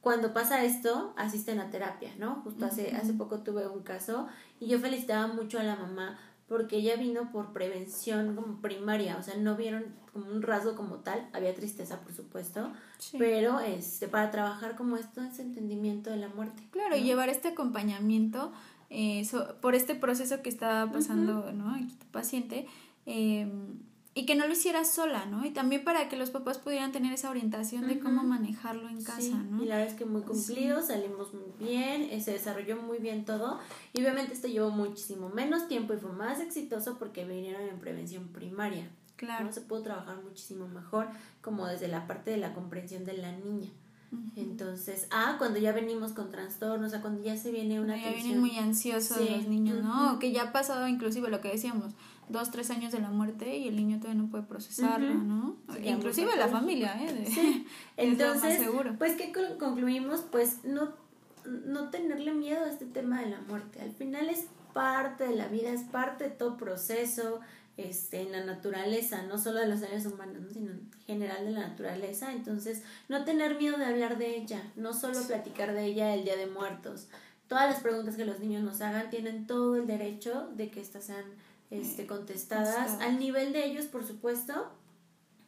cuando 0.02 0.34
pasa 0.34 0.64
esto, 0.64 1.14
asisten 1.18 1.60
a 1.60 1.70
terapia, 1.70 2.12
¿no? 2.18 2.42
Justo 2.44 2.66
hace, 2.66 2.96
hace 2.96 3.14
poco 3.14 3.40
tuve 3.40 3.68
un 3.68 3.84
caso 3.84 4.28
y 4.60 4.68
yo 4.68 4.80
felicitaba 4.80 5.28
mucho 5.28 5.60
a 5.60 5.64
la 5.64 5.76
mamá 5.76 6.18
porque 6.50 6.78
ella 6.78 6.96
vino 6.96 7.32
por 7.32 7.54
prevención 7.54 8.36
como 8.36 8.60
primaria, 8.60 9.18
o 9.18 9.24
sea, 9.24 9.36
no 9.38 9.56
vieron 9.56 9.86
como 10.12 10.26
un 10.32 10.42
rasgo 10.42 10.76
como 10.76 10.96
tal, 10.98 11.30
había 11.32 11.54
tristeza 11.54 12.02
por 12.02 12.12
supuesto, 12.14 12.74
pero 13.18 13.60
este 13.60 14.08
para 14.08 14.32
trabajar 14.32 14.76
como 14.76 14.98
esto 14.98 15.22
ese 15.22 15.44
entendimiento 15.44 16.10
de 16.10 16.18
la 16.18 16.28
muerte. 16.28 16.64
Claro, 16.72 16.98
y 16.98 17.04
llevar 17.04 17.30
este 17.30 17.50
acompañamiento 17.50 18.52
eh, 18.90 19.26
por 19.62 19.76
este 19.76 19.94
proceso 19.94 20.42
que 20.42 20.50
estaba 20.50 20.92
pasando, 20.92 21.52
¿no? 21.54 21.76
Aquí 21.76 21.94
tu 21.94 22.08
paciente, 22.08 22.68
eh, 23.06 23.48
y 24.16 24.26
que 24.26 24.36
no 24.36 24.48
lo 24.48 24.54
hiciera 24.54 24.84
sola, 24.86 25.26
¿no? 25.26 25.46
Y 25.46 25.52
también 25.52 25.84
para 25.84 26.10
que 26.10 26.18
los 26.18 26.32
papás 26.32 26.58
pudieran 26.58 26.92
tener 26.92 27.14
esa 27.14 27.30
orientación 27.30 27.88
de 27.88 28.00
cómo 28.00 28.24
manejarlo 28.24 28.90
en 28.90 29.04
casa, 29.04 29.38
¿no? 29.50 29.64
Y 29.64 29.68
la 29.68 29.78
verdad 29.78 29.94
es 29.94 29.98
que 29.98 30.06
muy 30.06 30.22
cumplido, 30.24 30.82
salimos 30.82 31.34
muy 31.34 31.52
bien, 31.60 32.04
eh, 32.10 32.20
se 32.22 32.32
desarrolló 32.32 32.78
muy 32.82 32.98
bien 32.98 33.24
todo 33.24 33.60
y 33.94 34.02
obviamente 34.02 34.34
esto 34.34 34.48
llevó 34.48 34.72
muchísimo 34.72 35.30
menos 35.30 35.68
tiempo 35.68 35.94
y 35.94 35.98
fue 35.98 36.12
más 36.12 36.40
exitoso 36.40 36.98
porque 36.98 37.26
vinieron 37.26 37.62
en 37.62 37.80
prevención 37.80 38.28
primaria. 38.30 38.90
Claro. 39.16 39.46
¿no? 39.46 39.54
Se 39.54 39.62
pudo 39.62 39.84
trabajar 39.84 40.24
muchísimo 40.24 40.68
mejor 40.68 41.08
como 41.42 41.68
desde 41.68 41.88
la 41.88 42.08
parte 42.08 42.32
de 42.32 42.38
la 42.38 42.54
comprensión 42.54 43.06
de 43.06 43.14
la 43.14 43.32
niña. 43.34 43.70
Entonces, 44.36 45.08
ah, 45.12 45.36
cuando 45.38 45.60
ya 45.60 45.72
venimos 45.72 46.14
con 46.14 46.32
trastornos, 46.32 46.88
o 46.88 46.90
sea, 46.90 47.02
cuando 47.02 47.22
ya 47.22 47.38
se 47.38 47.52
viene 47.52 47.80
una... 47.80 47.96
Ya 47.96 48.12
vienen 48.12 48.40
muy 48.40 48.58
ansiosos 48.58 49.20
los 49.30 49.48
niños, 49.48 49.84
¿no? 49.84 50.18
Que 50.18 50.32
ya 50.32 50.44
ha 50.44 50.52
pasado 50.52 50.88
inclusive 50.88 51.30
lo 51.30 51.42
que 51.42 51.50
decíamos, 51.50 51.94
dos, 52.28 52.50
tres 52.50 52.72
años 52.72 52.92
de 52.92 53.00
la 53.00 53.10
muerte 53.10 53.58
y 53.58 53.68
el 53.68 53.76
niño 53.76 53.99
puede 54.40 54.48
procesarlo, 54.48 55.14
¿no? 55.14 55.58
Inclusive 55.84 56.36
la 56.36 56.48
familia, 56.48 56.96
¿eh? 57.02 57.26
sí. 57.28 57.68
Entonces, 57.98 58.62
pues, 58.98 59.16
¿qué 59.16 59.32
concluimos? 59.60 60.22
Pues 60.32 60.64
no, 60.64 60.94
no 61.46 61.90
tenerle 61.90 62.34
miedo 62.34 62.64
a 62.64 62.70
este 62.70 62.86
tema 62.86 63.22
de 63.22 63.30
la 63.30 63.42
muerte. 63.42 63.82
Al 63.82 63.92
final 63.92 64.30
es 64.30 64.46
parte 64.74 65.28
de 65.28 65.36
la 65.36 65.48
vida, 65.48 65.70
es 65.72 65.84
parte 65.84 66.26
de 66.26 66.30
todo 66.30 66.58
proceso, 66.58 67.40
este, 67.78 68.22
en 68.22 68.34
la 68.34 68.44
naturaleza, 68.44 69.24
no 69.24 69.38
solo 69.38 69.60
de 69.60 69.68
los 69.68 69.80
seres 69.80 70.06
humanos, 70.06 70.44
sino 70.54 70.72
en 70.72 70.92
general 71.08 71.46
de 71.46 71.52
la 71.52 71.68
naturaleza. 71.68 72.34
Entonces, 72.34 72.84
no 73.08 73.24
tener 73.24 73.58
miedo 73.58 73.78
de 73.78 73.86
hablar 73.86 74.18
de 74.18 74.36
ella, 74.36 74.62
no 74.76 74.94
solo 74.94 75.22
platicar 75.24 75.74
de 75.74 75.86
ella 75.86 76.14
el 76.14 76.26
Día 76.26 76.36
de 76.36 76.48
Muertos. 76.48 77.08
Todas 77.48 77.72
las 77.72 77.82
preguntas 77.82 78.16
que 78.16 78.26
los 78.26 78.40
niños 78.40 78.64
nos 78.64 78.82
hagan 78.82 79.10
tienen 79.10 79.48
todo 79.48 79.76
el 79.76 79.88
derecho 79.88 80.50
de 80.56 80.70
que 80.70 80.82
estas 80.82 81.06
sean 81.06 81.24
este, 81.70 82.08
contestadas 82.08 83.00
al 83.02 83.20
nivel 83.20 83.54
de 83.54 83.66
ellos, 83.66 83.86
por 83.86 84.06
supuesto, 84.06 84.72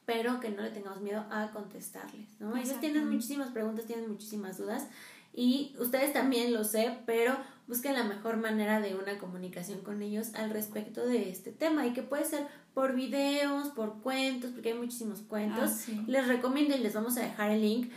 pero 0.05 0.39
que 0.39 0.49
no 0.49 0.61
le 0.61 0.69
tengamos 0.69 1.01
miedo 1.01 1.25
a 1.31 1.51
contestarles, 1.51 2.27
¿no? 2.39 2.55
Ellos 2.57 2.79
tienen 2.79 3.09
muchísimas 3.09 3.49
preguntas, 3.49 3.85
tienen 3.85 4.09
muchísimas 4.09 4.57
dudas 4.57 4.87
y 5.33 5.75
ustedes 5.79 6.11
también 6.13 6.53
lo 6.53 6.63
sé, 6.63 6.97
pero 7.05 7.37
busquen 7.67 7.93
la 7.93 8.03
mejor 8.03 8.37
manera 8.37 8.81
de 8.81 8.95
una 8.95 9.17
comunicación 9.17 9.79
con 9.79 10.01
ellos 10.01 10.33
al 10.33 10.49
respecto 10.49 11.05
de 11.05 11.29
este 11.29 11.51
tema 11.51 11.87
y 11.87 11.93
que 11.93 12.03
puede 12.03 12.25
ser 12.25 12.45
por 12.73 12.93
videos, 12.93 13.69
por 13.69 14.01
cuentos, 14.01 14.51
porque 14.51 14.73
hay 14.73 14.77
muchísimos 14.77 15.21
cuentos. 15.21 15.85
Ah, 15.87 16.03
les 16.07 16.27
recomiendo 16.27 16.75
y 16.75 16.79
les 16.79 16.93
vamos 16.93 17.17
a 17.17 17.21
dejar 17.21 17.51
el 17.51 17.61
link. 17.61 17.91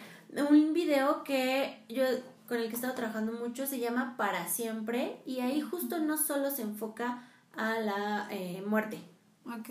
Un 0.48 0.72
video 0.72 1.24
que 1.24 1.84
yo 1.88 2.04
con 2.46 2.58
el 2.58 2.64
que 2.64 2.72
he 2.72 2.74
estado 2.74 2.94
trabajando 2.94 3.32
mucho 3.32 3.66
se 3.66 3.78
llama 3.78 4.16
Para 4.16 4.48
siempre 4.48 5.16
y 5.24 5.40
ahí 5.40 5.60
justo 5.60 5.98
no 5.98 6.18
solo 6.18 6.50
se 6.50 6.62
enfoca 6.62 7.24
a 7.56 7.80
la 7.80 8.28
eh, 8.30 8.62
muerte, 8.66 8.98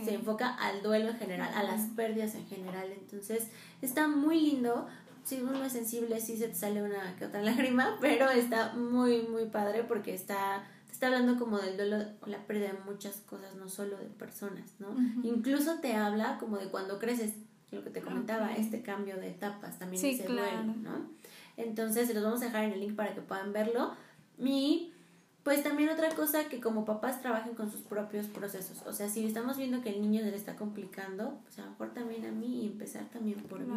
se 0.03 0.13
enfoca 0.13 0.53
al 0.55 0.83
duelo 0.83 1.09
en 1.09 1.17
general, 1.17 1.51
a 1.53 1.63
las 1.63 1.87
pérdidas 1.95 2.35
en 2.35 2.45
general. 2.47 2.91
Entonces 2.91 3.47
está 3.81 4.07
muy 4.07 4.39
lindo 4.39 4.87
si 5.23 5.41
uno 5.41 5.63
es 5.63 5.71
sensible, 5.71 6.19
sí 6.19 6.37
se 6.37 6.49
te 6.49 6.55
sale 6.55 6.83
una 6.83 7.15
que 7.17 7.25
otra 7.25 7.41
lágrima, 7.43 7.97
pero 8.01 8.29
está 8.29 8.73
muy, 8.73 9.23
muy 9.23 9.45
padre 9.45 9.83
porque 9.83 10.13
está, 10.13 10.63
está 10.91 11.07
hablando 11.07 11.37
como 11.39 11.59
del 11.59 11.77
duelo 11.77 11.97
o 12.21 12.27
la 12.27 12.45
pérdida 12.45 12.73
de 12.73 12.79
muchas 12.85 13.17
cosas, 13.21 13.55
no 13.55 13.69
solo 13.69 13.97
de 13.97 14.05
personas, 14.05 14.73
¿no? 14.79 14.95
Incluso 15.23 15.79
te 15.79 15.95
habla 15.95 16.37
como 16.39 16.57
de 16.57 16.67
cuando 16.67 16.99
creces, 16.99 17.33
lo 17.71 17.83
que 17.83 17.89
te 17.89 18.01
comentaba, 18.01 18.53
este 18.53 18.83
cambio 18.83 19.17
de 19.17 19.29
etapas, 19.29 19.79
también 19.79 19.99
sí, 19.99 20.11
ese 20.11 20.27
duelo, 20.27 20.63
¿no? 20.63 21.09
Entonces, 21.57 22.07
se 22.07 22.13
los 22.13 22.23
vamos 22.23 22.41
a 22.41 22.45
dejar 22.45 22.65
en 22.65 22.73
el 22.73 22.79
link 22.79 22.95
para 22.95 23.13
que 23.13 23.21
puedan 23.21 23.53
verlo. 23.53 23.95
Y 24.39 24.92
pues 25.43 25.61
también 25.61 25.89
otra 25.89 26.09
cosa 26.15 26.45
que 26.45 26.61
como 26.61 26.85
papás 26.85 27.21
trabajen 27.21 27.53
con 27.53 27.69
sus 27.69 27.81
propios 27.81 28.27
procesos. 28.27 28.81
O 28.87 28.93
sea, 28.93 29.09
si 29.09 29.25
estamos 29.25 29.57
viendo 29.57 29.81
que 29.81 29.89
el 29.89 30.01
niño 30.01 30.21
se 30.21 30.31
le 30.31 30.37
está 30.37 30.55
complicando, 30.55 31.37
pues 31.43 31.59
a 31.59 31.65
lo 31.65 31.71
mejor 31.71 31.93
también 31.93 32.25
a 32.25 32.31
mí 32.31 32.63
y 32.63 32.67
empezar 32.67 33.09
también 33.09 33.41
por 33.43 33.59
mí. 33.59 33.75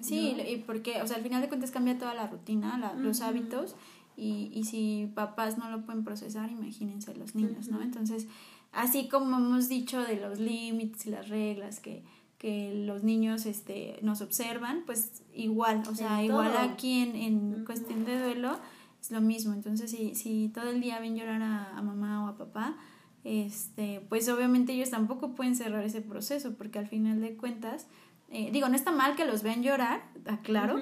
Sí, 0.00 0.34
y 0.48 0.56
porque, 0.66 1.02
o 1.02 1.06
sea, 1.06 1.18
al 1.18 1.22
final 1.22 1.42
de 1.42 1.48
cuentas 1.48 1.70
cambia 1.70 1.98
toda 1.98 2.14
la 2.14 2.28
rutina, 2.28 2.94
los 2.96 3.20
hábitos, 3.20 3.76
y, 4.16 4.50
y 4.54 4.64
si 4.64 5.10
papás 5.14 5.58
no 5.58 5.70
lo 5.70 5.84
pueden 5.84 6.02
procesar, 6.02 6.50
imagínense 6.50 7.14
los 7.14 7.34
niños, 7.34 7.68
¿no? 7.68 7.82
Entonces, 7.82 8.26
así 8.72 9.08
como 9.08 9.36
hemos 9.36 9.68
dicho 9.68 10.02
de 10.02 10.16
los 10.16 10.38
límites 10.38 11.06
y 11.06 11.10
las 11.10 11.28
reglas 11.28 11.80
que 11.80 12.02
que 12.42 12.74
los 12.74 13.04
niños 13.04 13.46
este 13.46 14.00
nos 14.02 14.20
observan 14.20 14.82
pues 14.84 15.22
igual 15.32 15.84
o 15.88 15.94
sea 15.94 16.24
igual 16.24 16.56
aquí 16.56 17.00
en, 17.00 17.14
en 17.14 17.64
cuestión 17.64 18.04
de 18.04 18.18
duelo 18.18 18.58
es 19.02 19.10
lo 19.10 19.20
mismo. 19.20 19.52
Entonces, 19.52 19.90
si, 19.90 20.14
si 20.14 20.48
todo 20.48 20.70
el 20.70 20.80
día 20.80 20.98
ven 21.00 21.16
llorar 21.16 21.42
a, 21.42 21.82
mamá 21.82 22.24
o 22.24 22.28
a 22.28 22.36
papá, 22.38 22.76
este, 23.24 24.00
pues 24.08 24.28
obviamente 24.28 24.72
ellos 24.72 24.90
tampoco 24.90 25.34
pueden 25.34 25.54
cerrar 25.54 25.84
ese 25.84 26.00
proceso, 26.00 26.54
porque 26.54 26.78
al 26.78 26.86
final 26.86 27.20
de 27.20 27.36
cuentas, 27.36 27.86
eh, 28.30 28.50
digo, 28.52 28.68
no 28.68 28.76
está 28.76 28.92
mal 28.92 29.14
que 29.16 29.26
los 29.26 29.42
vean 29.42 29.62
llorar, 29.62 30.02
aclaro, 30.26 30.78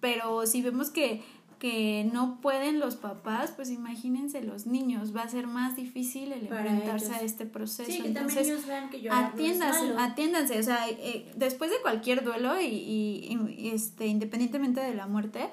pero 0.00 0.46
si 0.46 0.62
vemos 0.62 0.90
que 0.90 1.22
que 1.58 2.08
no 2.12 2.40
pueden 2.40 2.78
los 2.78 2.96
papás, 2.96 3.50
pues 3.50 3.70
imagínense 3.70 4.42
los 4.42 4.66
niños, 4.66 5.14
va 5.14 5.22
a 5.22 5.28
ser 5.28 5.46
más 5.48 5.74
difícil 5.74 6.32
el 6.32 6.46
enfrentarse 6.46 7.12
a 7.12 7.20
este 7.20 7.46
proceso. 7.46 7.90
Sí, 7.90 8.00
que 8.00 8.08
Entonces, 8.08 8.34
también 8.34 8.54
ellos 8.54 8.66
vean 8.66 8.90
que 8.90 9.10
atiéndanse, 9.10 9.94
atiéndanse, 9.98 10.58
o 10.58 10.62
sea, 10.62 10.88
eh, 10.88 11.32
después 11.36 11.70
de 11.70 11.78
cualquier 11.82 12.22
duelo 12.22 12.60
y, 12.60 12.66
y, 12.66 13.70
este, 13.72 14.06
independientemente 14.06 14.80
de 14.80 14.94
la 14.94 15.08
muerte, 15.08 15.48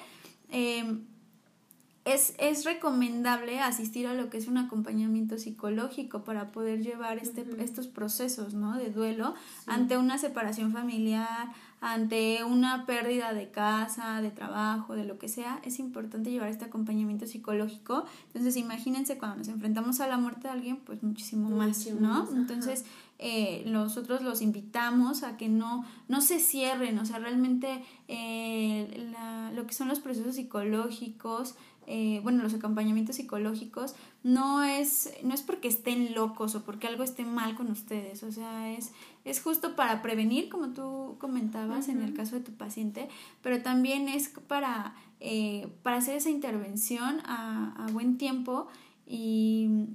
eh, 0.52 1.00
es, 2.06 2.36
es, 2.38 2.66
recomendable 2.66 3.60
asistir 3.60 4.06
a 4.06 4.14
lo 4.14 4.30
que 4.30 4.38
es 4.38 4.48
un 4.48 4.58
acompañamiento 4.58 5.40
psicológico 5.40 6.24
para 6.24 6.52
poder 6.52 6.84
llevar 6.84 7.18
este, 7.18 7.46
estos 7.60 7.88
procesos 7.88 8.54
¿no? 8.54 8.78
de 8.78 8.92
duelo 8.92 9.34
ante 9.66 9.98
una 9.98 10.20
separación 10.20 10.72
familiar, 10.72 11.52
ante 11.82 12.44
una 12.44 12.86
pérdida 12.86 13.34
de 13.34 13.50
casa, 13.50 14.22
de 14.22 14.32
trabajo, 14.32 14.96
de 14.96 15.06
lo 15.06 15.18
que 15.18 15.28
sea. 15.28 15.60
Es 15.64 15.80
importante 15.80 16.32
llevar 16.32 16.50
este 16.50 16.66
acompañamiento 16.66 17.28
psicológico. 17.28 18.06
Entonces, 18.28 18.58
imagínense 18.58 19.18
cuando 19.18 19.38
nos 19.38 19.48
enfrentamos 19.48 20.00
a 20.00 20.08
la 20.08 20.18
muerte 20.18 20.48
de 20.48 20.50
alguien, 20.50 20.78
pues 20.78 21.04
muchísimo 21.04 21.50
más, 21.50 21.88
¿no? 22.00 22.28
Entonces, 22.34 22.86
eh, 23.18 23.64
nosotros 23.68 24.22
los 24.22 24.42
invitamos 24.42 25.24
a 25.24 25.38
que 25.38 25.48
no, 25.48 25.86
no 26.10 26.22
se 26.22 26.40
cierren, 26.40 27.00
o 27.00 27.06
sea, 27.06 27.20
realmente 27.20 27.82
eh, 28.10 29.10
la, 29.14 29.52
lo 29.52 29.66
que 29.66 29.74
son 29.74 29.88
los 29.88 30.00
procesos 30.00 30.36
psicológicos, 30.36 31.56
eh, 31.88 32.20
bueno, 32.24 32.42
los 32.42 32.54
acompañamientos 32.54 33.18
psicológicos, 33.18 33.96
no 34.24 34.64
es, 34.64 35.14
no 35.24 35.34
es 35.34 35.42
porque 35.42 35.68
estén 35.68 36.14
locos 36.14 36.56
o 36.56 36.64
porque 36.64 36.88
algo 36.88 37.04
esté 37.04 37.26
mal 37.26 37.56
con 37.56 37.70
ustedes, 37.72 38.24
o 38.24 38.32
sea, 38.32 38.72
es, 38.72 38.92
es 39.24 39.42
justo 39.42 39.76
para 39.76 40.02
prevenir, 40.02 40.50
como 40.50 40.70
tú 40.70 41.18
comentabas 41.20 41.90
en 41.90 42.02
el 42.02 42.14
caso 42.14 42.36
de 42.36 42.42
tu 42.42 42.52
paciente, 42.54 43.08
pero 43.42 43.62
también 43.62 44.10
es 44.10 44.30
para, 44.48 44.96
eh, 45.20 45.68
para 45.84 45.98
hacer 45.98 46.18
esa 46.18 46.30
intervención 46.30 47.22
a, 47.26 47.86
a 47.86 47.92
buen 47.92 48.18
tiempo 48.18 48.68
y 49.06 49.88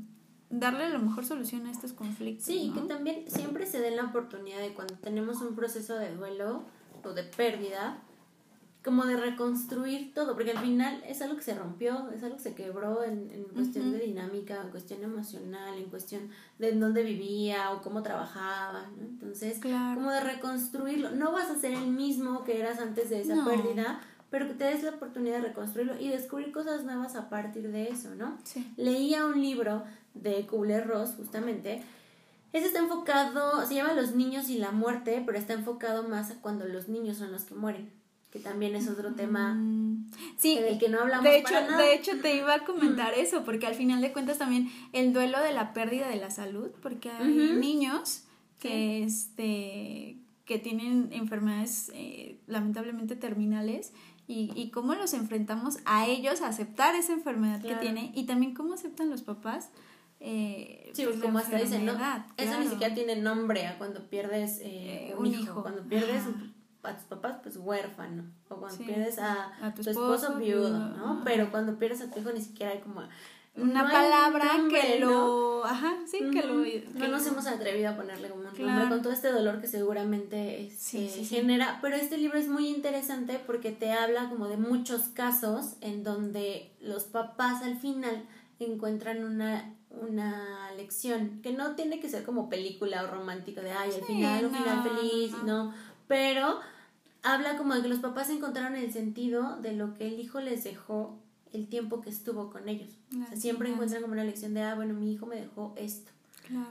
darle 0.51 0.88
la 0.91 0.99
mejor 0.99 1.24
solución 1.24 1.66
a 1.66 1.70
estos 1.70 1.93
conflictos. 1.93 2.47
Sí, 2.47 2.72
que 2.74 2.80
también 2.82 3.24
siempre 3.28 3.66
se 3.66 3.80
den 3.80 3.97
la 3.97 4.05
oportunidad 4.05 4.59
de 4.59 4.74
cuando 4.74 4.95
tenemos 4.95 5.41
un 5.41 5.55
proceso 5.55 5.95
de 5.95 6.14
duelo 6.14 6.64
o 7.05 7.12
de 7.12 7.22
pérdida, 7.22 8.03
como 8.82 9.04
de 9.04 9.16
reconstruir 9.16 10.14
todo, 10.14 10.34
porque 10.34 10.52
al 10.52 10.58
final 10.58 11.02
es 11.06 11.20
algo 11.20 11.36
que 11.36 11.42
se 11.42 11.54
rompió, 11.54 12.08
es 12.14 12.22
algo 12.22 12.36
que 12.36 12.42
se 12.42 12.54
quebró 12.54 13.04
en, 13.04 13.30
en 13.30 13.44
cuestión 13.44 13.92
de 13.92 13.98
dinámica, 13.98 14.62
en 14.62 14.70
cuestión 14.70 15.02
emocional, 15.02 15.76
en 15.76 15.90
cuestión 15.90 16.30
de 16.58 16.72
dónde 16.72 17.02
vivía 17.02 17.72
o 17.72 17.82
cómo 17.82 18.02
trabajaba, 18.02 18.86
¿no? 18.96 19.02
Entonces, 19.02 19.60
como 19.60 20.10
de 20.10 20.20
reconstruirlo. 20.20 21.10
No 21.10 21.32
vas 21.32 21.50
a 21.50 21.56
ser 21.56 21.74
el 21.74 21.88
mismo 21.88 22.42
que 22.44 22.58
eras 22.58 22.78
antes 22.78 23.10
de 23.10 23.20
esa 23.20 23.44
pérdida, 23.44 24.00
pero 24.30 24.48
que 24.48 24.54
te 24.54 24.64
des 24.64 24.82
la 24.82 24.90
oportunidad 24.90 25.42
de 25.42 25.48
reconstruirlo 25.48 26.00
y 26.00 26.08
descubrir 26.08 26.50
cosas 26.50 26.84
nuevas 26.84 27.16
a 27.16 27.28
partir 27.28 27.70
de 27.70 27.90
eso, 27.90 28.14
¿no? 28.14 28.38
Leía 28.78 29.26
un 29.26 29.42
libro 29.42 29.84
de 30.14 30.46
Kubler-Ross, 30.46 31.16
justamente, 31.18 31.82
ese 32.54 32.66
está 32.66 32.78
enfocado, 32.78 33.64
se 33.66 33.74
llama 33.74 33.92
Los 33.92 34.14
niños 34.14 34.48
y 34.48 34.58
la 34.58 34.72
muerte, 34.72 35.22
pero 35.26 35.36
está 35.36 35.52
enfocado 35.52 36.08
más 36.08 36.30
a 36.30 36.40
cuando 36.40 36.64
los 36.64 36.88
niños 36.88 37.18
son 37.18 37.30
los 37.30 37.44
que 37.44 37.54
mueren 37.54 37.99
que 38.30 38.38
también 38.38 38.76
es 38.76 38.88
otro 38.88 39.14
tema 39.14 39.54
mm. 39.54 40.10
sí, 40.36 40.58
del 40.58 40.78
que 40.78 40.88
no 40.88 41.00
hablamos 41.00 41.24
de 41.24 41.38
hecho, 41.38 41.54
De 41.76 41.94
hecho, 41.94 42.20
te 42.20 42.36
iba 42.36 42.54
a 42.54 42.64
comentar 42.64 43.14
eso, 43.14 43.44
porque 43.44 43.66
al 43.66 43.74
final 43.74 44.00
de 44.00 44.12
cuentas 44.12 44.38
también 44.38 44.70
el 44.92 45.12
duelo 45.12 45.40
de 45.40 45.52
la 45.52 45.72
pérdida 45.72 46.08
de 46.08 46.16
la 46.16 46.30
salud, 46.30 46.70
porque 46.80 47.10
hay 47.10 47.26
niños 47.28 48.24
que, 48.60 49.02
este, 49.02 50.18
que 50.44 50.58
tienen 50.58 51.08
enfermedades 51.12 51.90
eh, 51.94 52.38
lamentablemente 52.46 53.16
terminales 53.16 53.92
y, 54.28 54.52
y 54.54 54.70
cómo 54.70 54.94
los 54.94 55.12
enfrentamos 55.12 55.78
a 55.84 56.06
ellos 56.06 56.40
a 56.40 56.48
aceptar 56.48 56.94
esa 56.94 57.12
enfermedad 57.12 57.60
que 57.60 57.74
tiene 57.74 58.12
y 58.14 58.24
también 58.24 58.54
cómo 58.54 58.74
aceptan 58.74 59.10
los 59.10 59.22
papás. 59.22 59.70
Eh, 60.20 60.90
sí, 60.92 61.04
pues 61.04 61.18
como 61.18 61.38
hasta 61.38 61.56
dicen, 61.56 61.86
¿no? 61.86 61.94
Eso 62.36 62.60
ni 62.60 62.68
siquiera 62.68 62.94
tiene 62.94 63.16
nombre 63.16 63.66
a 63.66 63.78
cuando 63.78 64.08
pierdes 64.08 64.58
eh, 64.58 65.08
eh 65.08 65.14
un, 65.18 65.26
hijo. 65.26 65.62
Cuando 65.62 65.82
pierdes 65.82 66.24
a 66.82 66.96
tus 66.96 67.04
papás, 67.04 67.36
pues 67.42 67.56
huérfano. 67.56 68.24
O 68.48 68.56
cuando 68.56 68.84
pierdes 68.84 69.18
a, 69.18 69.72
tu, 69.74 69.88
esposo, 69.88 70.36
viudo, 70.36 70.70
¿no? 70.70 71.22
Pero 71.24 71.50
cuando 71.50 71.78
pierdes 71.78 72.00
a 72.02 72.10
tu 72.10 72.20
hijo 72.20 72.32
ni 72.32 72.40
siquiera 72.40 72.72
hay 72.72 72.80
como 72.80 73.02
una 73.56 73.90
palabra 73.90 74.48
que 74.70 75.00
lo 75.00 75.64
ajá 75.64 75.96
sí 76.06 76.18
que 76.32 76.42
lo 76.42 76.54
no 76.54 77.08
nos 77.08 77.26
hemos 77.26 77.46
atrevido 77.48 77.90
a 77.90 77.96
ponerle 77.96 78.28
como 78.28 78.42
un 78.42 78.66
nombre 78.66 78.88
con 78.88 79.02
todo 79.02 79.12
este 79.12 79.32
dolor 79.32 79.60
que 79.60 79.66
seguramente 79.66 80.66
este, 80.66 81.08
genera. 81.24 81.78
Pero 81.82 81.96
este 81.96 82.16
libro 82.16 82.38
es 82.38 82.48
muy 82.48 82.68
interesante 82.68 83.40
porque 83.44 83.72
te 83.72 83.92
habla 83.92 84.28
como 84.28 84.48
de 84.48 84.56
muchos 84.56 85.08
casos 85.08 85.74
en 85.80 86.04
donde 86.04 86.72
los 86.80 87.04
papás 87.04 87.62
al 87.62 87.76
final 87.76 88.24
encuentran 88.60 89.24
una 89.24 89.74
una 89.90 90.70
lección 90.76 91.40
que 91.42 91.52
no 91.52 91.74
tiene 91.74 91.98
que 91.98 92.08
ser 92.08 92.22
como 92.22 92.48
película 92.48 93.02
o 93.02 93.08
romántica 93.08 93.60
de 93.60 93.72
ay 93.72 93.90
al 93.92 94.02
final 94.02 94.44
un 94.44 94.54
final 94.54 94.82
feliz 94.84 95.32
no 95.44 95.74
pero 96.11 96.58
habla 97.22 97.56
como 97.56 97.72
de 97.72 97.82
que 97.82 97.88
los 97.88 98.00
papás 98.00 98.30
encontraron 98.30 98.74
el 98.74 98.92
sentido 98.92 99.58
de 99.62 99.74
lo 99.74 99.94
que 99.94 100.08
el 100.08 100.18
hijo 100.18 100.40
les 100.40 100.64
dejó 100.64 101.20
el 101.52 101.68
tiempo 101.68 102.00
que 102.00 102.11
estuvo 102.11 102.50
con 102.50 102.68
ellos. 102.68 102.90
o 103.12 103.26
sea, 103.28 103.36
siempre 103.36 103.70
encuentran 103.70 104.02
como 104.02 104.14
una 104.14 104.24
lección 104.24 104.52
de, 104.52 104.62
ah, 104.62 104.74
bueno, 104.74 104.92
mi 104.94 105.12
hijo 105.12 105.26
me 105.26 105.36
dejó 105.36 105.72
esto. 105.76 106.11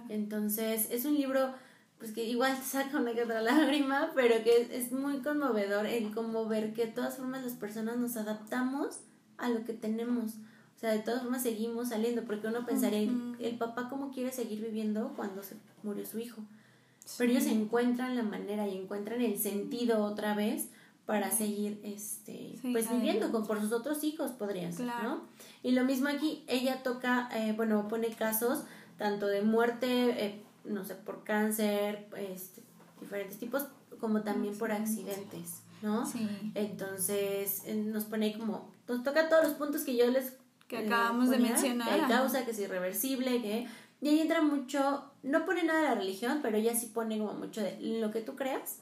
Entonces, 0.09 0.89
es 0.91 1.05
un 1.05 1.15
libro 1.15 1.53
pues 1.99 2.11
que 2.11 2.25
igual 2.25 2.53
te 2.57 2.65
saca 2.65 2.97
una 2.97 3.13
que 3.13 3.23
otra 3.23 3.41
lágrima, 3.41 4.11
pero 4.13 4.43
que 4.43 4.67
es, 4.73 4.91
muy 4.91 5.19
conmovedor 5.19 5.85
el 5.85 6.13
como 6.13 6.45
ver 6.49 6.73
que 6.73 6.87
de 6.87 6.91
todas 6.91 7.15
formas 7.15 7.41
las 7.41 7.53
personas 7.53 7.95
nos 7.95 8.17
adaptamos 8.17 8.99
a 9.37 9.47
lo 9.47 9.63
que 9.63 9.71
tenemos. 9.71 10.33
O 10.75 10.79
sea, 10.79 10.91
de 10.91 10.99
todas 10.99 11.21
formas 11.21 11.43
seguimos 11.43 11.89
saliendo, 11.89 12.25
porque 12.25 12.47
uno 12.47 12.65
pensaría, 12.65 13.09
el 13.39 13.57
papá 13.57 13.87
cómo 13.87 14.11
quiere 14.11 14.33
seguir 14.33 14.59
viviendo 14.61 15.13
cuando 15.15 15.43
se 15.43 15.55
murió 15.81 16.05
su 16.05 16.19
hijo. 16.19 16.41
Pero 17.17 17.31
ellos 17.31 17.45
encuentran 17.45 18.15
la 18.15 18.23
manera 18.23 18.67
y 18.67 18.77
encuentran 18.77 19.21
el 19.21 19.39
sentido 19.39 20.03
otra 20.03 20.35
vez 20.35 20.69
para 21.05 21.31
seguir 21.31 21.79
este 21.83 22.53
pues 22.61 22.89
viviendo 22.89 23.31
con 23.31 23.47
por 23.47 23.59
sus 23.59 23.71
otros 23.71 24.03
hijos 24.03 24.31
podrían 24.31 24.71
ser, 24.71 24.85
¿no? 24.85 25.23
Y 25.63 25.71
lo 25.71 25.83
mismo 25.83 26.07
aquí, 26.07 26.43
ella 26.47 26.83
toca, 26.83 27.29
eh, 27.33 27.53
bueno, 27.53 27.87
pone 27.87 28.09
casos 28.09 28.63
tanto 28.97 29.25
de 29.25 29.41
muerte, 29.41 30.25
eh, 30.25 30.43
no 30.65 30.85
sé, 30.85 30.93
por 30.93 31.23
cáncer, 31.23 32.07
este, 32.15 32.61
diferentes 33.01 33.39
tipos, 33.39 33.65
como 33.99 34.21
también 34.21 34.55
por 34.57 34.71
accidentes, 34.71 35.61
¿no? 35.81 36.05
Sí. 36.05 36.29
Entonces, 36.53 37.63
eh, 37.65 37.75
nos 37.75 38.05
pone 38.05 38.37
como, 38.37 38.69
nos 38.87 39.03
toca 39.03 39.29
todos 39.29 39.45
los 39.45 39.53
puntos 39.53 39.81
que 39.81 39.95
yo 39.95 40.07
les... 40.11 40.33
Que 40.67 40.77
acabamos 40.77 41.31
de 41.31 41.39
mencionar. 41.39 41.87
Que 41.87 41.95
hay 41.95 42.07
causa, 42.07 42.45
que 42.45 42.51
es 42.51 42.59
irreversible, 42.59 43.41
que 43.41 43.67
y 44.01 44.07
ahí 44.07 44.19
entra 44.21 44.41
mucho, 44.41 45.08
no 45.23 45.45
pone 45.45 45.63
nada 45.63 45.81
de 45.81 45.87
la 45.89 45.95
religión, 45.95 46.39
pero 46.41 46.57
ella 46.57 46.75
sí 46.75 46.87
pone 46.87 47.17
como 47.17 47.33
mucho 47.33 47.61
de 47.61 47.77
lo 47.79 48.11
que 48.11 48.21
tú 48.21 48.35
creas, 48.35 48.79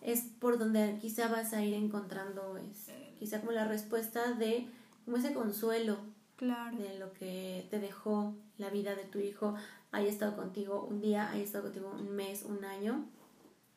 es 0.00 0.22
por 0.38 0.58
donde 0.58 0.98
quizá 1.00 1.28
vas 1.28 1.52
a 1.52 1.62
ir 1.62 1.74
encontrando, 1.74 2.56
es, 2.58 2.88
quizá 3.18 3.40
como 3.40 3.52
la 3.52 3.66
respuesta 3.66 4.32
de 4.32 4.66
como 5.04 5.16
ese 5.16 5.34
consuelo 5.34 5.98
claro. 6.36 6.76
de 6.76 6.98
lo 6.98 7.12
que 7.12 7.66
te 7.70 7.78
dejó 7.78 8.34
la 8.58 8.70
vida 8.70 8.94
de 8.94 9.04
tu 9.04 9.18
hijo, 9.18 9.54
haya 9.92 10.08
estado 10.08 10.36
contigo 10.36 10.86
un 10.88 11.00
día, 11.00 11.30
haya 11.30 11.42
estado 11.42 11.64
contigo 11.64 11.94
un 11.98 12.14
mes, 12.14 12.44
un 12.44 12.64
año. 12.64 13.04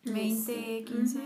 20, 0.06 0.84
15, 0.84 1.20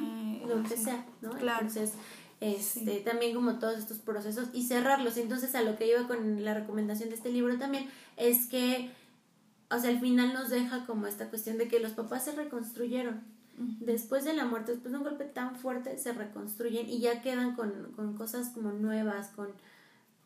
lo 0.47 0.61
que 0.61 0.77
sea, 0.77 1.03
¿no? 1.21 1.31
Claro. 1.31 1.65
Entonces, 1.65 1.93
este, 2.39 2.99
también 2.99 3.33
como 3.33 3.57
todos 3.57 3.79
estos 3.79 3.97
procesos 3.97 4.49
y 4.53 4.63
cerrarlos. 4.63 5.17
Entonces, 5.17 5.55
a 5.55 5.63
lo 5.63 5.75
que 5.77 5.87
iba 5.87 6.07
con 6.07 6.45
la 6.45 6.53
recomendación 6.53 7.09
de 7.09 7.15
este 7.15 7.31
libro 7.31 7.57
también 7.57 7.89
es 8.17 8.45
que 8.47 8.91
o 9.69 9.79
sea, 9.79 9.89
al 9.89 9.99
final 9.99 10.33
nos 10.33 10.49
deja 10.49 10.85
como 10.85 11.07
esta 11.07 11.29
cuestión 11.29 11.57
de 11.57 11.67
que 11.67 11.79
los 11.79 11.93
papás 11.93 12.25
se 12.25 12.31
reconstruyeron. 12.33 13.21
Después 13.79 14.23
de 14.23 14.33
la 14.33 14.45
muerte, 14.45 14.71
después 14.71 14.91
de 14.91 14.99
un 14.99 15.03
golpe 15.03 15.25
tan 15.25 15.55
fuerte, 15.55 15.97
se 15.97 16.13
reconstruyen 16.13 16.87
y 16.87 16.99
ya 16.99 17.23
quedan 17.23 17.55
con, 17.55 17.91
con 17.95 18.15
cosas 18.15 18.49
como 18.49 18.71
nuevas, 18.71 19.29
con 19.29 19.47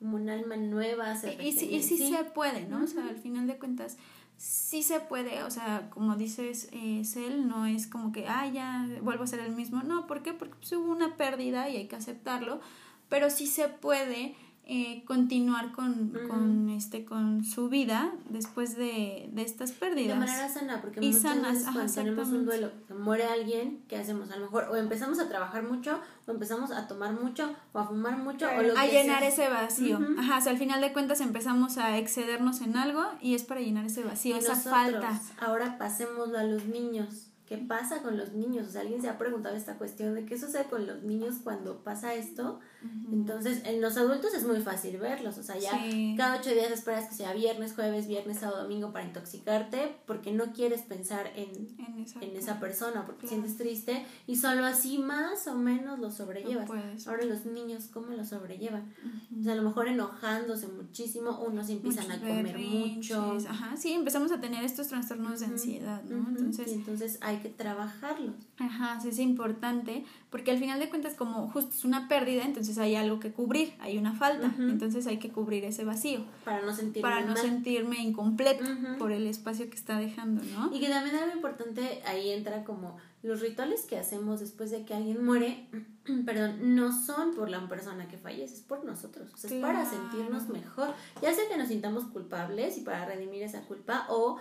como 0.01 0.15
un 0.17 0.29
alma 0.29 0.57
nueva. 0.57 1.15
y, 1.39 1.47
y, 1.47 1.83
sí, 1.83 1.97
se 1.97 2.23
puede, 2.23 2.65
¿no? 2.65 2.83
O 2.83 2.87
sea, 2.87 3.07
al 3.07 3.17
final 3.17 3.45
de 3.45 3.57
cuentas, 3.57 3.97
sí 4.35 4.81
se 4.81 4.99
puede, 4.99 5.43
o 5.43 5.51
sea, 5.51 5.91
como 5.91 6.15
dices, 6.15 6.69
eh, 6.71 7.03
Cel, 7.05 7.47
no 7.47 7.67
es 7.67 7.85
como 7.85 8.11
que, 8.11 8.27
ah, 8.27 8.47
ya 8.47 8.87
vuelvo 9.03 9.25
a 9.25 9.27
ser 9.27 9.41
el 9.41 9.51
mismo. 9.51 9.83
No, 9.83 10.07
¿por 10.07 10.23
qué? 10.23 10.33
Porque 10.33 10.55
pues, 10.55 10.71
hubo 10.71 10.91
una 10.91 11.17
pérdida 11.17 11.69
y 11.69 11.77
hay 11.77 11.87
que 11.87 11.95
aceptarlo, 11.95 12.61
pero 13.09 13.29
sí 13.29 13.45
se 13.45 13.67
puede 13.67 14.35
eh, 14.63 15.03
continuar 15.05 15.71
con, 15.73 16.13
con, 16.29 16.69
este, 16.69 17.03
con 17.03 17.43
su 17.43 17.67
vida 17.67 18.13
después 18.29 18.77
de, 18.77 19.27
de 19.33 19.41
estas 19.41 19.71
pérdidas. 19.71 20.19
De 20.19 20.25
manera 20.25 20.47
sana, 20.47 20.81
porque 20.81 21.01
muchas 21.01 21.41
veces 21.41 21.63
cuando 21.63 21.93
tenemos 21.93 22.27
un 22.29 22.45
duelo, 22.45 22.71
muere 22.89 23.25
alguien, 23.25 23.83
¿qué 23.89 23.97
hacemos? 23.97 24.31
A 24.31 24.37
lo 24.37 24.45
mejor 24.45 24.69
o 24.71 24.75
empezamos 24.75 25.19
a 25.19 25.27
trabajar 25.27 25.63
mucho, 25.63 25.99
o 26.25 26.31
empezamos 26.31 26.71
a 26.71 26.87
tomar 26.87 27.13
mucho, 27.13 27.53
o 27.73 27.79
a 27.79 27.87
fumar 27.87 28.17
mucho, 28.17 28.47
o 28.47 28.61
lo 28.61 28.77
A 28.77 28.85
llenar 28.85 29.23
ese 29.23 29.49
vacío. 29.49 29.99
Ajá, 30.19 30.37
o 30.37 30.41
sea, 30.41 30.51
al 30.51 30.59
final 30.59 30.79
de 30.79 30.93
cuentas 30.93 31.21
empezamos 31.21 31.77
a 31.77 31.97
excedernos 31.97 32.61
en 32.61 32.77
algo 32.77 33.03
y 33.19 33.33
es 33.35 33.43
para 33.43 33.61
llenar 33.61 33.85
ese 33.85 34.03
vacío, 34.03 34.37
esa 34.37 34.55
falta. 34.55 35.19
Ahora 35.39 35.77
pasémoslo 35.79 36.37
a 36.37 36.43
los 36.43 36.65
niños. 36.65 37.27
¿Qué 37.45 37.57
pasa 37.57 38.01
con 38.01 38.15
los 38.15 38.31
niños? 38.31 38.67
O 38.67 38.71
sea, 38.71 38.81
alguien 38.81 39.01
se 39.01 39.09
ha 39.09 39.17
preguntado 39.17 39.55
esta 39.57 39.77
cuestión 39.77 40.15
de 40.15 40.25
qué 40.25 40.39
sucede 40.39 40.65
con 40.69 40.87
los 40.87 41.03
niños 41.03 41.39
cuando 41.43 41.83
pasa 41.83 42.13
esto 42.13 42.61
Entonces, 43.11 43.61
en 43.65 43.81
los 43.81 43.97
adultos 43.97 44.33
es 44.33 44.45
muy 44.45 44.61
fácil 44.61 44.97
verlos, 44.97 45.37
o 45.37 45.43
sea, 45.43 45.57
ya 45.57 45.71
cada 46.17 46.39
ocho 46.39 46.49
días 46.49 46.71
esperas 46.71 47.09
que 47.09 47.15
sea 47.15 47.33
viernes, 47.33 47.73
jueves, 47.73 48.07
viernes, 48.07 48.39
sábado, 48.39 48.63
domingo 48.63 48.91
para 48.91 49.05
intoxicarte 49.05 49.95
porque 50.05 50.31
no 50.31 50.53
quieres 50.53 50.81
pensar 50.81 51.31
en, 51.35 51.67
en, 52.21 52.35
esa, 52.35 52.59
persona, 52.59 53.05
porque 53.05 53.27
sientes 53.27 53.57
triste 53.57 54.05
y 54.27 54.35
solo 54.35 54.65
así 54.65 54.97
más 54.97 55.47
o 55.47 55.55
menos 55.55 55.99
lo 55.99 56.11
sobrellevas. 56.11 56.69
Ahora 57.07 57.25
los 57.25 57.45
niños, 57.45 57.89
¿cómo 57.91 58.07
lo 58.07 58.25
sobrellevan? 58.25 58.93
O 59.39 59.43
sea, 59.43 59.53
a 59.53 59.55
lo 59.55 59.63
mejor 59.63 59.87
enojándose 59.87 60.67
muchísimo, 60.67 61.39
unos 61.39 61.69
empiezan 61.69 62.11
a 62.11 62.19
comer 62.19 62.57
mucho. 62.57 63.37
Ajá, 63.47 63.77
sí, 63.77 63.93
empezamos 63.93 64.31
a 64.31 64.41
tener 64.41 64.63
estos 64.63 64.87
trastornos 64.87 65.39
de 65.39 65.47
ansiedad, 65.47 66.03
¿no? 66.03 66.27
entonces, 66.29 66.67
y 66.67 66.73
entonces 66.73 67.17
hay 67.21 67.37
que 67.37 67.49
trabajarlos. 67.49 68.35
Ajá, 68.57 68.99
sí, 69.01 69.09
es 69.09 69.19
importante 69.19 70.05
porque 70.29 70.51
al 70.51 70.59
final 70.59 70.79
de 70.79 70.89
cuentas 70.89 71.15
como 71.15 71.47
justo 71.49 71.71
es 71.75 71.83
una 71.83 72.07
pérdida, 72.07 72.43
entonces 72.45 72.70
hay 72.77 72.95
algo 72.95 73.19
que 73.19 73.31
cubrir, 73.31 73.73
hay 73.79 73.97
una 73.97 74.13
falta, 74.13 74.53
entonces 74.57 75.07
hay 75.07 75.17
que 75.17 75.29
cubrir 75.29 75.65
ese 75.65 75.83
vacío. 75.83 76.25
Para 76.45 76.61
no 76.61 76.73
sentirme 76.73 77.09
Para 77.09 77.25
no 77.25 77.35
sentirme 77.35 77.97
incompleto 77.99 78.63
por 78.99 79.11
el 79.11 79.27
espacio 79.27 79.69
que 79.69 79.75
está 79.75 79.97
dejando, 79.97 80.43
¿no? 80.53 80.75
Y 80.75 80.79
que 80.79 80.89
también 80.89 81.15
algo 81.15 81.35
importante 81.35 82.01
ahí 82.05 82.31
entra 82.31 82.63
como 82.63 82.97
los 83.23 83.39
rituales 83.39 83.83
que 83.83 83.97
hacemos 83.97 84.39
después 84.39 84.71
de 84.71 84.83
que 84.83 84.93
alguien 84.93 85.23
muere, 85.23 85.67
perdón, 86.25 86.75
no 86.75 86.91
son 86.91 87.35
por 87.35 87.49
la 87.49 87.67
persona 87.67 88.07
que 88.07 88.17
fallece, 88.17 88.55
es 88.55 88.61
por 88.61 88.83
nosotros, 88.83 89.29
es 89.43 89.53
para 89.53 89.85
sentirnos 89.85 90.49
mejor, 90.49 90.93
ya 91.21 91.33
sea 91.33 91.47
que 91.47 91.57
nos 91.57 91.67
sintamos 91.67 92.05
culpables 92.05 92.77
y 92.77 92.81
para 92.81 93.05
redimir 93.05 93.43
esa 93.43 93.61
culpa 93.61 94.07
o 94.09 94.37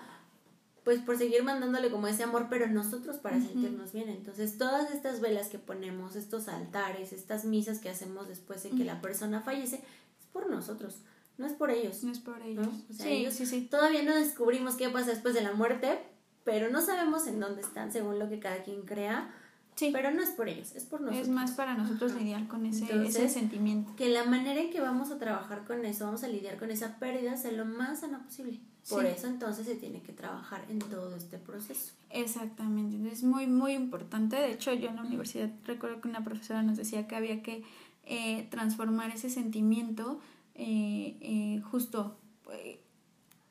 pues 0.85 1.01
por 1.01 1.18
seguir 1.18 1.43
mandándole 1.43 1.91
como 1.91 2.07
ese 2.07 2.22
amor, 2.22 2.47
pero 2.49 2.66
nosotros 2.66 3.18
para 3.18 3.41
sentirnos 3.41 3.93
bien. 3.93 4.09
Entonces, 4.09 4.57
todas 4.57 4.91
estas 4.91 5.20
velas 5.20 5.49
que 5.49 5.59
ponemos, 5.59 6.16
estos 6.16 6.49
altares, 6.49 7.12
estas 7.12 7.45
misas 7.45 7.81
que 7.81 7.91
hacemos 7.91 8.28
después 8.28 8.62
de 8.62 8.70
que 8.70 8.85
la 8.85 9.01
persona 9.01 9.43
fallece, 9.43 9.76
es 9.76 10.26
por 10.33 10.49
nosotros, 10.49 11.03
no 11.37 11.47
es 11.47 11.53
por 11.53 11.70
ellos. 11.70 12.03
No 12.03 12.12
es 12.12 12.18
por 12.18 12.41
ellos. 12.43 12.66
O 12.89 12.93
sea, 12.93 13.09
ellos 13.09 13.35
sí, 13.35 13.47
sí. 13.47 13.68
todavía 13.70 14.03
no 14.03 14.14
descubrimos 14.14 14.76
qué 14.76 14.89
pasa 14.89 15.11
después 15.11 15.35
de 15.35 15.43
la 15.43 15.53
muerte, 15.53 15.99
pero 16.45 16.70
no 16.70 16.81
sabemos 16.81 17.26
en 17.26 17.41
dónde 17.41 17.62
están 17.62 17.93
según 17.93 18.18
lo 18.18 18.28
que 18.28 18.39
cada 18.39 18.62
quien 18.62 18.83
crea. 18.83 19.35
Sí. 19.74 19.91
Pero 19.93 20.11
no 20.11 20.20
es 20.20 20.31
por 20.31 20.49
ellos, 20.49 20.74
es 20.74 20.85
por 20.85 21.01
nosotros. 21.01 21.26
Es 21.26 21.33
más 21.33 21.53
para 21.53 21.74
nosotros 21.74 22.14
lidiar 22.14 22.47
con 22.49 22.66
ese, 22.66 22.85
ese 23.07 23.31
sentimiento. 23.31 23.97
Que 23.97 24.11
la 24.11 24.24
manera 24.24 24.61
en 24.61 24.70
que 24.70 24.81
vamos 24.81 25.11
a 25.11 25.18
trabajar 25.18 25.64
con 25.64 25.85
eso, 25.87 26.05
vamos 26.05 26.22
a 26.24 26.28
lidiar 26.28 26.59
con 26.59 26.70
esa 26.70 26.99
pérdida, 26.99 27.37
sea 27.39 27.53
lo 27.53 27.64
más 27.64 28.01
sana 28.01 28.22
posible. 28.22 28.61
Por 28.89 29.05
eso 29.05 29.26
entonces 29.26 29.66
se 29.66 29.74
tiene 29.74 30.03
que 30.03 30.12
trabajar 30.12 30.64
en 30.68 30.78
todo 30.78 31.14
este 31.14 31.39
proceso. 31.39 31.93
Exactamente, 32.11 33.11
es 33.11 33.22
muy, 33.22 33.47
muy 33.47 33.72
importante. 33.72 34.37
De 34.37 34.53
hecho, 34.53 34.72
yo 34.72 34.89
en 34.89 34.97
la 34.97 35.03
universidad 35.03 35.51
recuerdo 35.64 36.01
que 36.01 36.09
una 36.09 36.24
profesora 36.24 36.62
nos 36.62 36.76
decía 36.76 37.07
que 37.07 37.14
había 37.14 37.43
que 37.43 37.62
eh, 38.05 38.49
transformar 38.51 39.11
ese 39.11 39.31
sentimiento 39.31 40.20
eh, 40.55 41.16
eh, 41.20 41.62
justo 41.70 42.16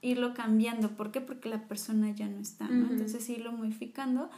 irlo 0.02 0.34
cambiando. 0.34 0.90
¿Por 0.98 1.12
qué? 1.12 1.22
Porque 1.22 1.50
la 1.50 1.68
persona 1.68 2.12
ya 2.12 2.28
no 2.28 2.40
está, 2.40 2.68
¿no? 2.68 2.90
Entonces 2.92 3.30
irlo 3.30 3.52
modificando 3.52 4.30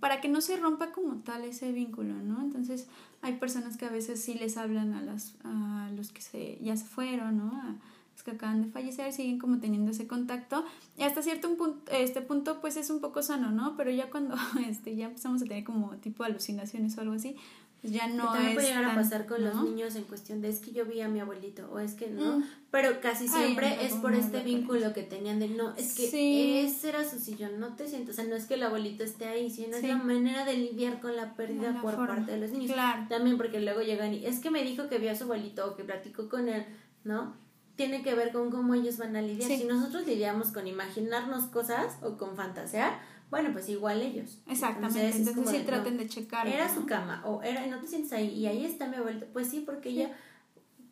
para 0.00 0.20
que 0.20 0.28
no 0.28 0.40
se 0.40 0.56
rompa 0.56 0.92
como 0.92 1.16
tal 1.16 1.44
ese 1.44 1.72
vínculo, 1.72 2.14
¿no? 2.14 2.40
Entonces 2.40 2.86
hay 3.22 3.36
personas 3.38 3.76
que 3.78 3.86
a 3.86 3.90
veces 3.90 4.22
sí 4.22 4.34
les 4.34 4.56
hablan 4.58 4.92
a, 4.92 5.02
las, 5.02 5.34
a 5.44 5.90
los 5.96 6.12
que 6.12 6.20
se, 6.20 6.58
ya 6.60 6.76
se 6.76 6.84
fueron, 6.84 7.38
¿no? 7.38 7.78
Que 8.22 8.32
acaban 8.32 8.62
de 8.62 8.68
fallecer 8.68 9.12
siguen 9.12 9.38
como 9.38 9.58
teniendo 9.58 9.90
ese 9.90 10.06
contacto 10.06 10.64
y 10.96 11.02
hasta 11.02 11.22
cierto 11.22 11.54
punto, 11.56 11.90
este 11.92 12.22
punto 12.22 12.60
pues 12.60 12.76
es 12.76 12.90
un 12.90 13.00
poco 13.00 13.22
sano, 13.22 13.50
¿no? 13.50 13.76
Pero 13.76 13.90
ya 13.90 14.10
cuando 14.10 14.36
este, 14.68 14.96
ya 14.96 15.06
empezamos 15.06 15.42
a 15.42 15.44
tener 15.44 15.64
como 15.64 15.96
tipo 15.96 16.24
alucinaciones 16.24 16.96
o 16.96 17.00
algo 17.00 17.14
así, 17.14 17.36
pues 17.84 17.92
ya 17.92 18.06
no 18.06 18.32
que 18.32 18.38
también 18.38 18.54
puede 18.54 18.68
llegar 18.68 18.84
a 18.86 18.94
pasar 18.94 19.26
con 19.26 19.44
los 19.44 19.62
niños 19.62 19.94
en 19.94 20.04
cuestión 20.04 20.40
de 20.40 20.48
es 20.48 20.60
que 20.60 20.72
yo 20.72 20.86
vi 20.86 21.02
a 21.02 21.08
mi 21.08 21.20
abuelito 21.20 21.68
o 21.70 21.78
es 21.78 21.92
que 21.92 22.08
no, 22.08 22.38
mm. 22.38 22.44
pero 22.70 22.98
casi 23.02 23.28
siempre 23.28 23.84
es 23.84 23.92
por 23.92 24.14
este 24.14 24.42
vínculo 24.42 24.94
que 24.94 25.02
tenían 25.02 25.38
de 25.38 25.48
no, 25.48 25.76
es 25.76 25.94
que 25.94 26.64
ese 26.64 26.88
era 26.88 27.06
su 27.06 27.18
sillón, 27.18 27.60
no 27.60 27.76
te 27.76 27.86
sientes, 27.86 28.14
o 28.14 28.16
sea, 28.16 28.24
no 28.24 28.36
es 28.36 28.46
que 28.46 28.54
el 28.54 28.62
abuelito 28.62 29.04
esté 29.04 29.26
ahí, 29.26 29.50
sino 29.50 29.76
es 29.76 29.82
la 29.82 29.98
manera 29.98 30.46
de 30.46 30.56
lidiar 30.56 30.98
con 30.98 31.14
la 31.14 31.34
pérdida 31.34 31.78
por 31.82 31.94
parte 32.06 32.32
de 32.32 32.38
los 32.38 32.52
niños. 32.52 32.72
Claro. 32.72 33.04
También 33.10 33.36
porque 33.36 33.60
luego 33.60 33.82
llegan 33.82 34.14
y 34.14 34.24
es 34.24 34.40
que 34.40 34.50
me 34.50 34.64
dijo 34.64 34.88
que 34.88 34.96
vio 34.96 35.10
a 35.10 35.14
su 35.14 35.24
abuelito 35.24 35.70
o 35.70 35.76
que 35.76 35.84
platicó 35.84 36.30
con 36.30 36.48
él, 36.48 36.64
¿no? 37.04 37.34
Tiene 37.76 38.02
que 38.02 38.14
ver 38.14 38.32
con 38.32 38.50
cómo 38.50 38.74
ellos 38.74 38.98
van 38.98 39.16
a 39.16 39.22
lidiar. 39.22 39.50
Si 39.50 39.64
nosotros 39.64 40.06
lidiamos 40.06 40.52
con 40.52 40.66
imaginarnos 40.66 41.44
cosas 41.46 41.98
o 42.02 42.16
con 42.16 42.36
fantasear, 42.36 43.00
bueno, 43.30 43.50
pues 43.52 43.68
igual 43.68 44.00
ellos. 44.00 44.38
Exactamente. 44.48 45.16
Entonces, 45.16 45.56
sí 45.60 45.66
traten 45.66 45.96
de 45.96 46.08
checar. 46.08 46.46
Era 46.46 46.72
su 46.72 46.86
cama 46.86 47.22
o 47.24 47.42
era 47.42 47.66
no 47.66 47.80
te 47.80 47.88
sientes 47.88 48.12
ahí 48.12 48.28
y 48.28 48.46
ahí 48.46 48.64
está 48.64 48.86
mi 48.86 48.96
abuelita. 48.96 49.26
Pues 49.32 49.48
sí, 49.48 49.60
porque 49.60 49.88
ella 49.88 50.12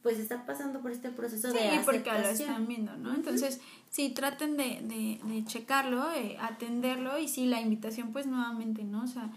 pues 0.03 0.19
está 0.19 0.45
pasando 0.45 0.81
por 0.81 0.91
este 0.91 1.11
proceso 1.11 1.53
de 1.53 1.61
aceptación. 1.61 1.85
porque 1.85 2.11
lo 2.11 2.29
están 2.29 2.67
viendo, 2.67 2.97
¿no? 2.97 3.15
Entonces, 3.15 3.61
sí, 3.89 4.11
traten 4.11 4.57
de, 4.57 4.81
de, 4.83 5.21
de 5.23 5.45
checarlo, 5.45 6.13
eh, 6.13 6.37
atenderlo 6.41 7.19
y 7.19 7.29
sí, 7.29 7.47
la 7.47 7.61
invitación 7.61 8.13
pues 8.13 8.27
nuevamente, 8.27 8.83
¿no? 8.83 9.05
O 9.05 9.07
sea, 9.07 9.31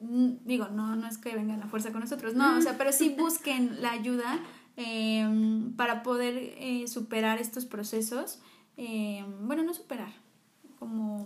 digo, 0.00 0.68
no, 0.68 0.96
no 0.96 1.06
es 1.06 1.18
que 1.18 1.34
vengan 1.34 1.62
a 1.62 1.68
fuerza 1.68 1.92
con 1.92 2.00
nosotros, 2.00 2.34
no, 2.34 2.58
o 2.58 2.60
sea, 2.62 2.76
pero 2.76 2.90
sí 2.90 3.14
busquen 3.16 3.80
la 3.82 3.92
ayuda 3.92 4.40
Em, 4.76 5.72
para 5.72 6.02
poder 6.02 6.54
eh, 6.58 6.86
superar 6.88 7.38
estos 7.38 7.66
procesos, 7.66 8.40
em, 8.76 9.26
bueno, 9.46 9.62
no 9.62 9.74
superar, 9.74 10.12
como 10.78 11.24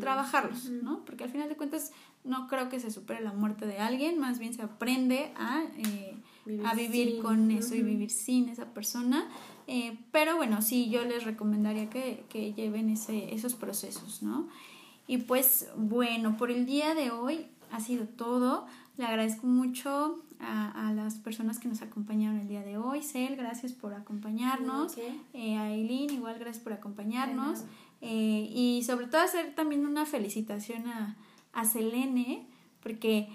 trabajarlos, 0.00 0.70
¿no? 0.70 1.04
Porque 1.04 1.24
al 1.24 1.30
final 1.30 1.48
de 1.48 1.56
cuentas 1.56 1.92
no 2.24 2.48
creo 2.48 2.70
que 2.70 2.80
se 2.80 2.90
supere 2.90 3.20
la 3.20 3.32
muerte 3.32 3.66
de 3.66 3.78
alguien, 3.78 4.18
más 4.18 4.38
bien 4.38 4.54
se 4.54 4.62
aprende 4.62 5.32
a, 5.36 5.64
eh, 5.76 6.16
vivir, 6.46 6.66
a 6.66 6.74
vivir 6.74 7.22
con 7.22 7.50
eso 7.50 7.74
y 7.74 7.82
vivir 7.82 8.10
sin 8.10 8.48
esa 8.48 8.72
persona. 8.72 9.28
Eh, 9.66 9.98
pero 10.12 10.36
bueno, 10.36 10.62
sí, 10.62 10.88
yo 10.88 11.04
les 11.04 11.24
recomendaría 11.24 11.90
que, 11.90 12.24
que 12.30 12.54
lleven 12.54 12.88
ese, 12.88 13.34
esos 13.34 13.54
procesos, 13.54 14.22
¿no? 14.22 14.48
Y 15.06 15.18
pues 15.18 15.68
bueno, 15.76 16.36
por 16.36 16.50
el 16.50 16.66
día 16.66 16.94
de 16.94 17.10
hoy 17.10 17.46
ha 17.70 17.80
sido 17.80 18.06
todo. 18.06 18.66
Le 18.96 19.04
agradezco 19.04 19.46
mucho 19.46 20.24
a, 20.40 20.88
a, 20.88 20.92
las 20.92 21.14
personas 21.14 21.58
que 21.58 21.68
nos 21.68 21.82
acompañaron 21.82 22.38
el 22.38 22.48
día 22.48 22.62
de 22.62 22.76
hoy. 22.78 23.02
Cel, 23.02 23.36
gracias 23.36 23.72
por 23.72 23.94
acompañarnos. 23.94 24.96
Eh, 25.32 25.56
a 25.56 25.64
Aileen, 25.64 26.10
igual 26.10 26.38
gracias 26.38 26.62
por 26.62 26.72
acompañarnos. 26.72 27.64
Eh, 28.00 28.48
y 28.52 28.82
sobre 28.84 29.06
todo 29.06 29.22
hacer 29.22 29.54
también 29.54 29.86
una 29.86 30.06
felicitación 30.06 30.86
a, 30.86 31.16
a 31.52 31.64
Selene, 31.64 32.46
porque 32.82 33.28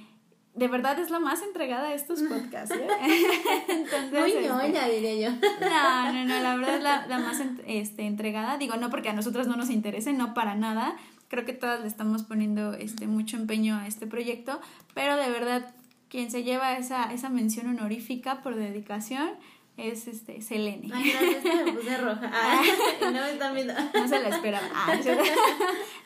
de 0.54 0.68
verdad 0.68 1.00
es 1.00 1.10
la 1.10 1.20
más 1.20 1.42
entregada 1.42 1.90
a 1.90 1.94
estos 1.94 2.22
podcasts. 2.22 2.76
¿eh? 2.76 2.88
Entonces, 3.70 4.12
Muy 4.12 4.32
este, 4.32 4.92
diría 4.92 5.30
yo. 5.30 5.36
No, 5.62 6.14
no, 6.14 6.26
no, 6.26 6.42
la 6.42 6.56
verdad 6.58 6.76
es 6.76 6.84
la, 6.84 7.08
la 7.08 7.20
más 7.20 7.42
este, 7.66 8.06
entregada. 8.06 8.58
Digo, 8.58 8.76
no 8.78 8.90
porque 8.90 9.10
a 9.10 9.14
nosotros 9.14 9.48
no 9.48 9.56
nos 9.56 9.70
interese, 9.70 10.14
no 10.14 10.34
para 10.34 10.56
nada. 10.56 10.96
Creo 11.30 11.46
que 11.46 11.54
todas 11.54 11.80
le 11.80 11.88
estamos 11.88 12.24
poniendo 12.24 12.74
este, 12.74 13.08
mucho 13.08 13.38
empeño 13.38 13.78
a 13.78 13.88
este 13.88 14.06
proyecto, 14.06 14.60
pero 14.94 15.16
de 15.16 15.30
verdad 15.30 15.74
quien 16.12 16.30
se 16.30 16.44
lleva 16.44 16.78
esa, 16.78 17.12
esa 17.14 17.30
mención 17.30 17.68
honorífica 17.68 18.42
por 18.42 18.56
dedicación 18.56 19.30
es 19.78 20.08
este 20.08 20.42
Selene. 20.42 20.90
Ay, 20.94 21.10
gracias, 21.10 21.66
me 21.66 21.72
puse 21.72 21.98
roja. 21.98 22.32
Ah, 22.34 22.62
no 23.02 23.12
me 23.14 23.32
están 23.32 23.56
viendo. 23.56 23.74
No 23.94 24.08
se 24.08 24.22
la 24.22 24.28
esperaba. 24.28 24.68
Ah, 24.76 24.94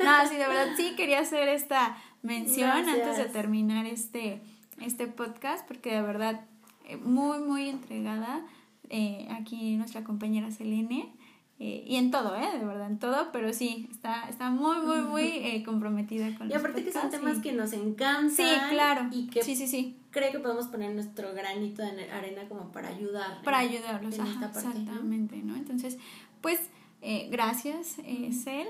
no, 0.03 0.29
sí, 0.29 0.35
de 0.35 0.47
verdad 0.47 0.67
sí 0.77 0.93
quería 0.95 1.21
hacer 1.21 1.49
esta 1.49 1.97
mención 2.21 2.69
antes 2.69 3.17
de 3.17 3.25
terminar 3.25 3.87
este, 3.87 4.41
este 4.79 5.07
podcast, 5.07 5.67
porque 5.67 5.91
de 5.91 6.01
verdad 6.03 6.45
eh, 6.85 6.97
muy, 6.97 7.39
muy 7.39 7.67
entregada 7.67 8.45
eh, 8.89 9.27
aquí 9.31 9.75
nuestra 9.75 10.03
compañera 10.03 10.51
Selene. 10.51 11.11
Eh, 11.57 11.85
y 11.87 11.95
en 11.95 12.11
todo, 12.11 12.35
¿eh? 12.35 12.59
De 12.59 12.65
verdad, 12.65 12.87
en 12.87 12.99
todo, 12.99 13.31
pero 13.31 13.53
sí, 13.53 13.87
está, 13.89 14.27
está 14.27 14.49
muy, 14.49 14.77
muy, 14.79 15.01
muy 15.01 15.23
eh, 15.23 15.63
comprometida 15.65 16.35
con 16.37 16.51
Y 16.51 16.53
aparte 16.53 16.83
que 16.83 16.91
son 16.91 17.09
temas 17.09 17.39
que 17.39 17.53
nos 17.53 17.71
encantan. 17.71 18.29
Sí, 18.29 18.43
claro. 18.69 19.07
Y 19.11 19.27
que 19.27 19.41
sí, 19.41 19.55
sí, 19.55 19.67
sí. 19.67 19.97
creo 20.11 20.33
que 20.33 20.39
podemos 20.39 20.67
poner 20.67 20.93
nuestro 20.93 21.33
granito 21.33 21.81
de 21.81 22.11
arena 22.11 22.49
como 22.49 22.73
para 22.73 22.89
ayudar. 22.89 23.41
Para 23.43 23.59
ayudarlos, 23.59 24.19
exactamente, 24.19 25.37
¿no? 25.37 25.55
Entonces, 25.55 25.97
pues, 26.41 26.59
eh, 27.01 27.29
gracias, 27.31 27.99
eh, 27.99 28.31
Cel. 28.33 28.67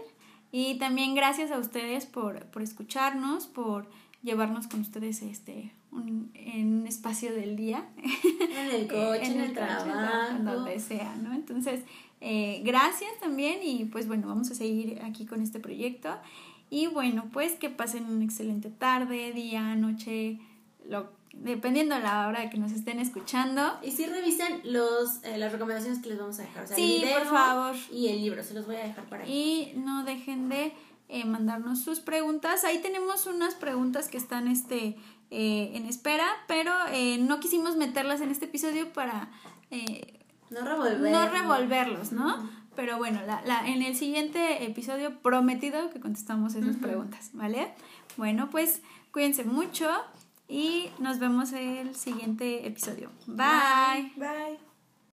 Y 0.52 0.78
también 0.78 1.16
gracias 1.16 1.52
a 1.52 1.58
ustedes 1.58 2.06
por, 2.06 2.46
por 2.46 2.62
escucharnos, 2.62 3.48
por 3.48 3.90
llevarnos 4.22 4.68
con 4.68 4.82
ustedes 4.82 5.22
este 5.22 5.74
un, 5.92 6.32
en 6.34 6.82
un 6.82 6.88
espacio 6.88 7.34
del 7.34 7.56
día. 7.56 7.88
En 7.98 8.72
el 8.72 8.88
coche, 8.90 9.26
en, 9.26 9.40
el, 9.42 9.54
trabajo. 9.54 10.44
Donde 10.44 10.80
sea, 10.80 11.16
¿no? 11.16 11.34
Entonces, 11.34 11.82
eh, 12.22 12.62
gracias 12.64 13.12
también 13.20 13.60
y 13.64 13.86
pues 13.86 14.08
bueno, 14.08 14.28
vamos 14.28 14.50
a 14.52 14.56
seguir 14.56 15.02
aquí 15.04 15.26
con 15.26 15.42
este 15.42 15.60
proyecto. 15.60 16.18
Y 16.70 16.88
bueno, 16.88 17.30
pues 17.32 17.54
que 17.54 17.70
pasen 17.70 18.06
una 18.06 18.26
excelente 18.26 18.70
tarde, 18.70 19.32
día, 19.34 19.76
noche, 19.76 20.40
lo, 20.88 21.10
dependiendo 21.34 21.96
de 21.96 22.02
la 22.02 22.28
hora 22.28 22.50
que 22.50 22.58
nos 22.58 22.72
estén 22.72 23.00
escuchando. 23.00 23.78
Y 23.84 23.92
si 23.92 24.06
revisen 24.06 24.62
los, 24.64 25.24
eh, 25.24 25.38
las 25.38 25.52
recomendaciones 25.52 26.02
que 26.02 26.10
les 26.10 26.20
vamos 26.20 26.40
a 26.40 26.44
dejar. 26.44 26.68
sí, 26.68 27.04
por 27.14 27.28
favor. 27.28 27.76
Y 27.92 28.08
el 28.08 28.22
libro, 28.22 28.44
se 28.44 28.54
los 28.54 28.66
voy 28.66 28.78
a 28.78 28.84
dejar 28.84 29.06
para 29.06 29.24
ahí. 29.24 29.74
Y 29.76 29.78
no 29.78 30.04
dejen 30.04 30.50
de 30.50 30.74
eh, 31.10 31.26
mandarnos 31.26 31.82
sus 31.82 32.00
preguntas. 32.00 32.64
Ahí 32.64 32.80
tenemos 32.80 33.28
unas 33.28 33.54
preguntas 33.56 34.08
que 34.08 34.18
están 34.18 34.48
este, 34.48 34.96
eh, 35.30 35.72
en 35.74 35.86
espera, 35.86 36.26
pero 36.48 36.74
no 37.20 37.40
quisimos 37.40 37.76
meterlas 37.76 38.22
en 38.22 38.32
este 38.32 38.46
episodio 38.46 38.92
para 38.94 39.30
no, 40.50 40.62
revolver, 40.62 41.12
no 41.12 41.30
revolverlos, 41.30 42.12
¿no? 42.12 42.50
Pero 42.76 42.98
bueno, 42.98 43.22
la, 43.26 43.42
la, 43.46 43.68
en 43.68 43.82
el 43.82 43.96
siguiente 43.96 44.66
episodio 44.66 45.20
prometido 45.20 45.90
que 45.92 46.00
contestamos 46.00 46.56
esas 46.56 46.76
preguntas, 46.76 47.30
¿vale? 47.34 47.74
Bueno, 48.18 48.50
pues 48.50 48.82
cuídense 49.12 49.46
mucho 49.46 49.90
y 50.48 50.90
nos 51.00 51.20
vemos 51.20 51.54
en 51.54 51.88
el 51.88 51.96
siguiente 51.96 52.68
episodio. 52.68 53.12
Bye. 53.28 54.12
Bye. 54.18 54.75